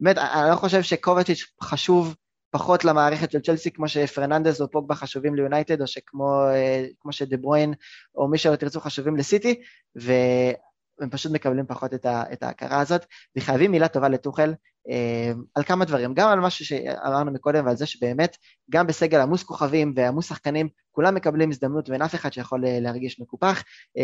שבאמת, 0.00 0.18
אני 0.18 0.50
לא 0.50 0.56
חושב 0.56 0.82
שקובצ'יץ' 0.82 1.46
חשוב 1.62 2.14
פחות 2.50 2.84
למערכת 2.84 3.30
של 3.30 3.40
צ'לסי, 3.40 3.70
כמו 3.70 3.88
שפרננדס 3.88 4.60
או 4.60 4.70
פוגבה 4.70 4.94
חשובים 4.94 5.34
ליונייטד, 5.34 5.80
או 5.80 5.86
שכמו 5.86 6.42
אה, 6.50 6.86
שדה 7.10 7.36
ברוין, 7.36 7.74
או 8.14 8.28
מי 8.28 8.38
שלא 8.38 8.56
תרצו 8.56 8.80
חשובים 8.80 9.16
לסיטי, 9.16 9.60
והם 9.94 11.10
פשוט 11.10 11.32
מקבלים 11.32 11.66
פחות 11.66 11.94
את, 11.94 12.06
ה, 12.06 12.24
את 12.32 12.42
ההכרה 12.42 12.80
הזאת, 12.80 13.06
וחייבים 13.36 13.70
מילה 13.70 13.88
טובה 13.88 14.08
לטוחל 14.08 14.54
אה, 14.90 15.32
על 15.54 15.62
כמה 15.62 15.84
דברים, 15.84 16.14
גם 16.14 16.28
על 16.28 16.40
משהו 16.40 16.64
שאמרנו 16.64 17.32
מקודם, 17.32 17.66
ועל 17.66 17.76
זה 17.76 17.86
שבאמת, 17.86 18.36
גם 18.70 18.86
בסגל 18.86 19.20
עמוס 19.20 19.42
כוכבים 19.42 19.92
ועמוס 19.96 20.28
שחקנים, 20.28 20.68
כולם 20.90 21.14
מקבלים 21.14 21.50
הזדמנות 21.50 21.88
ואין 21.88 22.02
אף 22.02 22.14
אחד 22.14 22.32
שיכול 22.32 22.66
אה, 22.66 22.80
להרגיש 22.80 23.20
מקופח, 23.20 23.62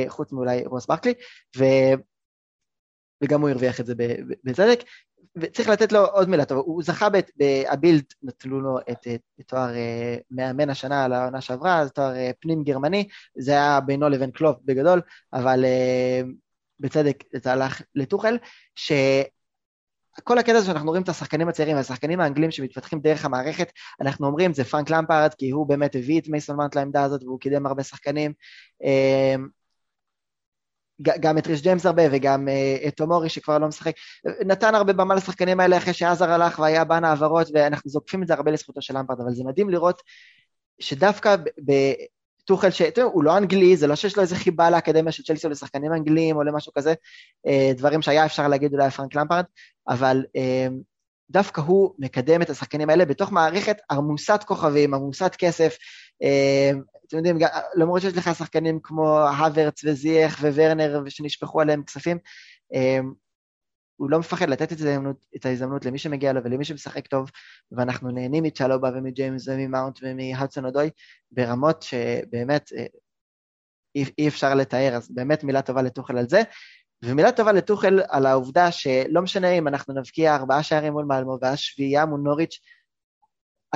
חוץ 0.08 0.32
מאולי 0.32 0.64
רוס 0.66 0.86
ברקלי, 0.86 1.14
ו... 1.56 1.64
וגם 3.22 3.40
הוא 3.40 3.50
הרוויח 3.50 3.80
את 3.80 3.86
זה 3.86 3.94
בצדק. 4.44 4.80
וצריך 5.36 5.68
לתת 5.68 5.92
לו 5.92 6.06
עוד 6.06 6.28
מילה 6.28 6.44
טובה, 6.44 6.60
הוא 6.60 6.82
זכה 6.82 7.08
בהבילד, 7.36 8.04
נתנו 8.22 8.60
לו 8.60 8.78
את, 8.78 9.06
את 9.40 9.46
תואר 9.46 9.68
uh, 9.70 10.22
מאמן 10.30 10.70
השנה 10.70 11.04
על 11.04 11.12
העונה 11.12 11.40
שעברה, 11.40 11.84
זה 11.84 11.90
תואר 11.90 12.12
uh, 12.12 12.34
פנים 12.40 12.64
גרמני, 12.64 13.08
זה 13.38 13.52
היה 13.52 13.80
בינו 13.80 14.08
לבין 14.08 14.30
קלוב 14.30 14.56
בגדול, 14.64 15.00
אבל 15.32 15.64
uh, 15.64 16.26
בצדק 16.80 17.24
זה 17.42 17.52
הלך 17.52 17.82
לטוחל, 17.94 18.38
שכל 18.74 20.38
הקטע 20.38 20.56
הזה 20.56 20.66
שאנחנו 20.66 20.88
רואים 20.88 21.02
את 21.02 21.08
השחקנים 21.08 21.48
הצעירים 21.48 21.76
והשחקנים 21.76 22.20
האנגלים 22.20 22.50
שמתפתחים 22.50 23.00
דרך 23.00 23.24
המערכת, 23.24 23.72
אנחנו 24.00 24.26
אומרים 24.26 24.52
זה 24.52 24.64
פרנק 24.64 24.90
למפרד, 24.90 25.34
כי 25.38 25.50
הוא 25.50 25.66
באמת 25.66 25.96
הביא 25.96 26.20
את 26.20 26.28
מייסון 26.28 26.56
מאנט 26.56 26.74
לעמדה 26.74 27.02
הזאת 27.02 27.22
והוא 27.22 27.40
קידם 27.40 27.66
הרבה 27.66 27.82
שחקנים. 27.82 28.32
גם 31.02 31.38
את 31.38 31.46
ריש 31.46 31.62
ג'יימס 31.62 31.86
הרבה 31.86 32.02
וגם 32.12 32.48
uh, 32.48 32.88
את 32.88 32.96
תומורי 32.96 33.28
שכבר 33.28 33.58
לא 33.58 33.68
משחק, 33.68 33.92
נתן 34.46 34.74
הרבה 34.74 34.92
במה 34.92 35.14
לשחקנים 35.14 35.60
האלה 35.60 35.76
אחרי 35.76 35.92
שעזר 35.92 36.30
הלך 36.30 36.58
והיה 36.58 36.84
בן 36.84 37.04
העברות 37.04 37.48
ואנחנו 37.54 37.90
זוקפים 37.90 38.22
את 38.22 38.28
זה 38.28 38.34
הרבה 38.34 38.50
לזכותו 38.50 38.82
של 38.82 38.98
למפרד, 38.98 39.20
אבל 39.20 39.34
זה 39.34 39.44
מדהים 39.44 39.70
לראות 39.70 40.02
שדווקא 40.78 41.36
בטוחל, 41.58 42.68
הוא 43.02 43.24
לא 43.24 43.36
אנגלי, 43.38 43.76
זה 43.76 43.86
לא 43.86 43.94
שיש 43.94 44.16
לו 44.16 44.22
איזה 44.22 44.36
חיבה 44.36 44.70
לאקדמיה 44.70 45.12
של 45.12 45.22
צ'לסי 45.22 45.46
או 45.46 45.52
לשחקנים 45.52 45.92
אנגלים 45.92 46.36
או 46.36 46.42
למשהו 46.42 46.72
כזה, 46.72 46.94
uh, 47.46 47.78
דברים 47.78 48.02
שהיה 48.02 48.24
אפשר 48.24 48.48
להגיד 48.48 48.74
אולי 48.74 48.90
פרנק 48.90 49.14
למפרד, 49.14 49.44
אבל 49.88 50.24
אה, 50.36 50.72
דווקא 51.30 51.60
הוא 51.60 51.94
מקדם 51.98 52.42
את 52.42 52.50
השחקנים 52.50 52.90
האלה 52.90 53.04
בתוך 53.04 53.32
מערכת 53.32 53.76
עמוסת 53.90 54.44
כוכבים, 54.46 54.94
עמוסת 54.94 55.36
כסף, 55.38 55.76
אתם 57.06 57.16
יודעים, 57.16 57.38
למרות 57.74 58.00
שיש 58.00 58.16
לך 58.16 58.30
שחקנים 58.38 58.80
כמו 58.82 59.28
האברץ 59.28 59.84
וזייח 59.84 60.40
וורנר 60.40 61.02
שנשפכו 61.08 61.60
עליהם 61.60 61.82
כספים, 61.82 62.18
אמ, 62.74 63.12
הוא 63.96 64.10
לא 64.10 64.18
מפחד 64.18 64.48
לתת 64.48 64.72
את 64.72 64.80
ההזדמנות, 64.80 65.26
את 65.36 65.46
ההזדמנות 65.46 65.84
למי 65.84 65.98
שמגיע 65.98 66.32
לו 66.32 66.44
ולמי 66.44 66.64
שמשחק 66.64 67.06
טוב, 67.06 67.30
ואנחנו 67.72 68.10
נהנים 68.10 68.42
מצ'לובה 68.42 68.90
ומג'יימס 68.94 69.48
וממאונט 69.48 69.98
ומהדסון 70.02 70.64
אודוי 70.64 70.90
ברמות 71.30 71.82
שבאמת 71.82 72.70
אה, 72.76 72.86
אי, 73.94 74.04
אי 74.18 74.28
אפשר 74.28 74.54
לתאר, 74.54 74.94
אז 74.96 75.10
באמת 75.10 75.44
מילה 75.44 75.62
טובה 75.62 75.82
לטוחל 75.82 76.18
על 76.18 76.28
זה. 76.28 76.42
ומילה 77.04 77.32
טובה 77.32 77.52
לטוחל 77.52 78.00
על 78.08 78.26
העובדה 78.26 78.72
שלא 78.72 79.22
משנה 79.22 79.50
אם 79.50 79.68
אנחנו 79.68 79.94
נבקיע 79.94 80.34
ארבעה 80.34 80.62
שערים 80.62 80.92
מול 80.92 81.04
מלמו 81.04 81.38
ואז 81.40 81.58
שביעייה 81.58 82.06
מול 82.06 82.20
נוריץ', 82.20 82.58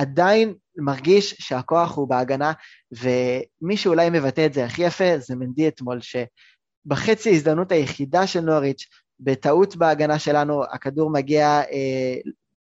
עדיין 0.01 0.53
מרגיש 0.77 1.35
שהכוח 1.39 1.97
הוא 1.97 2.07
בהגנה, 2.07 2.51
ומי 2.91 3.77
שאולי 3.77 4.09
מבטא 4.09 4.45
את 4.45 4.53
זה 4.53 4.65
הכי 4.65 4.83
יפה 4.83 5.17
זה 5.17 5.35
מנדי 5.35 5.67
אתמול, 5.67 5.99
שבחצי 6.01 7.29
ההזדמנות 7.29 7.71
היחידה 7.71 8.27
של 8.27 8.39
נוריץ', 8.39 8.85
בטעות 9.19 9.75
בהגנה 9.75 10.19
שלנו, 10.19 10.63
הכדור 10.63 11.09
מגיע 11.11 11.45
אה, 11.47 12.15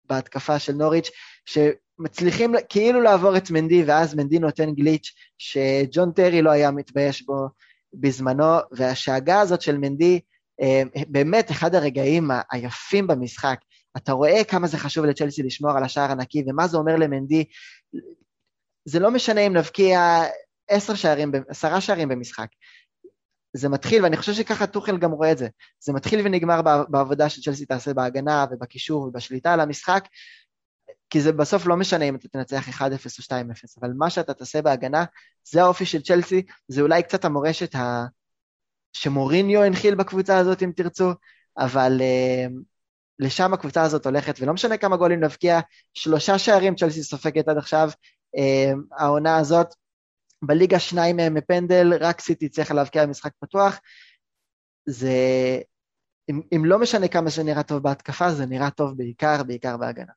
בהתקפה 0.04 0.58
של 0.58 0.72
נוריץ', 0.72 1.10
שמצליחים 1.46 2.54
כאילו 2.68 3.00
לעבור 3.00 3.36
את 3.36 3.50
מנדי, 3.50 3.82
ואז 3.86 4.14
מנדי 4.14 4.38
נותן 4.38 4.74
גליץ' 4.74 5.12
שג'ון 5.38 6.12
טרי 6.12 6.42
לא 6.42 6.50
היה 6.50 6.70
מתבייש 6.70 7.22
בו 7.22 7.48
בזמנו, 7.94 8.58
והשאגה 8.72 9.40
הזאת 9.40 9.62
של 9.62 9.78
מנדי, 9.78 10.20
אה, 10.60 10.82
באמת 11.08 11.50
אחד 11.50 11.74
הרגעים 11.74 12.30
היפים 12.52 13.06
במשחק, 13.06 13.58
אתה 13.98 14.12
רואה 14.12 14.44
כמה 14.44 14.66
זה 14.66 14.78
חשוב 14.78 15.04
לצ'לסי 15.04 15.42
לשמור 15.42 15.70
על 15.70 15.84
השער 15.84 16.10
הנקי, 16.10 16.44
ומה 16.46 16.68
זה 16.68 16.76
אומר 16.76 16.96
למנדי. 16.96 17.44
זה 18.84 18.98
לא 18.98 19.10
משנה 19.10 19.40
אם 19.40 19.56
נבקיע 19.56 20.22
עשר 20.68 20.94
שערים, 20.94 21.32
עשרה 21.48 21.80
שערים 21.80 22.08
במשחק. 22.08 22.48
זה 23.52 23.68
מתחיל, 23.68 24.02
ואני 24.02 24.16
חושב 24.16 24.32
שככה 24.32 24.66
טוחל 24.66 24.98
גם 24.98 25.10
רואה 25.10 25.32
את 25.32 25.38
זה, 25.38 25.48
זה 25.80 25.92
מתחיל 25.92 26.20
ונגמר 26.24 26.62
בעבודה 26.88 27.28
שצ'לסי 27.28 27.66
תעשה 27.66 27.94
בהגנה 27.94 28.46
ובקישור 28.50 29.02
ובשליטה 29.02 29.52
על 29.52 29.60
המשחק, 29.60 30.08
כי 31.10 31.20
זה 31.20 31.32
בסוף 31.32 31.66
לא 31.66 31.76
משנה 31.76 32.04
אם 32.04 32.14
אתה 32.14 32.28
תנצח 32.28 32.68
1-0 32.68 32.80
או 32.82 32.88
2-0, 32.88 33.34
אבל 33.80 33.92
מה 33.96 34.10
שאתה 34.10 34.34
תעשה 34.34 34.62
בהגנה, 34.62 35.04
זה 35.44 35.62
האופי 35.62 35.86
של 35.86 36.02
צ'לסי, 36.02 36.42
זה 36.68 36.80
אולי 36.80 37.02
קצת 37.02 37.24
המורשת 37.24 37.74
ה... 37.74 38.06
שמוריניו 38.92 39.62
הנחיל 39.62 39.94
בקבוצה 39.94 40.38
הזאת, 40.38 40.62
אם 40.62 40.72
תרצו, 40.76 41.10
אבל 41.58 42.00
uh, 42.00 42.52
לשם 43.18 43.54
הקבוצה 43.54 43.82
הזאת 43.82 44.06
הולכת, 44.06 44.40
ולא 44.40 44.52
משנה 44.52 44.76
כמה 44.76 44.96
גולים 44.96 45.24
נבקיע, 45.24 45.60
שלושה 45.94 46.38
שערים 46.38 46.74
צ'לסי 46.74 47.02
סופגת 47.02 47.48
עד 47.48 47.58
עכשיו, 47.58 47.90
אה, 48.36 48.72
העונה 48.98 49.36
הזאת, 49.36 49.74
בליגה 50.42 50.78
שניים 50.78 51.16
מהם 51.16 51.34
מפנדל, 51.34 51.92
רק 52.00 52.20
סיטי 52.20 52.48
צריך 52.48 52.70
להבקיע 52.70 53.06
במשחק 53.06 53.32
פתוח, 53.40 53.80
זה... 54.86 55.12
אם, 56.30 56.40
אם 56.56 56.64
לא 56.64 56.78
משנה 56.78 57.08
כמה 57.08 57.30
זה 57.30 57.42
נראה 57.42 57.62
טוב 57.62 57.82
בהתקפה, 57.82 58.32
זה 58.32 58.46
נראה 58.46 58.70
טוב 58.70 58.96
בעיקר, 58.96 59.42
בעיקר 59.42 59.76
בהגנה. 59.76 60.12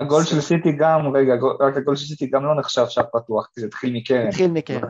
הגול 0.00 0.24
של 0.24 0.40
סיטי 0.40 0.72
גם, 0.78 1.00
רגע, 1.16 1.32
רק 1.60 1.76
הגול 1.76 1.96
של 1.96 2.06
סיטי 2.06 2.26
גם 2.26 2.44
לא 2.44 2.60
נחשב 2.60 2.84
שער 2.88 3.04
פתוח, 3.12 3.48
כי 3.54 3.60
זה 3.60 3.66
התחיל 3.66 3.92
מקרן. 3.92 4.28
התחיל 4.28 4.50
מקרן. 4.50 4.88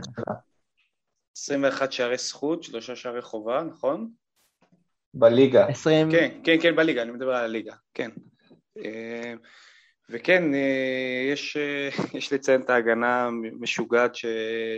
21 1.37 1.93
שערי 1.93 2.17
זכות, 2.17 2.63
שלושה 2.63 2.97
שערי 2.97 3.23
חובה, 3.23 3.63
נכון? 3.63 4.11
בליגה. 5.15 5.67
20... 5.67 6.11
כן, 6.11 6.29
כן, 6.45 6.57
כן, 6.63 6.77
בליגה, 6.77 7.03
אני 7.03 7.11
מדבר 7.11 7.35
על 7.35 7.45
הליגה, 7.45 7.75
כן. 7.95 8.11
אה, 8.79 9.35
וכן, 10.11 10.55
אה, 10.55 11.29
יש, 11.33 11.57
אה, 11.57 11.89
יש 12.19 12.33
לציין 12.33 12.61
את 12.61 12.71
ההגנה 12.71 13.27
המשוגעת 13.27 14.15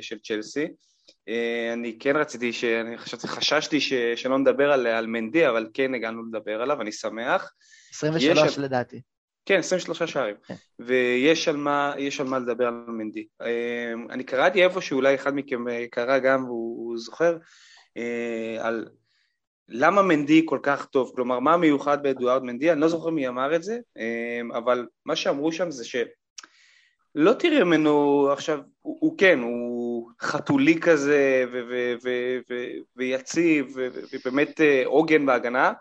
של 0.01 0.19
צ'לסי. 0.25 0.69
אני 1.73 1.97
כן 2.01 2.17
רציתי, 2.17 2.53
אני 2.81 2.99
חשבתי, 2.99 3.29
חששתי 3.29 3.81
ש, 3.81 3.93
שלא 4.17 4.39
נדבר 4.39 4.73
על, 4.73 4.87
על 4.87 5.07
מנדי, 5.07 5.49
אבל 5.49 5.69
כן 5.75 5.95
הגענו 5.95 6.23
לדבר 6.25 6.63
עליו, 6.63 6.81
אני 6.81 6.93
שמח. 6.93 7.53
23 7.95 8.59
לדעתי. 8.59 9.01
כן, 9.47 9.59
23 9.59 10.13
שערים. 10.13 10.35
כן. 10.47 10.55
ויש 10.79 11.49
על, 11.49 11.57
מה, 11.57 11.93
על 12.21 12.27
מה 12.27 12.39
לדבר 12.39 12.67
על 12.67 12.75
מנדי. 12.89 13.27
אני 14.11 14.25
קראתי 14.25 14.65
איפה 14.65 14.81
שאולי 14.81 15.15
אחד 15.15 15.35
מכם 15.35 15.65
קרא 15.91 16.19
גם, 16.19 16.45
והוא 16.45 16.99
זוכר, 16.99 17.37
על 18.61 18.89
למה 19.69 20.03
מנדי 20.03 20.43
כל 20.45 20.59
כך 20.63 20.87
טוב, 20.87 21.13
כלומר 21.15 21.39
מה 21.39 21.57
מיוחד 21.57 22.03
באדוארד 22.03 22.43
מנדי, 22.43 22.73
אני 22.73 22.81
לא 22.81 22.89
זוכר 22.89 23.11
מי 23.11 23.29
אמר 23.29 23.57
את 23.57 23.63
זה, 23.63 23.79
אמ, 23.97 24.53
אבל 24.53 24.87
מה 25.07 25.17
שאמרו 25.17 25.53
שם 25.53 25.71
זה 25.71 25.85
שלא 25.85 27.33
תראה 27.39 27.65
ממנו 27.65 28.29
עכשיו, 28.33 28.61
הוא, 28.83 28.99
הוא 29.01 29.19
כן, 29.19 29.39
הוא 29.39 30.11
חתולי 30.23 30.81
כזה 30.81 31.45
ו- 31.53 31.95
ו- 32.03 32.39
ו- 32.51 32.79
ויציב 32.97 33.77
ובאמת 34.13 34.61
אה, 34.61 34.83
עוגן 34.85 35.27
בהגנה, 35.27 35.73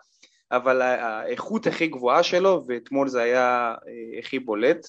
אבל 0.52 0.82
האיכות 0.82 1.66
הכי 1.66 1.86
גבוהה 1.86 2.22
שלו, 2.22 2.64
ואתמול 2.68 3.08
זה 3.08 3.22
היה 3.22 3.74
אה, 3.88 4.18
הכי 4.18 4.38
בולט, 4.38 4.86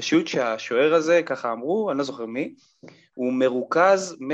פשוט 0.00 0.26
שהשוער 0.26 0.94
הזה, 0.94 1.22
ככה 1.26 1.52
אמרו, 1.52 1.90
אני 1.90 1.98
לא 1.98 2.04
זוכר 2.04 2.26
מי, 2.26 2.54
הוא 3.14 3.32
מרוכז 3.32 4.16
100% 4.20 4.24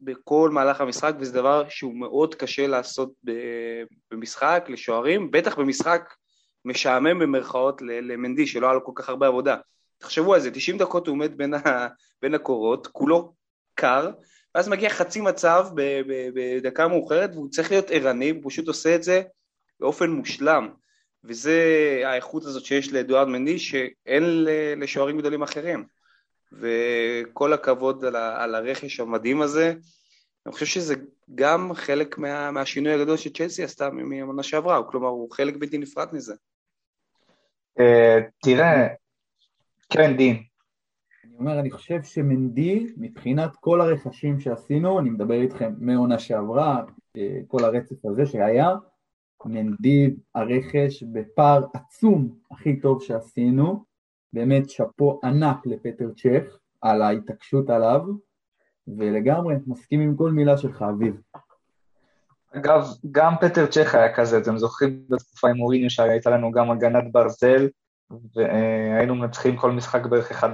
בכל 0.00 0.50
מהלך 0.52 0.80
המשחק, 0.80 1.14
וזה 1.18 1.32
דבר 1.32 1.64
שהוא 1.68 1.94
מאוד 1.94 2.34
קשה 2.34 2.66
לעשות 2.66 3.12
במשחק, 4.10 4.64
לשוערים, 4.68 5.30
בטח 5.30 5.58
במשחק 5.58 6.14
משעמם 6.64 7.18
במרכאות 7.18 7.82
למנדי, 7.82 8.46
שלא 8.46 8.66
היה 8.66 8.74
לו 8.74 8.84
כל 8.84 8.92
כך 8.94 9.08
הרבה 9.08 9.26
עבודה. 9.26 9.56
תחשבו 9.98 10.34
על 10.34 10.40
זה, 10.40 10.50
90 10.50 10.78
דקות 10.78 11.06
הוא 11.06 11.12
עומד 11.12 11.36
בין, 11.36 11.54
בין 12.22 12.34
הקורות, 12.34 12.86
כולו 12.86 13.32
קר, 13.74 14.10
ואז 14.54 14.68
מגיע 14.68 14.90
חצי 14.90 15.20
מצב 15.20 15.66
בדקה 16.34 16.88
מאוחרת, 16.88 17.30
והוא 17.34 17.50
צריך 17.50 17.70
להיות 17.70 17.90
ערני, 17.90 18.30
הוא 18.30 18.50
פשוט 18.50 18.68
עושה 18.68 18.94
את 18.94 19.02
זה 19.02 19.22
באופן 19.80 20.10
מושלם. 20.10 20.68
וזה 21.24 21.56
האיכות 22.04 22.44
הזאת 22.44 22.64
שיש 22.64 22.92
לאדוארד 22.92 23.28
מנדי, 23.28 23.58
שאין 23.58 24.22
לשוערים 24.76 25.18
גדולים 25.18 25.42
אחרים. 25.42 25.84
וכל 26.52 27.52
הכבוד 27.52 28.04
על, 28.04 28.16
ה, 28.16 28.42
על 28.44 28.54
הרכש 28.54 29.00
המדהים 29.00 29.42
הזה. 29.42 29.74
אני 30.46 30.52
חושב 30.52 30.66
שזה 30.66 30.94
גם 31.34 31.74
חלק 31.74 32.18
מה, 32.18 32.50
מהשינוי 32.50 32.92
הגדול 32.92 33.16
שצ'לסי 33.16 33.64
עשתה 33.64 33.90
מהמנה 33.90 34.42
שעברה, 34.42 34.82
כלומר 34.90 35.08
הוא 35.08 35.30
חלק 35.30 35.56
בלתי 35.56 35.78
נפרד 35.78 36.08
מזה. 36.12 36.34
אה, 37.80 38.18
תראה, 38.42 38.88
כן 39.90 40.16
דין. 40.16 40.42
אני 41.24 41.34
אומר, 41.38 41.60
אני 41.60 41.70
חושב 41.70 42.02
שמנדי, 42.02 42.86
מבחינת 42.96 43.50
כל 43.60 43.80
הרכשים 43.80 44.40
שעשינו, 44.40 44.98
אני 44.98 45.10
מדבר 45.10 45.40
איתכם 45.40 45.72
מעונה 45.78 46.18
שעברה, 46.18 46.84
אה, 47.16 47.38
כל 47.48 47.64
הרצף 47.64 48.04
הזה 48.04 48.26
שהיה, 48.26 48.68
מנדי 49.46 50.14
הרכש 50.34 51.02
בפער 51.02 51.64
עצום 51.74 52.34
הכי 52.50 52.80
טוב 52.80 53.02
שעשינו, 53.02 53.84
באמת 54.32 54.70
שאפו 54.70 55.20
ענק 55.24 55.66
לפטר 55.66 56.10
צ'ך 56.16 56.58
על 56.80 57.02
ההתעקשות 57.02 57.70
עליו, 57.70 58.00
ולגמרי 58.88 59.54
מסכים 59.66 60.00
עם 60.00 60.16
כל 60.16 60.30
מילה 60.30 60.58
שלך, 60.58 60.82
אביב. 60.82 61.20
אגב, 62.52 62.86
גם 63.10 63.34
פטר 63.40 63.66
צ'ך 63.66 63.94
היה 63.94 64.14
כזה, 64.14 64.38
אתם 64.38 64.58
זוכרים 64.58 65.04
בתקופה 65.08 65.48
עם 65.50 65.56
מוריניו 65.56 65.90
שהייתה 65.90 66.30
לנו 66.30 66.52
גם 66.52 66.70
הגנת 66.70 67.12
ברזל, 67.12 67.68
והיינו 68.34 69.14
מנצחים 69.14 69.56
כל 69.56 69.72
משחק 69.72 70.06
בערך 70.06 70.44
1-0. 70.44 70.46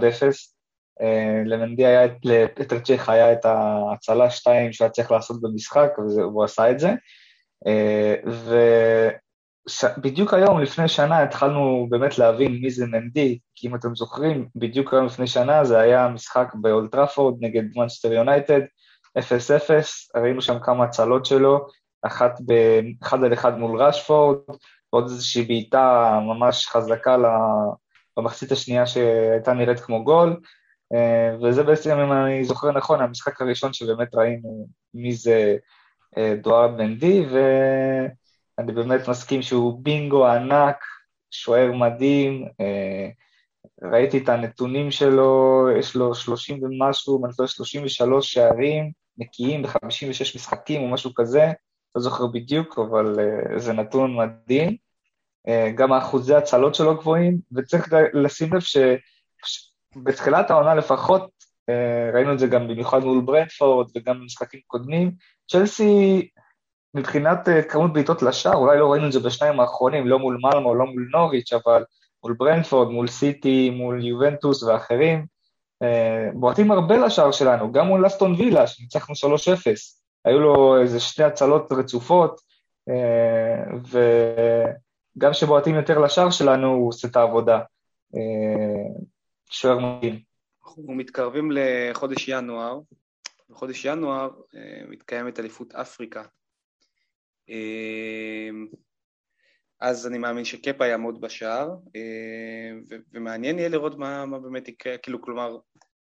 אה, 1.01 1.43
למנדי 1.45 1.87
היה, 1.87 2.07
לפטר 2.25 2.79
צ'ך 2.79 3.09
היה 3.09 3.33
את 3.33 3.45
ההצלה 3.45 4.31
2 4.31 4.73
שהיה 4.73 4.91
צריך 4.91 5.11
לעשות 5.11 5.41
במשחק, 5.41 5.91
והוא 5.99 6.45
עשה 6.45 6.71
את 6.71 6.79
זה. 6.79 6.95
אה, 7.67 8.15
ובדיוק 9.99 10.35
היום, 10.35 10.61
לפני 10.61 10.89
שנה, 10.89 11.23
התחלנו 11.23 11.87
באמת 11.91 12.19
להבין 12.19 12.53
מי 12.53 12.71
זה 12.71 12.87
מנדי, 12.87 13.39
כי 13.55 13.69
אם 13.69 13.75
אתם 13.75 13.95
זוכרים, 13.95 14.49
בדיוק 14.57 14.95
היום 14.95 15.07
לפני 15.07 15.27
שנה 15.27 15.65
זה 15.65 15.79
היה 15.79 16.09
משחק 16.09 16.53
באולטראפורד 16.55 17.35
נגד 17.41 17.63
מנצ'סטר 17.77 18.13
יונייטד, 18.13 18.61
0-0, 19.19 19.21
ראינו 20.17 20.43
שם 20.43 20.59
כמה 20.63 20.85
הצלות 20.85 21.27
שלו, 21.27 21.67
אחת 22.03 22.41
באחד 22.41 23.25
על 23.25 23.33
אחד 23.33 23.59
מול 23.59 23.83
ראשפורד, 23.83 24.37
ועוד 24.93 25.05
איזושהי 25.05 25.43
בעיטה 25.43 26.19
ממש 26.23 26.67
חזקה 26.67 27.17
במחצית 28.17 28.53
השנייה 28.53 28.87
שהייתה 28.87 29.53
נראית 29.53 29.81
כמו 29.81 30.05
גול, 30.05 30.41
אה, 30.95 31.37
וזה 31.43 31.63
בעצם, 31.63 31.99
אם 31.99 32.13
אני 32.13 32.45
זוכר 32.45 32.73
נכון, 32.73 33.01
המשחק 33.01 33.41
הראשון 33.41 33.73
שבאמת 33.73 34.15
ראינו 34.15 34.69
מי 34.95 35.13
זה 35.13 35.57
אה, 36.17 36.35
דוארד 36.43 36.71
מנדי, 36.71 37.27
ואני 37.27 38.73
באמת 38.73 39.09
מסכים 39.09 39.43
שהוא 39.43 39.81
בינגו 39.83 40.27
ענק, 40.27 40.77
שוער 41.31 41.73
מדהים, 41.73 42.49
אה, 42.61 43.09
ראיתי 43.83 44.19
את 44.19 44.29
הנתונים 44.29 44.91
שלו, 44.91 45.67
יש 45.79 45.97
לו 45.97 46.15
30 46.15 46.65
ומשהו, 46.65 47.25
אני 47.25 47.33
חושב 47.33 47.47
33 47.47 48.33
שערים 48.33 48.93
נקיים 49.19 49.63
ב-56 49.63 50.35
משחקים 50.35 50.83
או 50.83 50.89
משהו 50.89 51.15
כזה, 51.15 51.53
לא 51.95 52.03
זוכר 52.03 52.27
בדיוק, 52.27 52.79
אבל 52.79 53.17
uh, 53.17 53.59
זה 53.59 53.73
נתון 53.73 54.17
מדהים. 54.17 54.77
גם 55.75 55.93
האחוזי 55.93 56.35
הצלות 56.35 56.75
שלו 56.75 56.97
גבוהים, 56.97 57.39
וצריך 57.53 57.89
לשים 58.13 58.55
לב 58.55 58.61
שבתחילת 59.95 60.51
העונה 60.51 60.75
לפחות, 60.75 61.31
ראינו 62.13 62.33
את 62.33 62.39
זה 62.39 62.47
גם 62.47 62.69
במיוחד 62.69 63.05
מול 63.05 63.21
ברנדפורד 63.21 63.91
וגם 63.97 64.21
במשחקים 64.21 64.61
קודמים, 64.67 65.11
צ'לסי 65.51 66.29
מבחינת 66.95 67.49
uh, 67.49 67.63
כמות 67.63 67.93
בעיטות 67.93 68.23
לשער, 68.23 68.55
אולי 68.55 68.79
לא 68.79 68.93
ראינו 68.93 69.07
את 69.07 69.13
זה 69.13 69.21
בשניים 69.21 69.61
האחרונים, 69.61 70.07
לא 70.07 70.19
מול 70.19 70.39
מלמו, 70.43 70.75
לא 70.75 70.87
מול 70.87 71.09
נוריץ', 71.13 71.53
אבל 71.53 71.85
מול 72.25 72.35
ברנפורד, 72.39 72.89
מול 72.89 73.09
סיטי, 73.09 73.71
מול 73.71 74.05
יובנטוס 74.05 74.63
ואחרים, 74.63 75.27
uh, 75.85 75.87
בועטים 76.35 76.71
הרבה 76.71 76.97
לשער 76.97 77.31
שלנו, 77.31 77.73
גם 77.73 77.87
מול 77.87 78.07
אסטון 78.07 78.35
וילה, 78.35 78.67
שניצחנו 78.67 79.15
3-0, 79.15 79.19
היו 80.25 80.41
לו 80.41 80.81
איזה 80.81 81.01
שתי 81.01 81.23
הצלות 81.23 81.73
רצופות, 81.73 82.41
וגם 85.17 85.33
כשבועטים 85.33 85.75
יותר 85.75 85.99
לשער 85.99 86.31
שלנו, 86.31 86.69
הוא 86.69 86.89
עושה 86.89 87.09
את 87.09 87.17
העבודה. 87.17 87.61
שוער 89.51 89.79
מדהים. 89.79 90.28
אנחנו 90.69 90.95
מתקרבים 90.95 91.51
לחודש 91.55 92.29
ינואר, 92.29 92.81
בחודש 93.51 93.85
ינואר 93.85 94.31
uh, 94.31 94.87
מתקיימת 94.89 95.41
אליפות 95.41 95.75
אפריקה. 95.75 96.23
Uh, 97.51 98.77
אז 99.81 100.07
אני 100.07 100.19
מאמין 100.19 100.45
שקפה 100.45 100.87
יעמוד 100.87 101.21
בשער, 101.21 101.71
אה, 101.97 103.01
ומעניין 103.13 103.59
יהיה 103.59 103.69
לראות 103.69 103.99
מה, 103.99 104.27
מה 104.27 104.39
באמת 104.39 104.69
יקרה, 104.69 104.99
כאילו, 104.99 105.23
כלומר, 105.23 105.59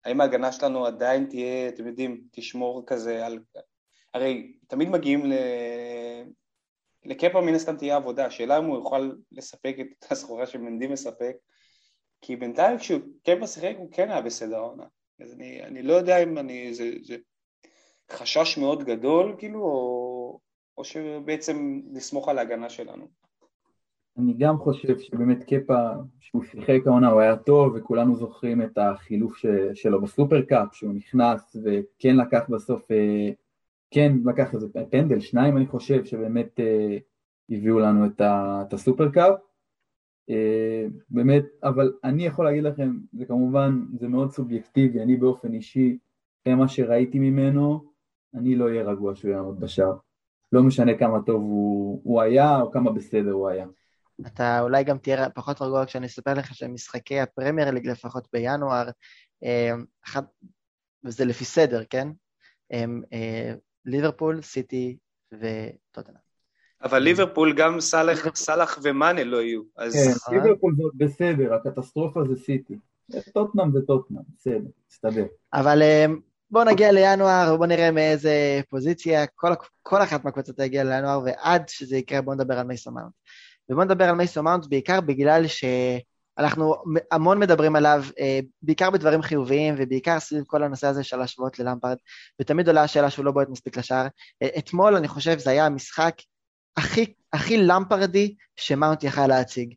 האם 0.04 0.20
ההגנה 0.20 0.52
שלנו 0.52 0.86
עדיין 0.86 1.26
תהיה, 1.30 1.68
אתם 1.68 1.86
יודעים, 1.86 2.22
תשמור 2.32 2.84
כזה 2.86 3.26
על... 3.26 3.38
הרי 4.14 4.52
תמיד 4.68 4.88
מגיעים 4.88 5.26
ל... 5.26 5.32
לקפה 7.04 7.40
מן 7.40 7.54
הסתם 7.54 7.76
תהיה 7.76 7.96
עבודה, 7.96 8.26
השאלה 8.26 8.58
אם 8.58 8.64
הוא 8.64 8.76
יוכל 8.76 9.12
לספק 9.32 9.76
את 9.80 10.12
הסחורה 10.12 10.46
שמנדי 10.46 10.86
מספק, 10.86 11.36
כי 12.22 12.36
בינתיים 12.36 12.78
כשקפה 12.78 13.46
שיחק 13.46 13.74
הוא 13.78 13.88
כן 13.92 14.10
היה 14.10 14.22
בסדר 14.22 14.56
העונה, 14.56 14.84
אז 15.20 15.32
אני, 15.34 15.62
אני 15.62 15.82
לא 15.82 15.92
יודע 15.92 16.22
אם 16.22 16.38
אני, 16.38 16.74
זה, 16.74 16.90
זה 17.02 17.16
חשש 18.10 18.58
מאוד 18.58 18.84
גדול, 18.84 19.34
כאילו, 19.38 19.60
או, 19.60 20.38
או 20.78 20.84
שבעצם 20.84 21.80
לסמוך 21.92 22.28
על 22.28 22.38
ההגנה 22.38 22.68
שלנו. 22.68 23.08
אני 24.18 24.34
גם 24.38 24.58
חושב 24.58 24.98
שבאמת 24.98 25.44
קפה, 25.44 25.88
שהוא 26.20 26.44
שיחק 26.44 26.86
העונה, 26.86 27.10
הוא 27.10 27.20
היה 27.20 27.36
טוב, 27.36 27.74
וכולנו 27.74 28.16
זוכרים 28.16 28.62
את 28.62 28.78
החילוף 28.78 29.36
ש, 29.36 29.46
שלו 29.74 30.02
בסופרקאפ, 30.02 30.74
שהוא 30.74 30.94
נכנס 30.94 31.56
וכן 31.64 32.16
לקח 32.16 32.48
בסוף, 32.48 32.90
אה, 32.90 33.30
כן 33.90 34.12
לקח 34.24 34.54
איזה 34.54 34.66
פנדל, 34.90 35.20
שניים 35.20 35.56
אני 35.56 35.66
חושב, 35.66 36.04
שבאמת 36.04 36.60
אה, 36.60 36.98
הביאו 37.50 37.78
לנו 37.78 38.06
את, 38.06 38.20
ה, 38.20 38.62
את 38.68 38.72
הסופרקאפ. 38.72 39.34
אה, 40.30 40.86
באמת, 41.10 41.44
אבל 41.62 41.92
אני 42.04 42.26
יכול 42.26 42.44
להגיד 42.44 42.62
לכם, 42.62 42.98
זה 43.12 43.24
כמובן, 43.24 43.84
זה 44.00 44.08
מאוד 44.08 44.32
סובייקטיבי, 44.32 45.02
אני 45.02 45.16
באופן 45.16 45.54
אישי, 45.54 45.98
אחרי 46.42 46.54
מה 46.54 46.68
שראיתי 46.68 47.18
ממנו, 47.18 47.92
אני 48.34 48.56
לא 48.56 48.64
אהיה 48.64 48.82
רגוע 48.82 49.14
שהוא 49.14 49.30
יעמוד 49.30 49.60
בשער. 49.60 49.92
לא 50.52 50.62
משנה 50.62 50.98
כמה 50.98 51.18
טוב 51.26 51.42
הוא, 51.42 52.00
הוא 52.04 52.20
היה, 52.20 52.60
או 52.60 52.70
כמה 52.70 52.92
בסדר 52.92 53.30
הוא 53.30 53.48
היה. 53.48 53.66
אתה 54.26 54.60
אולי 54.60 54.84
גם 54.84 54.98
תהיה 54.98 55.30
פחות 55.30 55.62
רגוע 55.62 55.86
כשאני 55.86 56.06
אספר 56.06 56.34
לך 56.34 56.54
שמשחקי 56.54 57.20
הפרמייר 57.20 57.70
ליג 57.70 57.86
לפחות 57.86 58.28
בינואר, 58.32 58.88
אמ, 59.42 59.84
אחד, 60.04 60.22
וזה 61.04 61.24
לפי 61.24 61.44
סדר, 61.44 61.84
כן? 61.90 62.08
הם 62.70 63.02
אה, 63.12 63.54
ליברפול, 63.84 64.42
סיטי 64.42 64.96
וטוטנאם. 65.32 66.21
אבל 66.84 66.98
ליברפול 66.98 67.52
גם 67.56 67.80
סאלח, 67.80 68.34
סאלח 68.34 68.78
ומאנה 68.82 69.24
לא 69.24 69.42
יהיו, 69.42 69.62
אז... 69.76 69.92
כן, 69.94 70.34
ליברפול 70.34 70.74
זאת 70.78 70.92
בסדר, 70.96 71.54
הקטסטרופה 71.54 72.20
זה 72.28 72.36
סיטי. 72.36 72.74
טוטנאם 73.34 73.72
זה 73.72 73.78
טוטנאם, 73.86 74.22
בסדר, 74.38 74.68
מסתדר. 74.90 75.26
אבל 75.52 75.82
אה, 75.82 76.06
בואו 76.50 76.64
נגיע 76.64 76.92
לינואר, 76.92 77.56
בואו 77.56 77.68
נראה 77.68 77.90
מאיזה 77.90 78.60
פוזיציה, 78.70 79.26
כל, 79.26 79.48
כל 79.82 80.02
אחת 80.02 80.24
מהקבוצות 80.24 80.56
תגיע 80.56 80.84
לינואר, 80.84 81.20
ועד 81.24 81.68
שזה 81.68 81.96
יקרה 81.96 82.20
בואו 82.20 82.36
נדבר 82.36 82.58
על 82.58 82.66
מייסון 82.66 82.94
מאונט. 82.94 83.12
ובואו 83.68 83.84
נדבר 83.84 84.04
על 84.04 84.14
מייסון 84.14 84.44
מאונט 84.44 84.66
בעיקר 84.66 85.00
בגלל 85.00 85.44
שאנחנו 85.46 86.74
המון 87.10 87.38
מדברים 87.38 87.76
עליו, 87.76 88.04
אה, 88.20 88.40
בעיקר 88.62 88.90
בדברים 88.90 89.22
חיוביים, 89.22 89.74
ובעיקר 89.78 90.20
סביב 90.20 90.44
כל 90.46 90.62
הנושא 90.62 90.86
הזה 90.86 91.04
של 91.04 91.20
השוואות 91.20 91.58
ללמפרד, 91.58 91.96
ותמיד 92.40 92.68
עולה 92.68 92.82
השאלה 92.82 93.10
שהוא 93.10 93.24
לא 93.24 93.32
בועט 93.32 93.48
מספיק 93.48 93.76
לשער. 93.76 94.06
אה, 94.42 94.48
אתמול, 94.58 94.96
אני 94.96 95.08
חושב, 95.08 95.38
זה 95.38 95.50
היה 95.50 95.66
המשחק 95.66 96.14
הכי, 96.76 97.12
הכי 97.32 97.58
למפרדי 97.58 98.34
שמאונט 98.56 99.04
יכל 99.04 99.26
להציג. 99.26 99.74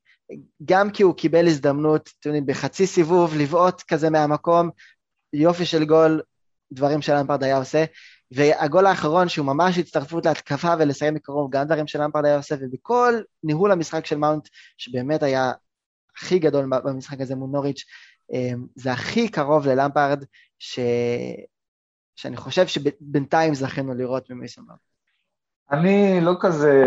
גם 0.66 0.92
כי 0.92 1.04
הוא 1.04 1.16
קיבל 1.16 1.48
הזדמנות, 1.48 2.10
אתם 2.20 2.30
יודעים, 2.30 2.46
בחצי 2.46 2.88
סיבוב, 2.88 3.36
לבעוט 3.38 3.82
כזה 3.82 4.10
מהמקום, 4.10 4.70
יופי 5.34 5.66
של 5.66 5.86
גול, 5.86 6.22
דברים 6.72 7.02
שלמפרד 7.02 7.44
היה 7.44 7.58
עושה, 7.58 7.86
והגול 8.32 8.86
האחרון 8.86 9.30
שהוא 9.30 9.46
ממש 9.46 9.78
הצטרפות 9.78 10.26
להתקפה 10.26 10.74
ולסיים 10.80 11.14
מקרוב, 11.14 11.52
גם 11.52 11.66
דברים 11.66 11.88
שלמפרד 11.88 12.26
היה 12.26 12.38
עושה, 12.38 12.56
ובכל 12.62 13.22
ניהול 13.44 13.72
המשחק 13.72 14.06
של 14.06 14.18
מאונט, 14.18 14.48
שבאמת 14.78 15.24
היה 15.24 15.52
הכי 16.18 16.40
גדול 16.40 16.70
במשחק 16.84 17.22
הזה 17.22 17.36
מול 17.36 17.50
נוריץ', 17.50 17.84
אמ, 18.34 18.66
זה 18.76 18.92
הכי 18.92 19.30
קרוב 19.30 19.68
ללמפרד, 19.68 20.24
ש... 20.60 20.80
שאני 22.16 22.38
חושב 22.38 22.68
שבינתיים 22.68 23.56
זכינו 23.56 23.94
לראות 23.94 24.30
ממייסון 24.30 24.66
מאונט. 24.66 24.95
אני 25.72 26.22
לא 26.22 26.34
כזה 26.40 26.84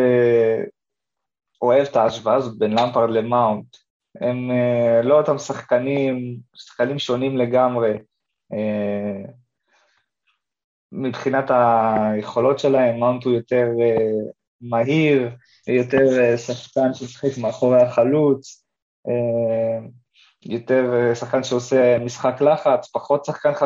אוהב 1.63 1.87
את 1.87 1.97
ההשוואה 1.97 2.35
הזאת 2.35 2.59
בין 2.59 2.79
למפרד 2.79 3.11
למאונט. 3.11 3.77
הם 4.21 4.51
uh, 4.51 5.07
לא 5.07 5.21
אותם 5.21 5.39
שחקנים, 5.39 6.39
שחקנים 6.55 6.99
שונים 6.99 7.37
לגמרי. 7.37 7.99
Uh, 8.53 9.31
מבחינת 10.93 11.51
היכולות 11.51 12.59
שלהם, 12.59 13.01
מאונט 13.01 13.25
הוא 13.25 13.33
יותר 13.33 13.67
uh, 13.77 14.33
מהיר, 14.61 15.31
יותר 15.67 16.37
שחקן 16.37 16.95
ששחק 16.95 17.39
מאחורי 17.39 17.83
החלוץ, 17.83 18.65
יותר 20.47 21.15
שחקן 21.15 21.43
שעושה 21.45 21.99
משחק 21.99 22.41
לחץ, 22.41 22.91
פחות 22.93 23.25
שחקן 23.25 23.53
50-50, 23.53 23.57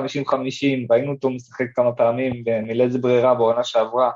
ראינו 0.90 1.12
אותו 1.12 1.30
משחק 1.30 1.66
כמה 1.74 1.92
פעמים, 1.92 2.42
ומילא 2.46 2.84
ברירה 3.00 3.34
בעונה 3.34 3.64
שעברה. 3.64 4.10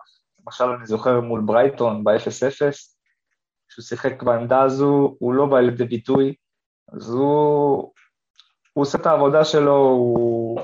למשל, 0.47 0.65
אני 0.65 0.87
זוכר 0.87 1.21
מול 1.21 1.41
ברייטון 1.47 2.05
ב-0-0, 2.05 2.73
כשהוא 3.69 3.83
שיחק 3.83 4.23
בעמדה 4.23 4.63
הזו, 4.63 5.17
הוא 5.19 5.35
לא 5.35 5.47
בא 5.47 5.61
לידי 5.61 5.85
ביטוי, 5.85 6.35
אז 6.93 7.11
הוא, 7.11 7.93
הוא 8.73 8.83
עושה 8.83 8.99
את 8.99 9.07
העבודה 9.07 9.45
שלו, 9.45 9.77
הוא 9.77 10.61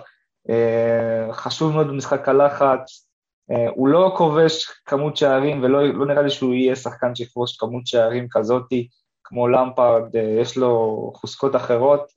אה, 0.50 1.32
חשוב 1.32 1.72
מאוד 1.72 1.86
במשחק 1.86 2.28
הלחץ, 2.28 3.08
אה, 3.50 3.68
הוא 3.74 3.88
לא 3.88 4.14
כובש 4.16 4.66
כמות 4.84 5.16
שערים, 5.16 5.62
ולא 5.62 5.88
לא 5.88 6.06
נראה 6.06 6.22
לי 6.22 6.30
שהוא 6.30 6.54
יהיה 6.54 6.76
שחקן 6.76 7.14
שיכבוש 7.14 7.56
כמות 7.56 7.86
שערים 7.86 8.26
כזאתי, 8.30 8.88
כמו 9.24 9.48
למפרד, 9.48 10.16
אה, 10.16 10.36
יש 10.40 10.56
לו 10.56 11.12
חוזקות 11.14 11.56
אחרות, 11.56 12.12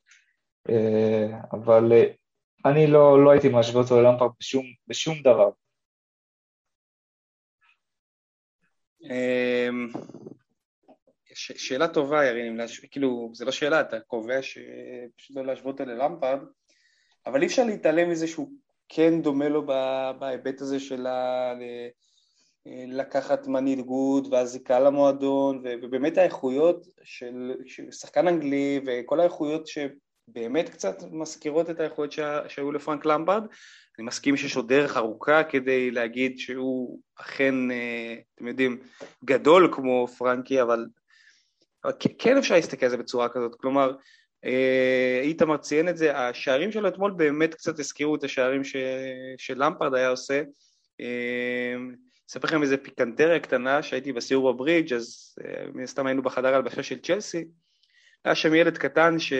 אה, 0.70 1.39
אבל 1.51 1.91
אה, 1.93 2.03
אני 2.66 2.88
לא, 2.88 3.24
לא 3.24 3.32
הייתי 3.32 3.49
משווה 3.49 3.82
אותו 3.82 4.01
ללמפרד 4.01 4.30
בשום, 4.39 4.66
בשום 4.88 5.16
דבר. 5.24 5.49
ש, 11.33 11.51
שאלה 11.51 11.87
טובה, 11.87 12.25
ירין, 12.25 12.59
כאילו, 12.91 13.31
זה 13.33 13.45
לא 13.45 13.51
שאלה, 13.51 13.81
אתה 13.81 13.99
קובע 13.99 14.41
שפשוט 14.41 15.37
לא 15.37 15.45
להשוות 15.45 15.81
אלה 15.81 15.93
למפרד, 15.93 16.39
אבל 17.25 17.41
אי 17.41 17.47
אפשר 17.47 17.63
להתעלם 17.63 18.09
מזה 18.09 18.27
שהוא 18.27 18.49
כן 18.89 19.21
דומה 19.21 19.49
לו 19.49 19.65
בהיבט 20.19 20.61
הזה 20.61 20.79
של 20.79 21.07
ה... 21.07 21.53
לקחת 22.87 23.47
מנהיגות 23.47 24.27
והזיקה 24.31 24.79
למועדון, 24.79 25.63
ובאמת 25.81 26.17
האיכויות 26.17 26.87
של, 27.03 27.53
של 27.65 27.91
שחקן 27.91 28.27
אנגלי 28.27 28.81
וכל 28.85 29.19
האיכויות 29.19 29.67
שבאמת 30.30 30.69
קצת 30.69 30.95
מזכירות 31.11 31.69
את 31.69 31.80
האיכויות 31.80 32.11
שהיו 32.47 32.71
לפרנק 32.71 33.05
למפרד, 33.05 33.43
אני 33.99 34.05
מסכים 34.05 34.38
שיש 34.38 34.55
עוד 34.55 34.67
דרך 34.67 34.97
ארוכה 34.97 35.43
כדי 35.43 35.91
להגיד 35.91 36.38
שהוא 36.39 36.99
אכן, 37.15 37.71
אה, 37.71 38.15
אתם 38.36 38.47
יודעים, 38.47 38.80
גדול 39.26 39.69
כמו 39.71 40.07
פרנקי, 40.07 40.61
אבל, 40.61 40.86
אבל 41.84 41.93
כן 42.19 42.38
אפשר 42.38 42.55
להסתכל 42.55 42.86
על 42.86 42.91
זה 42.91 42.97
בצורה 42.97 43.30
כזאת. 43.30 43.55
כלומר, 43.55 43.95
אה, 44.45 45.19
איתמר 45.23 45.57
ציין 45.57 45.89
את 45.89 45.97
זה, 45.97 46.17
השערים 46.17 46.71
שלו 46.71 46.88
אתמול 46.88 47.11
באמת 47.17 47.53
קצת 47.55 47.80
הזכירו 47.80 48.15
את 48.15 48.23
השערים 48.23 48.63
ש, 48.63 48.76
שלמפרד 49.38 49.93
היה 49.93 50.09
עושה. 50.09 50.41
אה, 51.01 51.76
אספר 52.30 52.47
לכם 52.47 52.61
איזה 52.61 52.78
פיקנטריה 52.78 53.39
קטנה 53.39 53.84
שהייתי 53.84 54.13
בסיור 54.13 54.53
בברידג' 54.53 54.93
אז 54.93 55.36
מן 55.73 55.84
הסתם 55.84 56.07
היינו 56.07 56.21
בחדר 56.21 56.55
הלבשה 56.55 56.84
של 56.84 56.99
צ'לסי. 56.99 57.45
היה 58.26 58.36
שם 58.36 58.55
ילד 58.55 58.78
קטן 58.78 59.19
ש... 59.19 59.34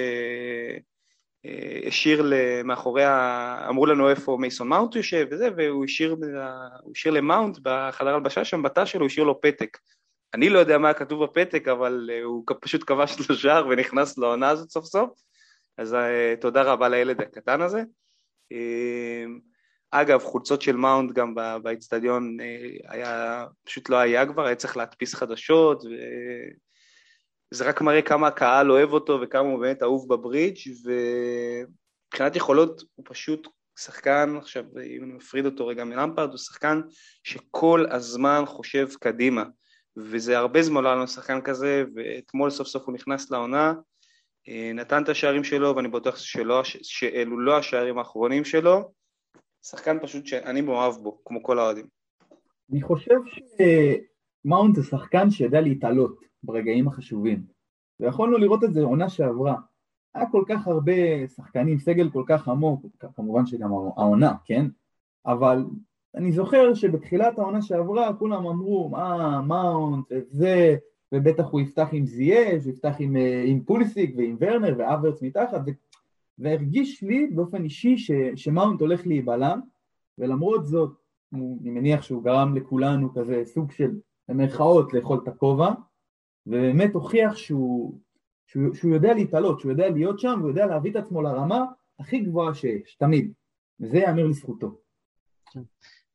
השאיר 1.88 2.32
מאחורי. 2.64 3.04
אמרו 3.70 3.86
לנו 3.86 4.10
איפה 4.10 4.38
מייסון 4.40 4.68
מאונט 4.68 4.96
יושב 4.96 5.28
וזה, 5.32 5.50
והוא 5.58 5.86
השאיר, 5.86 6.16
השאיר 6.92 7.14
למאונט 7.14 7.58
בחדר 7.62 8.14
הלבשה 8.14 8.46
שם, 8.46 8.64
בתא 8.64 8.86
שלו, 8.86 9.02
הוא 9.02 9.08
השאיר 9.08 9.26
לו 9.26 9.42
פתק. 9.42 9.78
אני 10.34 10.50
לא 10.50 10.60
יודע 10.60 10.78
מה 10.78 10.94
כתוב 10.94 11.24
בפתק, 11.24 11.68
אבל 11.68 12.10
אה, 12.14 12.24
הוא 12.24 12.44
פשוט 12.62 12.84
כבש 12.88 13.30
לו 13.30 13.36
שער 13.36 13.68
ונכנס 13.68 14.18
לעונה 14.18 14.50
הזאת 14.50 14.70
סוף 14.70 14.86
סוף, 14.86 15.10
אז 15.78 15.94
אה, 15.94 16.36
תודה 16.42 16.62
רבה 16.62 16.90
לילד 16.90 17.22
הקטן 17.22 17.62
הזה. 17.62 17.84
אה, 18.52 19.26
אגב, 19.92 20.20
חולצות 20.24 20.62
של 20.62 20.76
מאונט 20.76 21.12
גם 21.12 21.36
באיצטדיון 21.64 22.38
היה, 22.88 23.46
פשוט 23.64 23.90
לא 23.90 23.96
היה 23.96 24.26
כבר, 24.26 24.46
היה 24.46 24.56
צריך 24.56 24.78
להדפיס 24.78 25.16
חדשות. 25.16 25.84
זה 27.52 27.70
רק 27.70 27.82
מראה 27.82 28.02
כמה 28.02 28.28
הקהל 28.28 28.72
אוהב 28.72 28.93
אותו 28.93 29.20
וכמה 29.22 29.50
הוא 29.50 29.60
באמת 29.60 29.84
אהוב 29.84 30.14
בברידג' 30.14 30.58
ומבחינת 30.86 32.36
יכולות 32.36 32.84
הוא 32.96 33.06
פשוט 33.10 33.48
שחקן, 33.80 34.36
עכשיו 34.38 34.64
אם 34.98 35.04
אני 35.04 35.14
מפריד 35.14 35.46
אותו 35.46 35.68
רגע 35.68 35.84
מלמפרד, 35.84 36.30
הוא 36.30 36.38
שחקן 36.38 36.82
שכל 37.24 37.86
הזמן 37.91 38.43
חושב 38.46 38.88
קדימה 39.00 39.43
וזה 39.98 40.38
הרבה 40.38 40.62
זמן 40.62 40.84
לא 40.84 40.88
היה 40.88 40.96
לנו 40.96 41.08
שחקן 41.08 41.41
כזה 41.41 41.84
ואתמול 41.96 42.50
סוף 42.50 42.68
סוף 42.68 42.86
הוא 42.86 42.93
נכנס 42.93 43.32
לעונה 43.32 43.74
אה, 44.50 44.72
נתן 44.74 45.04
את 45.04 45.10
השערים 45.10 45.43
שלו 45.43 45.76
ואני 45.76 45.88
בטוח 45.88 46.18
שלא, 46.18 46.62
שאלו 46.64 47.39
לא 47.39 47.58
השערים 47.58 47.98
האחרונים 47.98 48.46
שלו 48.46 48.91
שחקן 49.66 49.98
פשוט 50.02 50.26
שאני 50.26 50.62
מאוהב 50.62 50.93
בו, 50.93 51.22
כמו 51.26 51.43
כל 51.43 51.60
האוהדים. 51.60 51.88
אני 52.72 52.82
חושב 52.82 53.16
שמאונט 54.46 54.76
זה 54.76 54.84
שחקן 54.84 55.30
שיודע 55.30 55.62
להתעלות 55.62 56.20
ברגעים 56.46 56.88
החשובים. 56.88 57.43
ויכולנו 58.00 58.38
לראות 58.38 58.64
את 58.64 58.74
זה 58.74 58.84
עונה 58.84 59.10
שעברה. 59.10 59.56
היה 60.16 60.26
כל 60.32 60.43
כך 60.48 60.68
הרבה 60.68 61.28
שחקנים, 61.28 61.80
סגל 61.80 62.10
כל 62.10 62.24
כך 62.28 62.48
עמוק, 62.48 62.86
כמובן 63.16 63.46
שגם 63.46 63.72
העונה, 63.72 64.34
כן? 64.46 64.66
אבל 65.26 65.66
אני 66.16 66.32
זוכר 66.32 66.74
שבתחילת 66.74 67.39
העונה 67.39 67.62
שעברה 67.62 68.14
כולם 68.14 68.48
אמרו, 68.48 68.89
מה, 68.89 69.41
מאונט, 69.41 70.06
זה, 70.30 70.76
ובטח 71.12 71.46
הוא 71.52 71.62
יפתח 71.62 71.88
עם 71.91 72.06
זייש, 72.06 72.66
יפתח 72.66 72.96
עם, 73.00 73.16
אה, 73.16 73.43
עם 73.46 73.64
פולסיק 73.64 74.14
ועם 74.18 74.38
ורנר 74.39 74.76
ואברץ 74.78 75.22
מתחת, 75.22 75.62
ו... 75.66 75.72
והרגיש 76.39 77.04
לי 77.04 77.28
באופן 77.28 77.64
אישי 77.64 77.98
ש, 77.98 78.12
שמאונט 78.36 78.82
הולך 78.82 79.08
להיבלם, 79.08 79.60
ולמרות 80.18 80.66
זאת, 80.66 80.91
אני 81.34 81.70
מניח 81.70 82.02
שהוא 82.02 82.24
גרם 82.24 82.56
לכולנו 82.56 83.14
כזה 83.14 83.41
סוג 83.46 83.72
של, 83.72 83.91
במרכאות, 84.30 84.93
לאכול 84.93 85.20
את 85.24 85.28
הכובע, 85.28 85.72
ובאמת 86.48 86.93
הוכיח 86.93 87.36
שהוא, 87.36 88.00
שהוא, 88.48 88.74
שהוא 88.74 88.93
יודע 88.93 89.14
להתעלות, 89.14 89.60
שהוא 89.60 89.72
יודע 89.72 89.89
להיות 89.89 90.20
שם, 90.20 90.36
והוא 90.39 90.50
יודע 90.50 90.66
להביא 90.66 90.91
את 90.91 90.96
עצמו 90.96 91.22
לרמה 91.22 91.66
הכי 92.00 92.20
גבוהה 92.20 92.54
שיש, 92.54 92.96
תמיד. 92.96 93.32
וזה 93.80 93.98
ייאמר 93.98 94.28
לזכותו. 94.28 94.78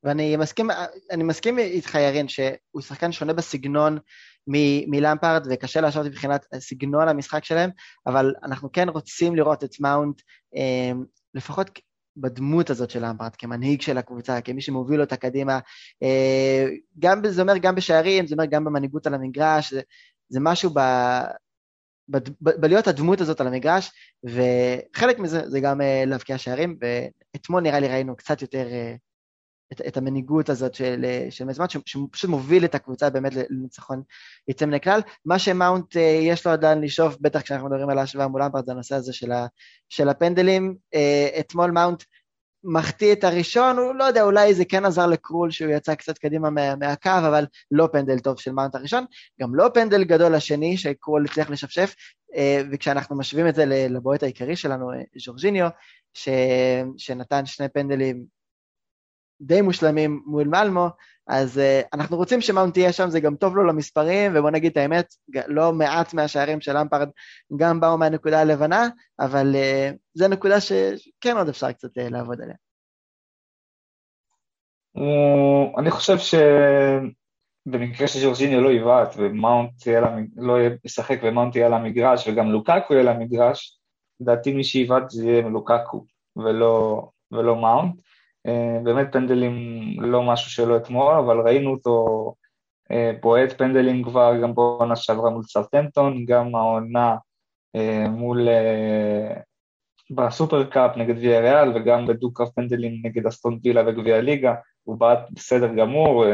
ואני 0.04 0.36
מסכים, 0.36 0.68
אני 1.10 1.22
מסכים 1.22 1.58
איתך 1.58 1.94
ירין 1.94 2.28
שהוא 2.28 2.80
שחקן 2.80 3.12
שונה 3.12 3.32
בסגנון 3.32 3.98
מ- 4.46 4.90
מלמפרד 4.90 5.46
וקשה 5.50 5.80
להשוות 5.80 6.06
מבחינת 6.06 6.46
סגנון 6.58 7.08
המשחק 7.08 7.44
שלהם, 7.44 7.70
אבל 8.06 8.34
אנחנו 8.42 8.72
כן 8.72 8.88
רוצים 8.88 9.36
לראות 9.36 9.64
את 9.64 9.80
מאונט 9.80 10.20
אה, 10.56 10.92
לפחות 11.34 11.70
בדמות 12.16 12.70
הזאת 12.70 12.90
של 12.90 13.06
למפרד, 13.06 13.36
כמנהיג 13.36 13.80
של 13.80 13.98
הקבוצה, 13.98 14.40
כמי 14.40 14.60
שמוביל 14.60 15.00
אותה 15.00 15.16
קדימה. 15.16 15.58
אה, 16.02 16.66
גם, 16.98 17.22
זה 17.28 17.42
אומר 17.42 17.56
גם 17.56 17.74
בשערים, 17.74 18.26
זה 18.26 18.34
אומר 18.34 18.44
גם 18.44 18.64
במנהיגות 18.64 19.06
על 19.06 19.14
המגרש, 19.14 19.74
זה, 19.74 19.80
זה 20.30 20.40
משהו 20.42 20.70
ב... 20.74 20.80
בלהיות 22.40 22.86
הדמות 22.86 23.20
הזאת 23.20 23.40
על 23.40 23.46
המגרש, 23.46 23.90
וחלק 24.24 25.18
מזה 25.18 25.48
זה 25.48 25.60
גם 25.60 25.80
uh, 25.80 25.84
להבקיע 26.06 26.38
שערים, 26.38 26.76
ואתמול 26.80 27.62
נראה 27.62 27.80
לי 27.80 27.88
ראינו 27.88 28.16
קצת 28.16 28.42
יותר, 28.42 28.66
uh, 28.66 28.98
את, 29.72 29.80
את 29.88 29.96
המנהיגות 29.96 30.48
הזאת 30.48 30.74
של, 30.74 31.04
של 31.30 31.44
מזמט, 31.44 31.70
שפשוט 31.70 32.30
מוביל 32.30 32.64
את 32.64 32.74
הקבוצה 32.74 33.10
באמת 33.10 33.32
לניצחון 33.50 34.02
יוצא 34.48 34.66
מן 34.66 34.74
הכלל. 34.74 35.00
מה 35.24 35.38
שמאונט 35.38 35.96
יש 35.96 36.46
לו 36.46 36.52
עדיין 36.52 36.80
לשאוף, 36.80 37.16
בטח 37.20 37.40
כשאנחנו 37.40 37.68
מדברים 37.68 37.90
על 37.90 37.98
ההשוואה 37.98 38.28
מול 38.28 38.42
אמפרד, 38.42 38.64
זה 38.66 38.72
הנושא 38.72 38.94
הזה 38.94 39.12
של, 39.12 39.32
ה, 39.32 39.46
של 39.88 40.08
הפנדלים. 40.08 40.76
אתמול 41.40 41.70
מאונט 41.70 42.02
מחטיא 42.64 43.12
את 43.12 43.24
הראשון, 43.24 43.76
הוא 43.76 43.94
לא 43.94 44.04
יודע, 44.04 44.22
אולי 44.22 44.54
זה 44.54 44.64
כן 44.64 44.84
עזר 44.84 45.06
לקרול 45.06 45.50
שהוא 45.50 45.72
יצא 45.72 45.94
קצת 45.94 46.18
קדימה 46.18 46.50
מה, 46.50 46.76
מהקו, 46.76 47.10
אבל 47.28 47.46
לא 47.70 47.88
פנדל 47.92 48.18
טוב 48.18 48.40
של 48.40 48.52
מאונט 48.52 48.74
הראשון, 48.74 49.04
גם 49.40 49.54
לא 49.54 49.70
פנדל 49.74 50.04
גדול 50.04 50.34
השני 50.34 50.76
שקרול 50.76 51.24
הצליח 51.24 51.50
לשפשף, 51.50 51.94
אה, 52.36 52.62
וכשאנחנו 52.72 53.18
משווים 53.18 53.48
את 53.48 53.54
זה 53.54 53.64
לבועט 53.66 54.22
העיקרי 54.22 54.56
שלנו, 54.56 54.92
אה, 54.92 55.02
ז'ורג'יניו, 55.18 55.68
ש... 56.14 56.28
שנתן 56.96 57.46
שני 57.46 57.68
פנדלים 57.68 58.39
די 59.40 59.60
מושלמים 59.60 60.22
מול 60.26 60.48
מלמו, 60.48 60.88
אז 61.26 61.58
אה, 61.58 61.88
אנחנו 61.92 62.16
רוצים 62.16 62.40
שמאונט 62.40 62.74
יהיה 62.74 62.92
שם, 62.92 63.10
זה 63.10 63.20
גם 63.20 63.36
טוב 63.36 63.56
לו 63.56 63.66
למספרים, 63.66 64.32
ובוא 64.34 64.50
נגיד 64.50 64.70
את 64.70 64.76
האמת, 64.76 65.14
לא 65.46 65.72
מעט 65.72 66.14
מהשערים 66.14 66.60
של 66.60 66.76
למפרד 66.76 67.08
גם 67.56 67.80
באו 67.80 67.98
מהנקודה 67.98 68.40
הלבנה, 68.40 68.88
אבל 69.20 69.54
uh, 69.54 69.96
זו 70.14 70.28
נקודה 70.28 70.60
שכן 70.60 71.36
עוד 71.36 71.48
אפשר 71.48 71.72
קצת 71.72 71.98
uh, 71.98 72.10
לעבוד 72.10 72.40
עליה. 72.40 72.54
אני 75.78 75.90
חושב 75.90 76.16
שבמקרה 77.66 78.08
שג'ורג'יניו 78.08 78.60
לא 78.60 78.72
יבעט 78.72 79.14
ומאונט 79.16 79.70
לא 80.36 80.56
ישחק 80.84 81.18
ומאונט 81.22 81.56
יהיה 81.56 81.66
על 81.66 81.74
המגרש 81.74 82.28
וגם 82.28 82.50
לוקקו 82.50 82.94
יהיה 82.94 83.00
על 83.00 83.08
המגרש, 83.08 83.80
לדעתי 84.20 84.52
מי 84.52 84.64
שיבעט 84.64 85.10
זה 85.10 85.26
יהיה 85.26 85.48
לוקקו 85.48 86.04
ולא, 86.36 87.02
ולא 87.32 87.56
מאונט. 87.56 87.94
אה, 88.46 88.78
באמת 88.84 89.12
פנדלים 89.12 89.54
לא 90.00 90.22
משהו 90.22 90.50
שלא 90.50 90.76
אתמול, 90.76 91.14
אבל 91.14 91.40
ראינו 91.40 91.70
אותו 91.70 92.34
אה, 92.90 93.12
בועט 93.20 93.52
פנדלים 93.52 94.02
כבר 94.02 94.32
גם 94.42 94.54
בעונה 94.54 94.96
שעברה 94.96 95.30
מול 95.30 95.42
סרטנטון, 95.42 96.24
גם 96.24 96.54
העונה 96.54 97.16
אה, 97.76 98.08
מול... 98.08 98.48
בסופר 100.14 100.64
קאפ 100.64 100.96
נגד 100.96 101.18
ויה 101.18 101.40
ריאל 101.40 101.72
וגם 101.76 102.06
בדו-קרב 102.06 102.48
פנדלים 102.54 103.00
נגד 103.04 103.26
אסטון 103.26 103.58
וילה 103.62 103.82
וגביע 103.88 104.16
הליגה, 104.16 104.54
הוא 104.82 104.98
בעט 104.98 105.18
בסדר 105.30 105.74
גמור, 105.74 106.24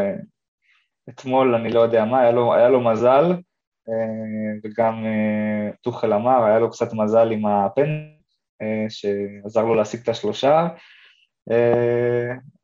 אתמול 1.08 1.54
אני 1.54 1.70
לא 1.70 1.80
יודע 1.80 2.04
מה, 2.04 2.20
היה 2.20 2.30
לו, 2.30 2.54
היה 2.54 2.68
לו 2.68 2.80
מזל, 2.80 3.32
וגם 4.64 5.04
טוחל 5.82 6.12
אמר, 6.12 6.44
היה 6.44 6.58
לו 6.58 6.70
קצת 6.70 6.92
מזל 6.92 7.30
עם 7.30 7.46
הפן, 7.46 7.88
שעזר 8.88 9.64
לו 9.64 9.74
להשיג 9.74 10.00
את 10.00 10.08
השלושה, 10.08 10.68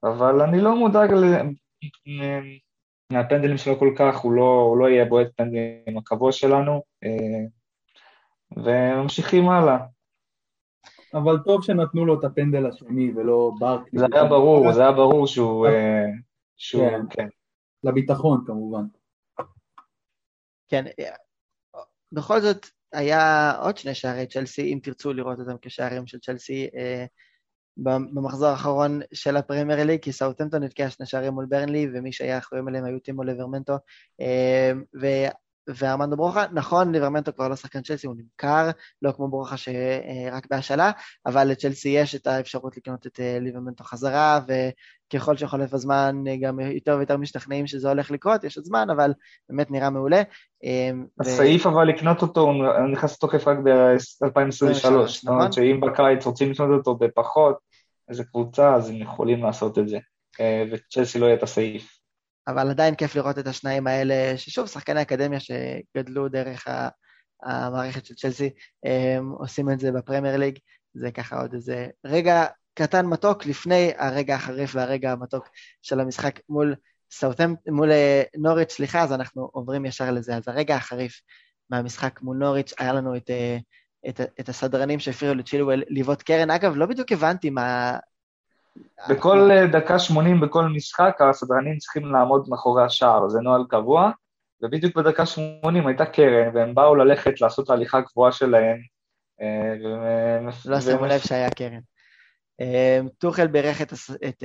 אבל 0.03 0.41
אני 0.41 0.61
לא 0.61 0.77
מודאג 0.77 1.11
מהפנדלים 3.13 3.57
שלו 3.57 3.79
כל 3.79 3.95
כך, 3.99 4.17
הוא 4.17 4.33
לא, 4.33 4.61
הוא 4.69 4.79
לא 4.79 4.89
יהיה 4.89 5.05
בועט 5.05 5.29
פנדלים 5.37 5.99
הקבוע 5.99 6.33
שלנו, 6.33 6.83
אה, 7.05 7.45
וממשיכים 8.57 9.49
הלאה. 9.49 9.79
אבל 11.15 11.39
טוב 11.45 11.65
שנתנו 11.65 12.07
לו 12.07 12.19
את 12.19 12.25
הפנדל 12.25 12.67
השני 12.67 13.13
ולא 13.17 13.51
ברקלי. 13.59 13.99
זה 14.01 14.07
היה 14.13 14.25
ברור, 14.25 14.73
זה 14.73 14.83
היה 14.83 14.93
ברור 14.93 15.27
שהוא... 15.27 15.67
אה, 15.67 16.07
שהוא 16.57 16.91
כן. 16.91 17.01
כן. 17.11 17.29
לביטחון 17.85 18.45
כמובן. 18.47 18.85
כן, 20.69 20.85
בכל 22.13 22.41
זאת 22.41 22.67
היה 22.93 23.53
עוד 23.59 23.77
שני 23.77 23.95
שערי 23.95 24.27
צ'לסי, 24.27 24.73
אם 24.73 24.79
תרצו 24.83 25.13
לראות 25.13 25.39
אותם 25.39 25.57
כשערים 25.63 26.07
של 26.07 26.19
צ'לסי, 26.19 26.69
במחזור 27.77 28.49
האחרון 28.49 29.01
של 29.13 29.37
הפרמייר 29.37 29.85
ליג, 29.85 30.01
כי 30.01 30.13
סאוטנטון 30.13 30.63
נתקע 30.63 30.91
שני 30.91 31.07
שערים 31.07 31.33
מול 31.33 31.47
ברנלי, 31.47 31.89
ומי 31.95 32.13
שהיה 32.13 32.39
אחראים 32.39 32.69
עליהם 32.69 32.85
היו 32.85 32.99
טימו 32.99 33.23
ליברמנטו 33.23 33.79
אה, 34.21 34.73
וארמנדו 35.67 36.17
ברוכה. 36.17 36.45
נכון, 36.53 36.93
ליברמנטו 36.93 37.35
כבר 37.35 37.49
לא 37.49 37.57
שחקן 37.57 37.83
צ'לסי, 37.83 38.07
הוא 38.07 38.17
נמכר, 38.17 38.71
לא 39.03 39.13
כמו 39.13 39.29
ברוכה 39.29 39.57
שרק 39.57 40.47
בהשאלה, 40.51 40.91
אבל 41.27 41.45
לצ'לסי 41.45 41.89
יש 41.89 42.15
את 42.15 42.27
האפשרות 42.27 42.77
לקנות 42.77 43.07
את 43.07 43.21
אה, 43.21 43.39
ליברמנטו 43.41 43.85
חזרה, 43.85 44.41
וככל 45.15 45.37
שחולף 45.37 45.75
הזמן 45.75 46.25
גם 46.41 46.61
יותר 46.61 46.97
ויותר 46.97 47.17
משתכנעים 47.17 47.67
שזה 47.67 47.89
הולך 47.89 48.11
לקרות, 48.11 48.45
יש 48.45 48.57
עוד 48.57 48.67
זמן, 48.67 48.91
אבל 48.91 49.13
באמת 49.49 49.71
נראה 49.71 49.91
מעולה. 49.91 50.23
אה, 50.65 50.91
הסעיף 51.21 51.67
ו... 51.67 51.69
אבל 51.69 51.85
לקנות 51.85 52.23
אותו, 52.23 52.41
הוא 52.41 52.89
נכנס 52.93 53.13
לתוקף 53.15 53.49
רק 53.49 53.59
ב-2023, 53.59 54.51
זאת 54.51 55.29
אומרת 55.29 55.41
נכון. 55.41 55.53
שאם 55.53 55.81
בקיץ 55.81 56.27
רוצים 56.27 56.51
לקנות 56.51 56.79
אותו 56.79 56.95
בפחות, 56.95 57.57
איזה 58.09 58.25
קבוצה, 58.25 58.75
אז 58.75 58.91
הם 58.91 58.97
יכולים 58.97 59.43
לעשות 59.43 59.79
את 59.79 59.89
זה, 59.89 59.99
אה, 60.41 60.65
וצ'לסי 60.73 61.19
לא 61.19 61.27
יהיה 61.27 61.37
את 61.37 61.43
הסעיף. 61.43 61.99
אבל 62.49 62.71
עדיין 62.71 62.95
כיף 62.95 63.17
לראות 63.17 63.39
את 63.39 63.47
השניים 63.47 63.87
האלה, 63.87 64.15
ששוב, 64.37 64.67
שחקני 64.67 65.03
אקדמיה 65.03 65.39
שגדלו 65.41 66.29
דרך 66.29 66.69
המערכת 67.43 68.07
של 68.07 68.15
צ'לסי, 68.15 68.51
הם 68.85 69.31
עושים 69.31 69.71
את 69.71 69.81
זה 69.81 69.93
בפרמייר 69.93 70.37
ליג, 70.37 70.59
זה 70.95 71.11
ככה 71.11 71.41
עוד 71.41 71.55
איזה 71.55 71.87
רגע 72.07 72.47
קטן 72.75 73.07
מתוק 73.07 73.47
לפני 73.47 73.93
הרגע 73.99 74.35
החריף 74.35 74.75
והרגע 74.75 75.13
המתוק 75.13 75.49
של 75.83 76.01
המשחק 76.01 76.41
מול 76.49 76.75
סאותם, 77.11 77.55
מול 77.69 77.93
אה, 77.93 78.23
נוריץ', 78.37 78.73
סליחה, 78.73 79.03
אז 79.03 79.13
אנחנו 79.13 79.49
עוברים 79.53 79.85
ישר 79.85 80.11
לזה. 80.11 80.37
אז 80.37 80.49
הרגע 80.49 80.77
החריף 80.77 81.21
מהמשחק 81.71 82.23
מול 82.23 82.37
נוריץ', 82.37 82.75
היה 82.79 82.93
לנו 82.93 83.17
את, 83.17 83.31
אה, 83.31 83.57
את, 84.09 84.21
את 84.41 84.49
הסדרנים 84.49 85.01
שהפריעו 85.01 85.35
לצ'ילואל 85.35 85.83
לבעוט 85.89 86.23
קרן. 86.23 86.51
אגב, 86.51 86.77
לא 86.77 86.87
בדיוק 86.87 87.13
הבנתי 87.13 87.51
מה, 87.51 87.99
בכל 89.09 89.51
אה, 89.51 89.67
דקה 89.67 89.99
80 89.99 90.41
בכל 90.41 90.65
משחק 90.65 91.17
הסדרנים 91.21 91.79
צריכים 91.79 92.13
לעמוד 92.13 92.49
מאחורי 92.49 92.85
השער, 92.85 93.29
זה 93.29 93.41
נוהל 93.41 93.65
קבוע, 93.69 94.11
ובדיוק 94.63 94.97
בדקה 94.97 95.27
80 95.27 95.87
הייתה 95.87 96.07
קרן, 96.07 96.57
והם 96.57 96.75
באו 96.75 96.95
ללכת 96.95 97.41
לעשות 97.41 97.71
ההליכה 97.71 97.99
הקבועה 97.99 98.33
שלהם. 98.33 98.77
לא 100.65 100.81
שמו 100.81 101.07
לב 101.07 101.19
שהיה 101.21 101.51
קרן. 101.51 101.81
אה, 102.61 103.01
טוחל 103.19 103.47
בירך 103.47 103.83
את, 103.83 103.93
את, 104.29 104.45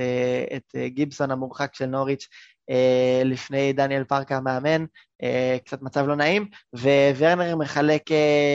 את 0.56 0.74
גיבסון 0.86 1.30
המורחק 1.30 1.74
של 1.74 1.86
נוריץ' 1.86 2.28
לפני 3.24 3.72
דניאל 3.72 4.04
פארקה 4.04 4.36
המאמן, 4.36 4.84
קצת 5.64 5.82
מצב 5.82 6.06
לא 6.06 6.16
נעים, 6.16 6.46
וורנר 6.72 7.56
מחלק 7.56 8.02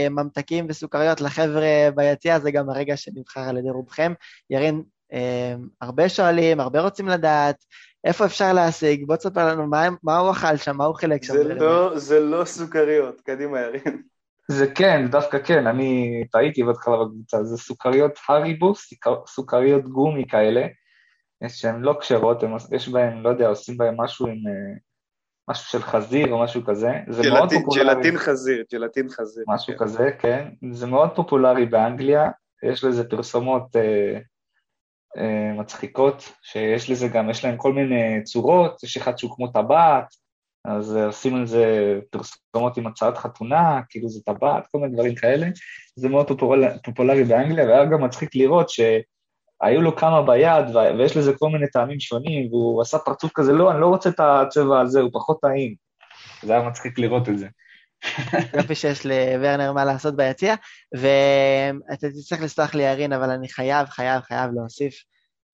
ממתקים 0.09 0.65
וסוכריות 0.69 1.21
לחבר'ה 1.21 1.89
ביציע, 1.95 2.39
זה 2.39 2.51
גם 2.51 2.69
הרגע 2.69 2.97
שנבחר 2.97 3.39
על 3.39 3.57
ידי 3.57 3.69
רובכם. 3.69 4.13
ירין, 4.49 4.83
אמ, 5.13 5.67
הרבה 5.81 6.09
שואלים, 6.09 6.59
הרבה 6.59 6.81
רוצים 6.81 7.07
לדעת, 7.07 7.65
איפה 8.03 8.25
אפשר 8.25 8.53
להשיג? 8.53 9.07
בוא 9.07 9.15
תספר 9.15 9.47
לנו 9.47 9.67
מה, 9.67 9.87
מה 10.03 10.17
הוא 10.17 10.31
אכל 10.31 10.57
שם, 10.57 10.77
מה 10.77 10.85
הוא 10.85 10.95
חילק 10.95 11.23
שם. 11.23 11.33
זה 11.33 11.43
לא, 11.43 11.99
זה 11.99 12.19
לא 12.19 12.45
סוכריות, 12.45 13.21
קדימה 13.21 13.59
ירין. 13.59 14.03
זה 14.47 14.67
כן, 14.75 15.07
דווקא 15.07 15.39
כן, 15.39 15.67
אני 15.67 16.23
טעיתי 16.31 16.63
בהתחלה 16.63 16.97
בקבוצה, 17.05 17.43
זה 17.43 17.57
סוכריות 17.57 18.19
הריבו, 18.29 18.73
סוכריות 19.27 19.83
גומי 19.87 20.27
כאלה, 20.27 20.67
שהן 21.47 21.81
לא 21.81 21.97
כשרות, 21.99 22.43
יש 22.71 22.89
בהן, 22.89 23.21
לא 23.21 23.29
יודע, 23.29 23.47
עושים 23.47 23.77
בהן 23.77 23.95
משהו 23.97 24.27
עם... 24.27 24.47
אה, 24.47 24.77
משהו 25.49 25.65
של 25.65 25.81
חזיר 25.81 26.31
או 26.31 26.43
משהו 26.43 26.65
כזה, 26.65 26.91
זה 27.09 27.23
ג'לטין, 27.23 27.37
מאוד 27.37 27.49
פופולרי. 27.53 27.83
ג'לטין 27.83 28.17
חזיר, 28.17 28.63
ג'לטין 28.71 29.09
חזיר. 29.09 29.43
משהו 29.47 29.73
כן. 29.73 29.79
כזה, 29.79 30.11
כן. 30.19 30.49
זה 30.71 30.87
מאוד 30.87 31.15
פופולרי 31.15 31.65
באנגליה, 31.65 32.29
יש 32.63 32.83
לזה 32.83 33.09
פרסומות 33.09 33.75
אה, 33.75 34.19
אה, 35.17 35.53
מצחיקות, 35.53 36.33
שיש 36.41 36.89
לזה 36.89 37.07
גם, 37.07 37.29
יש 37.29 37.45
להם 37.45 37.57
כל 37.57 37.73
מיני 37.73 38.23
צורות, 38.23 38.83
יש 38.83 38.97
אחד 38.97 39.17
שהוא 39.17 39.35
כמו 39.35 39.47
טבעת, 39.47 40.05
אז 40.65 40.95
עושים 40.95 41.35
על 41.35 41.45
זה 41.45 41.99
פרסומות 42.09 42.77
עם 42.77 42.87
הצעת 42.87 43.17
חתונה, 43.17 43.81
כאילו 43.89 44.09
זה 44.09 44.19
טבעת, 44.25 44.67
כל 44.71 44.77
מיני 44.77 44.93
דברים 44.93 45.15
כאלה. 45.15 45.47
זה 45.95 46.09
מאוד 46.09 46.27
פופולרי, 46.83 47.23
באנגליה, 47.23 47.65
והיה 47.65 47.85
גם 47.85 48.03
מצחיק 48.03 48.35
לראות 48.35 48.69
שהיו 48.69 49.81
לו 49.81 49.95
כמה 49.95 50.21
ביד, 50.21 50.75
ויש 50.97 51.17
לזה 51.17 51.33
כל 51.39 51.49
מיני 51.49 51.67
טעמים 51.67 51.99
שונים, 51.99 52.47
והוא 52.47 52.81
עשה 52.81 52.97
פרצוף 52.97 53.31
כזה, 53.35 53.53
לא, 53.53 53.71
אני 53.71 53.81
לא 53.81 53.87
רוצה 53.87 54.09
את 54.09 54.19
הצבע 54.19 54.81
הזה, 54.81 55.01
הוא 55.01 55.09
פחות 55.13 55.37
טעים. 55.41 55.75
זה 56.43 56.53
היה 56.53 56.69
מצחיק 56.69 56.99
לראות 56.99 57.29
את 57.29 57.37
זה. 57.37 57.47
יופי 58.57 58.75
שיש 58.75 59.05
לוורנר 59.05 59.73
מה 59.73 59.85
לעשות 59.85 60.15
ביציע, 60.15 60.55
ואתה 60.93 62.09
תצטרך 62.09 62.41
לסלוח 62.41 62.75
לי 62.75 62.83
ירין, 62.83 63.13
אבל 63.13 63.29
אני 63.29 63.49
חייב, 63.49 63.87
חייב, 63.87 64.21
חייב 64.21 64.51
להוסיף 64.53 64.93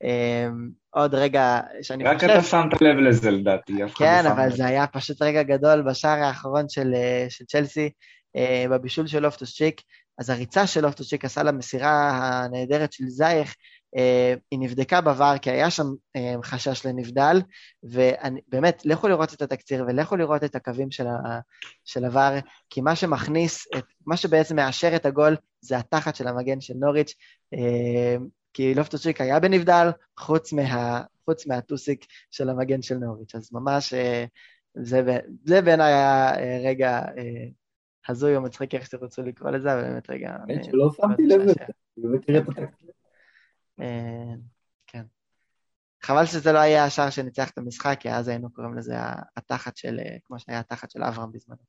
אמ, 0.04 0.70
עוד 0.90 1.16
רגע 1.16 1.60
שאני 1.82 2.04
רק 2.04 2.16
חושב... 2.16 2.28
רק 2.28 2.36
אתה 2.36 2.44
שמת 2.44 2.82
לב 2.82 2.98
לזה 2.98 3.32
לדעתי. 3.32 3.74
כן, 3.96 4.22
לא 4.26 4.32
אבל 4.32 4.52
זה 4.52 4.66
היה 4.66 4.88
פשוט 4.88 5.22
רגע 5.22 5.44
גדול 5.44 5.82
בשער 5.82 6.24
האחרון 6.24 6.70
של, 6.70 6.94
אה, 6.94 7.26
של 7.30 7.46
צ'לסי, 7.46 7.90
אה, 8.36 8.66
בבישול 8.70 9.08
של 9.08 9.20
לופטוס 9.20 9.56
צ'יק, 9.56 9.82
אז 10.20 10.30
הריצה 10.30 10.68
של 10.68 10.82
לופטוס 10.82 11.10
צ'יק 11.10 11.26
עשה 11.26 11.44
למסירה 11.44 12.10
הנהדרת 12.12 12.94
של 12.94 13.04
זייך, 13.08 13.56
אה, 13.98 14.34
היא 14.52 14.60
נבדקה 14.60 15.00
בVAR 15.00 15.40
כי 15.42 15.52
היה 15.52 15.72
שם 15.72 15.86
חשש 16.44 16.86
לנבדל, 16.86 17.42
ובאמת, 17.84 18.82
לכו 18.86 19.08
לראות 19.08 19.34
את 19.34 19.42
התקציר 19.42 19.86
ולכו 19.88 20.16
לראות 20.16 20.44
את 20.44 20.56
הקווים 20.56 20.92
של, 20.92 21.08
ה, 21.08 21.40
של 21.86 22.06
הVAR, 22.06 22.42
כי 22.70 22.82
מה 22.82 22.96
שמכניס, 22.96 23.68
את, 23.78 23.86
מה 24.06 24.18
שבעצם 24.18 24.56
מאשר 24.56 24.96
את 24.96 25.06
הגול 25.06 25.36
זה 25.62 25.78
התחת 25.78 26.16
של 26.16 26.28
המגן 26.28 26.62
של 26.62 26.74
נוריץ', 26.80 27.14
כי 28.54 28.74
לופטוס 28.74 29.02
צ'יק 29.04 29.22
היה 29.22 29.40
בנבדל, 29.40 29.90
חוץ, 30.18 30.54
מה, 30.54 31.02
חוץ 31.26 31.48
מהטוסיק 31.48 32.06
של 32.32 32.50
המגן 32.50 32.82
של 32.82 32.96
נוריץ'. 32.96 33.36
אז 33.36 33.50
ממש, 33.54 33.94
אה, 33.94 34.26
זה, 34.74 35.20
זה 35.46 35.62
בעיניי 35.62 35.94
היה 35.94 36.36
אה, 36.36 36.62
רגע 36.66 37.02
הזוי 38.08 38.36
או 38.36 38.42
מצחיק, 38.42 38.76
איך 38.76 38.86
שתרצו 38.86 39.22
לקרוא 39.22 39.52
לזה, 39.52 39.74
אבל 39.74 39.82
באמת 39.82 40.10
רגע... 40.10 40.32
האמת 40.32 40.64
שלא 40.64 40.90
שמתי 40.98 41.28
לב 41.28 41.42
לזה, 41.42 41.54
את 42.38 42.50
התקציב. 42.50 42.90
כן. 44.88 45.04
חבל 46.04 46.26
שזה 46.26 46.52
לא 46.52 46.60
היה 46.60 46.86
השער 46.86 47.10
שניצח 47.10 47.50
את 47.50 47.58
המשחק, 47.58 47.98
כי 48.00 48.12
אז 48.12 48.28
היינו 48.28 48.54
קוראים 48.54 48.74
לזה 48.74 48.96
התחת 49.38 49.78
של, 49.78 50.00
כמו 50.24 50.40
שהיה 50.40 50.60
התחת 50.60 50.92
של 50.92 51.04
אברהם 51.04 51.32
בזמנו. 51.32 51.62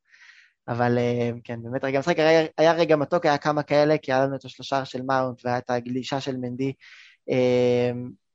אבל 0.68 0.98
אה, 0.98 1.30
כן, 1.44 1.62
באמת 1.62 1.84
רגע 1.84 1.98
משחק 1.98 2.18
היה, 2.18 2.46
היה 2.58 2.72
רגע 2.72 2.96
מתוק, 2.96 3.26
היה 3.26 3.38
כמה 3.38 3.62
כאלה, 3.62 3.98
כי 3.98 4.12
היה 4.12 4.24
לנו 4.24 4.36
את 4.36 4.44
השלושה 4.44 4.84
של 4.84 5.02
מאונט 5.02 5.40
והיה 5.44 5.58
את 5.58 5.70
הגלישה 5.70 6.20
של 6.20 6.36
מנדי, 6.36 6.72
אה, 7.30 7.90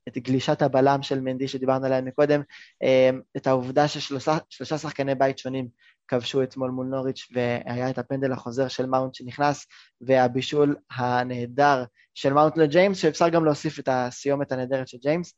את 0.08 0.18
גלישת 0.18 0.62
הבלם 0.62 1.02
של 1.02 1.20
מנדי 1.20 1.48
שדיברנו 1.48 1.86
עליה 1.86 2.00
מקודם, 2.00 2.42
אה, 2.82 3.10
את 3.36 3.46
העובדה 3.46 3.88
ששלושה 3.88 4.78
שחקני 4.78 5.14
בית 5.14 5.38
שונים 5.38 5.68
כבשו 6.08 6.42
אתמול 6.42 6.70
מול 6.70 6.86
נוריץ' 6.86 7.28
והיה 7.34 7.90
את 7.90 7.98
הפנדל 7.98 8.32
החוזר 8.32 8.68
של 8.68 8.86
מאונט 8.86 9.14
שנכנס, 9.14 9.66
והבישול 10.00 10.76
הנהדר 10.90 11.84
של 12.14 12.32
מאונט 12.32 12.56
לג'יימס, 12.56 12.98
שאפשר 12.98 13.28
גם 13.28 13.44
להוסיף 13.44 13.78
את 13.78 13.88
הסיומת 13.92 14.52
הנהדרת 14.52 14.88
של 14.88 14.98
ג'יימס. 14.98 15.34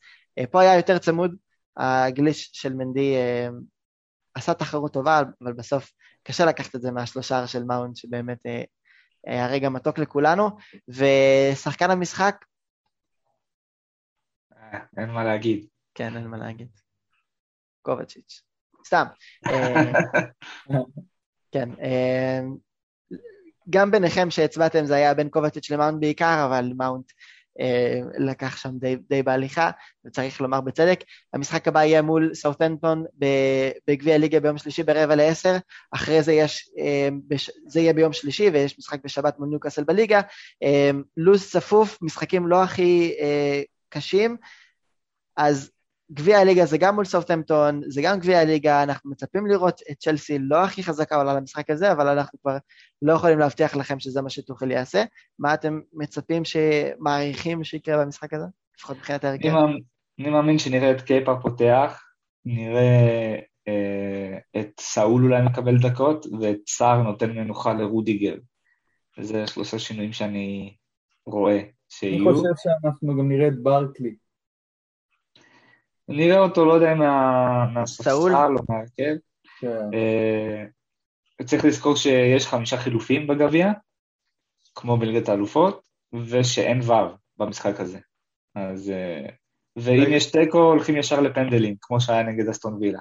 פה 0.50 0.60
היה 0.60 0.76
יותר 0.76 0.98
צמוד, 0.98 1.34
הגליש 1.76 2.50
של 2.52 2.74
מנדי 2.74 3.14
עשה 4.38 4.54
תחרות 4.54 4.92
טובה, 4.92 5.22
אבל 5.42 5.52
בסוף 5.52 5.92
קשה 6.22 6.44
לקחת 6.44 6.74
את 6.74 6.80
זה 6.80 6.90
מהשלושה 6.90 7.46
של 7.46 7.64
מאונט, 7.64 7.96
שבאמת 7.96 8.46
אה, 8.46 8.62
היה 9.26 9.46
רגע 9.46 9.68
מתוק 9.68 9.98
לכולנו. 9.98 10.50
ושחקן 10.88 11.90
המשחק? 11.90 12.44
אה, 14.56 14.78
אין 14.96 15.10
מה 15.10 15.24
להגיד. 15.24 15.66
כן, 15.94 16.16
אין 16.16 16.26
מה 16.26 16.36
להגיד. 16.36 16.68
קובצ'יץ'. 17.82 18.42
סתם. 18.86 19.04
אה, 19.46 19.92
כן. 21.52 21.68
גם 23.70 23.90
ביניכם 23.90 24.30
שהצבעתם 24.30 24.84
זה 24.84 24.94
היה 24.94 25.14
בין 25.14 25.28
קובצ'יץ' 25.28 25.70
למאונט 25.70 26.00
בעיקר, 26.00 26.46
אבל 26.46 26.72
מאונט 26.76 27.12
לקח 28.18 28.56
שם 28.56 28.78
די, 28.78 28.96
די 29.08 29.22
בהליכה, 29.22 29.70
וצריך 30.04 30.40
לומר 30.40 30.60
בצדק. 30.60 31.00
המשחק 31.34 31.68
הבא 31.68 31.84
יהיה 31.84 32.02
מול 32.02 32.34
סאות'נטון 32.34 33.04
בגביע 33.88 34.14
הליגה 34.14 34.40
ביום 34.40 34.58
שלישי 34.58 34.82
ברבע 34.82 35.16
לעשר, 35.16 35.56
אחרי 35.92 36.22
זה 36.22 36.32
יש, 36.32 36.70
אה, 36.78 37.08
זה 37.66 37.80
יהיה 37.80 37.92
ביום 37.92 38.12
שלישי 38.12 38.50
ויש 38.50 38.78
משחק 38.78 39.04
בשבת 39.04 39.38
מול 39.38 39.48
ניוקאסל 39.48 39.84
בליגה. 39.84 40.20
אה, 40.62 40.90
לו"ז 41.16 41.50
צפוף, 41.50 41.98
משחקים 42.02 42.46
לא 42.46 42.62
הכי 42.62 43.14
קשים, 43.88 44.36
אז 45.36 45.70
גביע 46.12 46.38
הליגה 46.38 46.66
זה 46.66 46.78
גם 46.78 46.94
מול 46.94 47.04
סאוטהמפטון, 47.04 47.80
זה 47.86 48.02
גם 48.02 48.18
גביע 48.18 48.38
הליגה, 48.40 48.82
אנחנו 48.82 49.10
מצפים 49.10 49.46
לראות 49.46 49.80
את 49.90 49.96
צ'לסי 49.98 50.38
לא 50.38 50.64
הכי 50.64 50.82
חזקה 50.82 51.16
עולה 51.16 51.34
למשחק 51.34 51.70
הזה, 51.70 51.92
אבל 51.92 52.08
אנחנו 52.08 52.38
כבר 52.40 52.56
לא 53.02 53.12
יכולים 53.12 53.38
להבטיח 53.38 53.76
לכם 53.76 54.00
שזה 54.00 54.22
מה 54.22 54.30
שתוכל 54.30 54.70
יעשה. 54.70 55.04
מה 55.38 55.54
אתם 55.54 55.80
מצפים 55.92 56.42
שמעריכים 56.44 57.64
שיקרה 57.64 58.04
במשחק 58.04 58.34
הזה? 58.34 58.46
לפחות 58.78 58.96
מבחינת 58.96 59.24
ההרכב. 59.24 59.48
אני 60.18 60.30
מאמין 60.30 60.58
שנראה 60.58 60.90
את 60.90 61.00
קייפה 61.00 61.36
פותח, 61.42 62.02
נראה 62.44 63.36
אה, 63.68 64.60
את 64.60 64.80
סאול 64.80 65.24
אולי 65.24 65.42
מקבל 65.42 65.78
דקות, 65.78 66.26
ואת 66.40 66.58
סער 66.68 67.02
נותן 67.02 67.30
מנוחה 67.30 67.72
לרודיגר. 67.72 68.34
זה 69.20 69.46
שלושה 69.46 69.78
שינויים 69.78 70.12
שאני 70.12 70.76
רואה 71.26 71.60
שיהיו. 71.88 72.30
אני 72.30 72.36
חושב 72.36 72.54
שאנחנו 72.56 73.16
גם 73.18 73.28
נראה 73.28 73.48
את 73.48 73.62
ברקלי. 73.62 74.16
נראה 76.08 76.38
אותו, 76.38 76.64
לא 76.64 76.72
יודע, 76.72 76.94
מהספסל 77.74 78.10
או 78.10 78.62
מהרכב. 78.68 79.16
כן. 79.60 79.90
אה, 79.94 80.64
צריך 81.44 81.64
לזכור 81.64 81.96
שיש 81.96 82.46
חמישה 82.46 82.76
חילופים 82.76 83.26
בגביע, 83.26 83.72
כמו 84.74 84.96
בליגת 84.96 85.28
האלופות, 85.28 85.88
ושאין 86.12 86.80
ו' 86.80 86.92
במשחק 87.36 87.80
הזה. 87.80 87.98
אז... 88.54 88.90
אה, 88.90 89.26
ואם 89.76 90.12
יש 90.12 90.30
תיקו, 90.30 90.58
הולכים 90.58 90.96
ישר 90.96 91.20
לפנדלים, 91.20 91.76
כמו 91.80 92.00
שהיה 92.00 92.22
נגד 92.22 92.48
אסטון 92.48 92.74
וילה. 92.80 93.00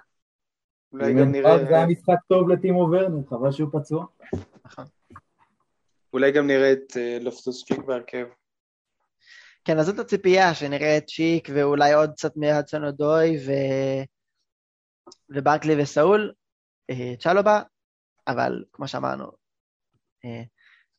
אולי 0.91 1.13
גם 1.13 1.31
נראה... 1.31 1.65
זה 1.65 1.77
היה 1.77 1.87
משחק 1.87 2.17
טוב 2.27 2.49
לטימו 2.49 2.79
ורנר, 2.79 3.27
חבל 3.29 3.51
שהוא 3.51 3.69
פצוע. 3.71 4.05
נכון. 4.65 4.85
אולי 6.13 6.31
גם 6.31 6.47
נראה 6.47 6.71
את 6.71 6.97
אה, 6.97 7.17
לופטוס 7.21 7.65
צ'יק 7.65 7.79
בהרכב. 7.79 8.25
כן, 9.68 9.80
אז 9.80 9.86
זאת 9.86 9.99
הציפייה, 9.99 10.53
שנראה 10.53 10.97
את 10.97 11.07
צ'יק 11.07 11.49
ואולי 11.53 11.93
עוד 11.93 12.11
קצת 12.11 12.38
מהדסון 12.38 12.84
אודוי 12.84 13.38
ו... 13.45 13.51
וברקלי 15.30 15.82
וסאול, 15.82 16.34
אה, 16.89 17.13
צ'לובה, 17.20 17.61
אבל 18.28 18.63
כמו 18.74 18.88
שאמרנו, 18.88 19.26
אה, 20.26 20.43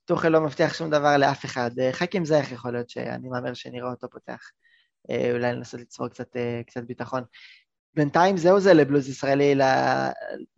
טוחל 0.04 0.28
לא 0.28 0.40
מבטיח 0.40 0.74
שום 0.74 0.90
דבר 0.90 1.16
לאף 1.16 1.44
אחד. 1.44 1.70
אה, 1.78 1.92
חכים 1.92 2.24
זייח 2.24 2.52
יכול 2.52 2.72
להיות 2.72 2.90
שאני 2.90 3.28
מהמר 3.28 3.54
שנראה 3.54 3.90
אותו 3.90 4.10
פותח. 4.10 4.50
אולי 5.32 5.52
לנסות 5.52 5.80
לצבור 5.80 6.08
קצת, 6.08 6.36
קצת 6.66 6.82
ביטחון. 6.82 7.22
בינתיים 7.94 8.36
זהו 8.36 8.60
זה 8.60 8.74
לבלוז 8.74 9.08
ישראלי, 9.08 9.54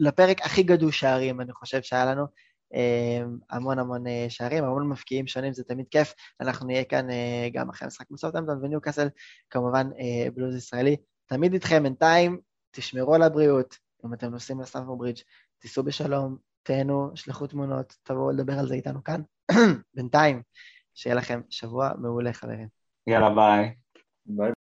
לפרק 0.01 0.41
הכי 0.43 0.63
גדוש 0.63 1.01
שערים, 1.01 1.41
אני 1.41 1.53
חושב 1.53 1.83
שהיה 1.83 2.05
לנו. 2.05 2.27
אמ, 2.75 3.39
המון 3.51 3.79
המון 3.79 4.07
אה, 4.07 4.27
שערים, 4.29 4.65
המון 4.65 4.89
מפקיעים 4.89 5.27
שונים, 5.27 5.53
זה 5.53 5.65
תמיד 5.65 5.87
כיף. 5.91 6.15
אנחנו 6.41 6.67
נהיה 6.67 6.85
כאן 6.85 7.11
אה, 7.11 7.49
גם 7.53 7.71
אחרי 7.71 7.87
המשחק 7.87 8.11
מסאוטהמפטון 8.11 8.65
וניוקאסל, 8.65 9.09
כמובן 9.51 9.91
אה, 9.99 10.31
בלוז 10.31 10.57
ישראלי. 10.57 10.97
תמיד 11.27 11.53
איתכם 11.53 11.83
בינתיים, 11.83 12.41
תשמרו 12.71 13.15
על 13.15 13.23
הבריאות, 13.23 13.79
אם 14.07 14.15
אתם 14.15 14.31
נוסעים 14.31 14.61
לסטנפורד 14.61 14.99
ברידג', 14.99 15.21
תיסעו 15.59 15.85
בשלום, 15.85 16.37
תהנו, 16.63 17.11
שלחו 17.15 17.47
תמונות, 17.47 17.97
תבואו 18.03 18.31
לדבר 18.31 18.59
על 18.59 18.69
זה 18.69 18.75
איתנו 18.75 19.05
כאן. 19.05 19.23
בינתיים, 19.95 20.43
שיהיה 20.95 21.17
לכם 21.17 21.41
שבוע 21.51 21.91
מעולה, 21.99 22.33
חברים. 22.33 22.69
יאללה, 23.07 23.35
ביי. 23.35 23.75
ביי. 24.27 24.53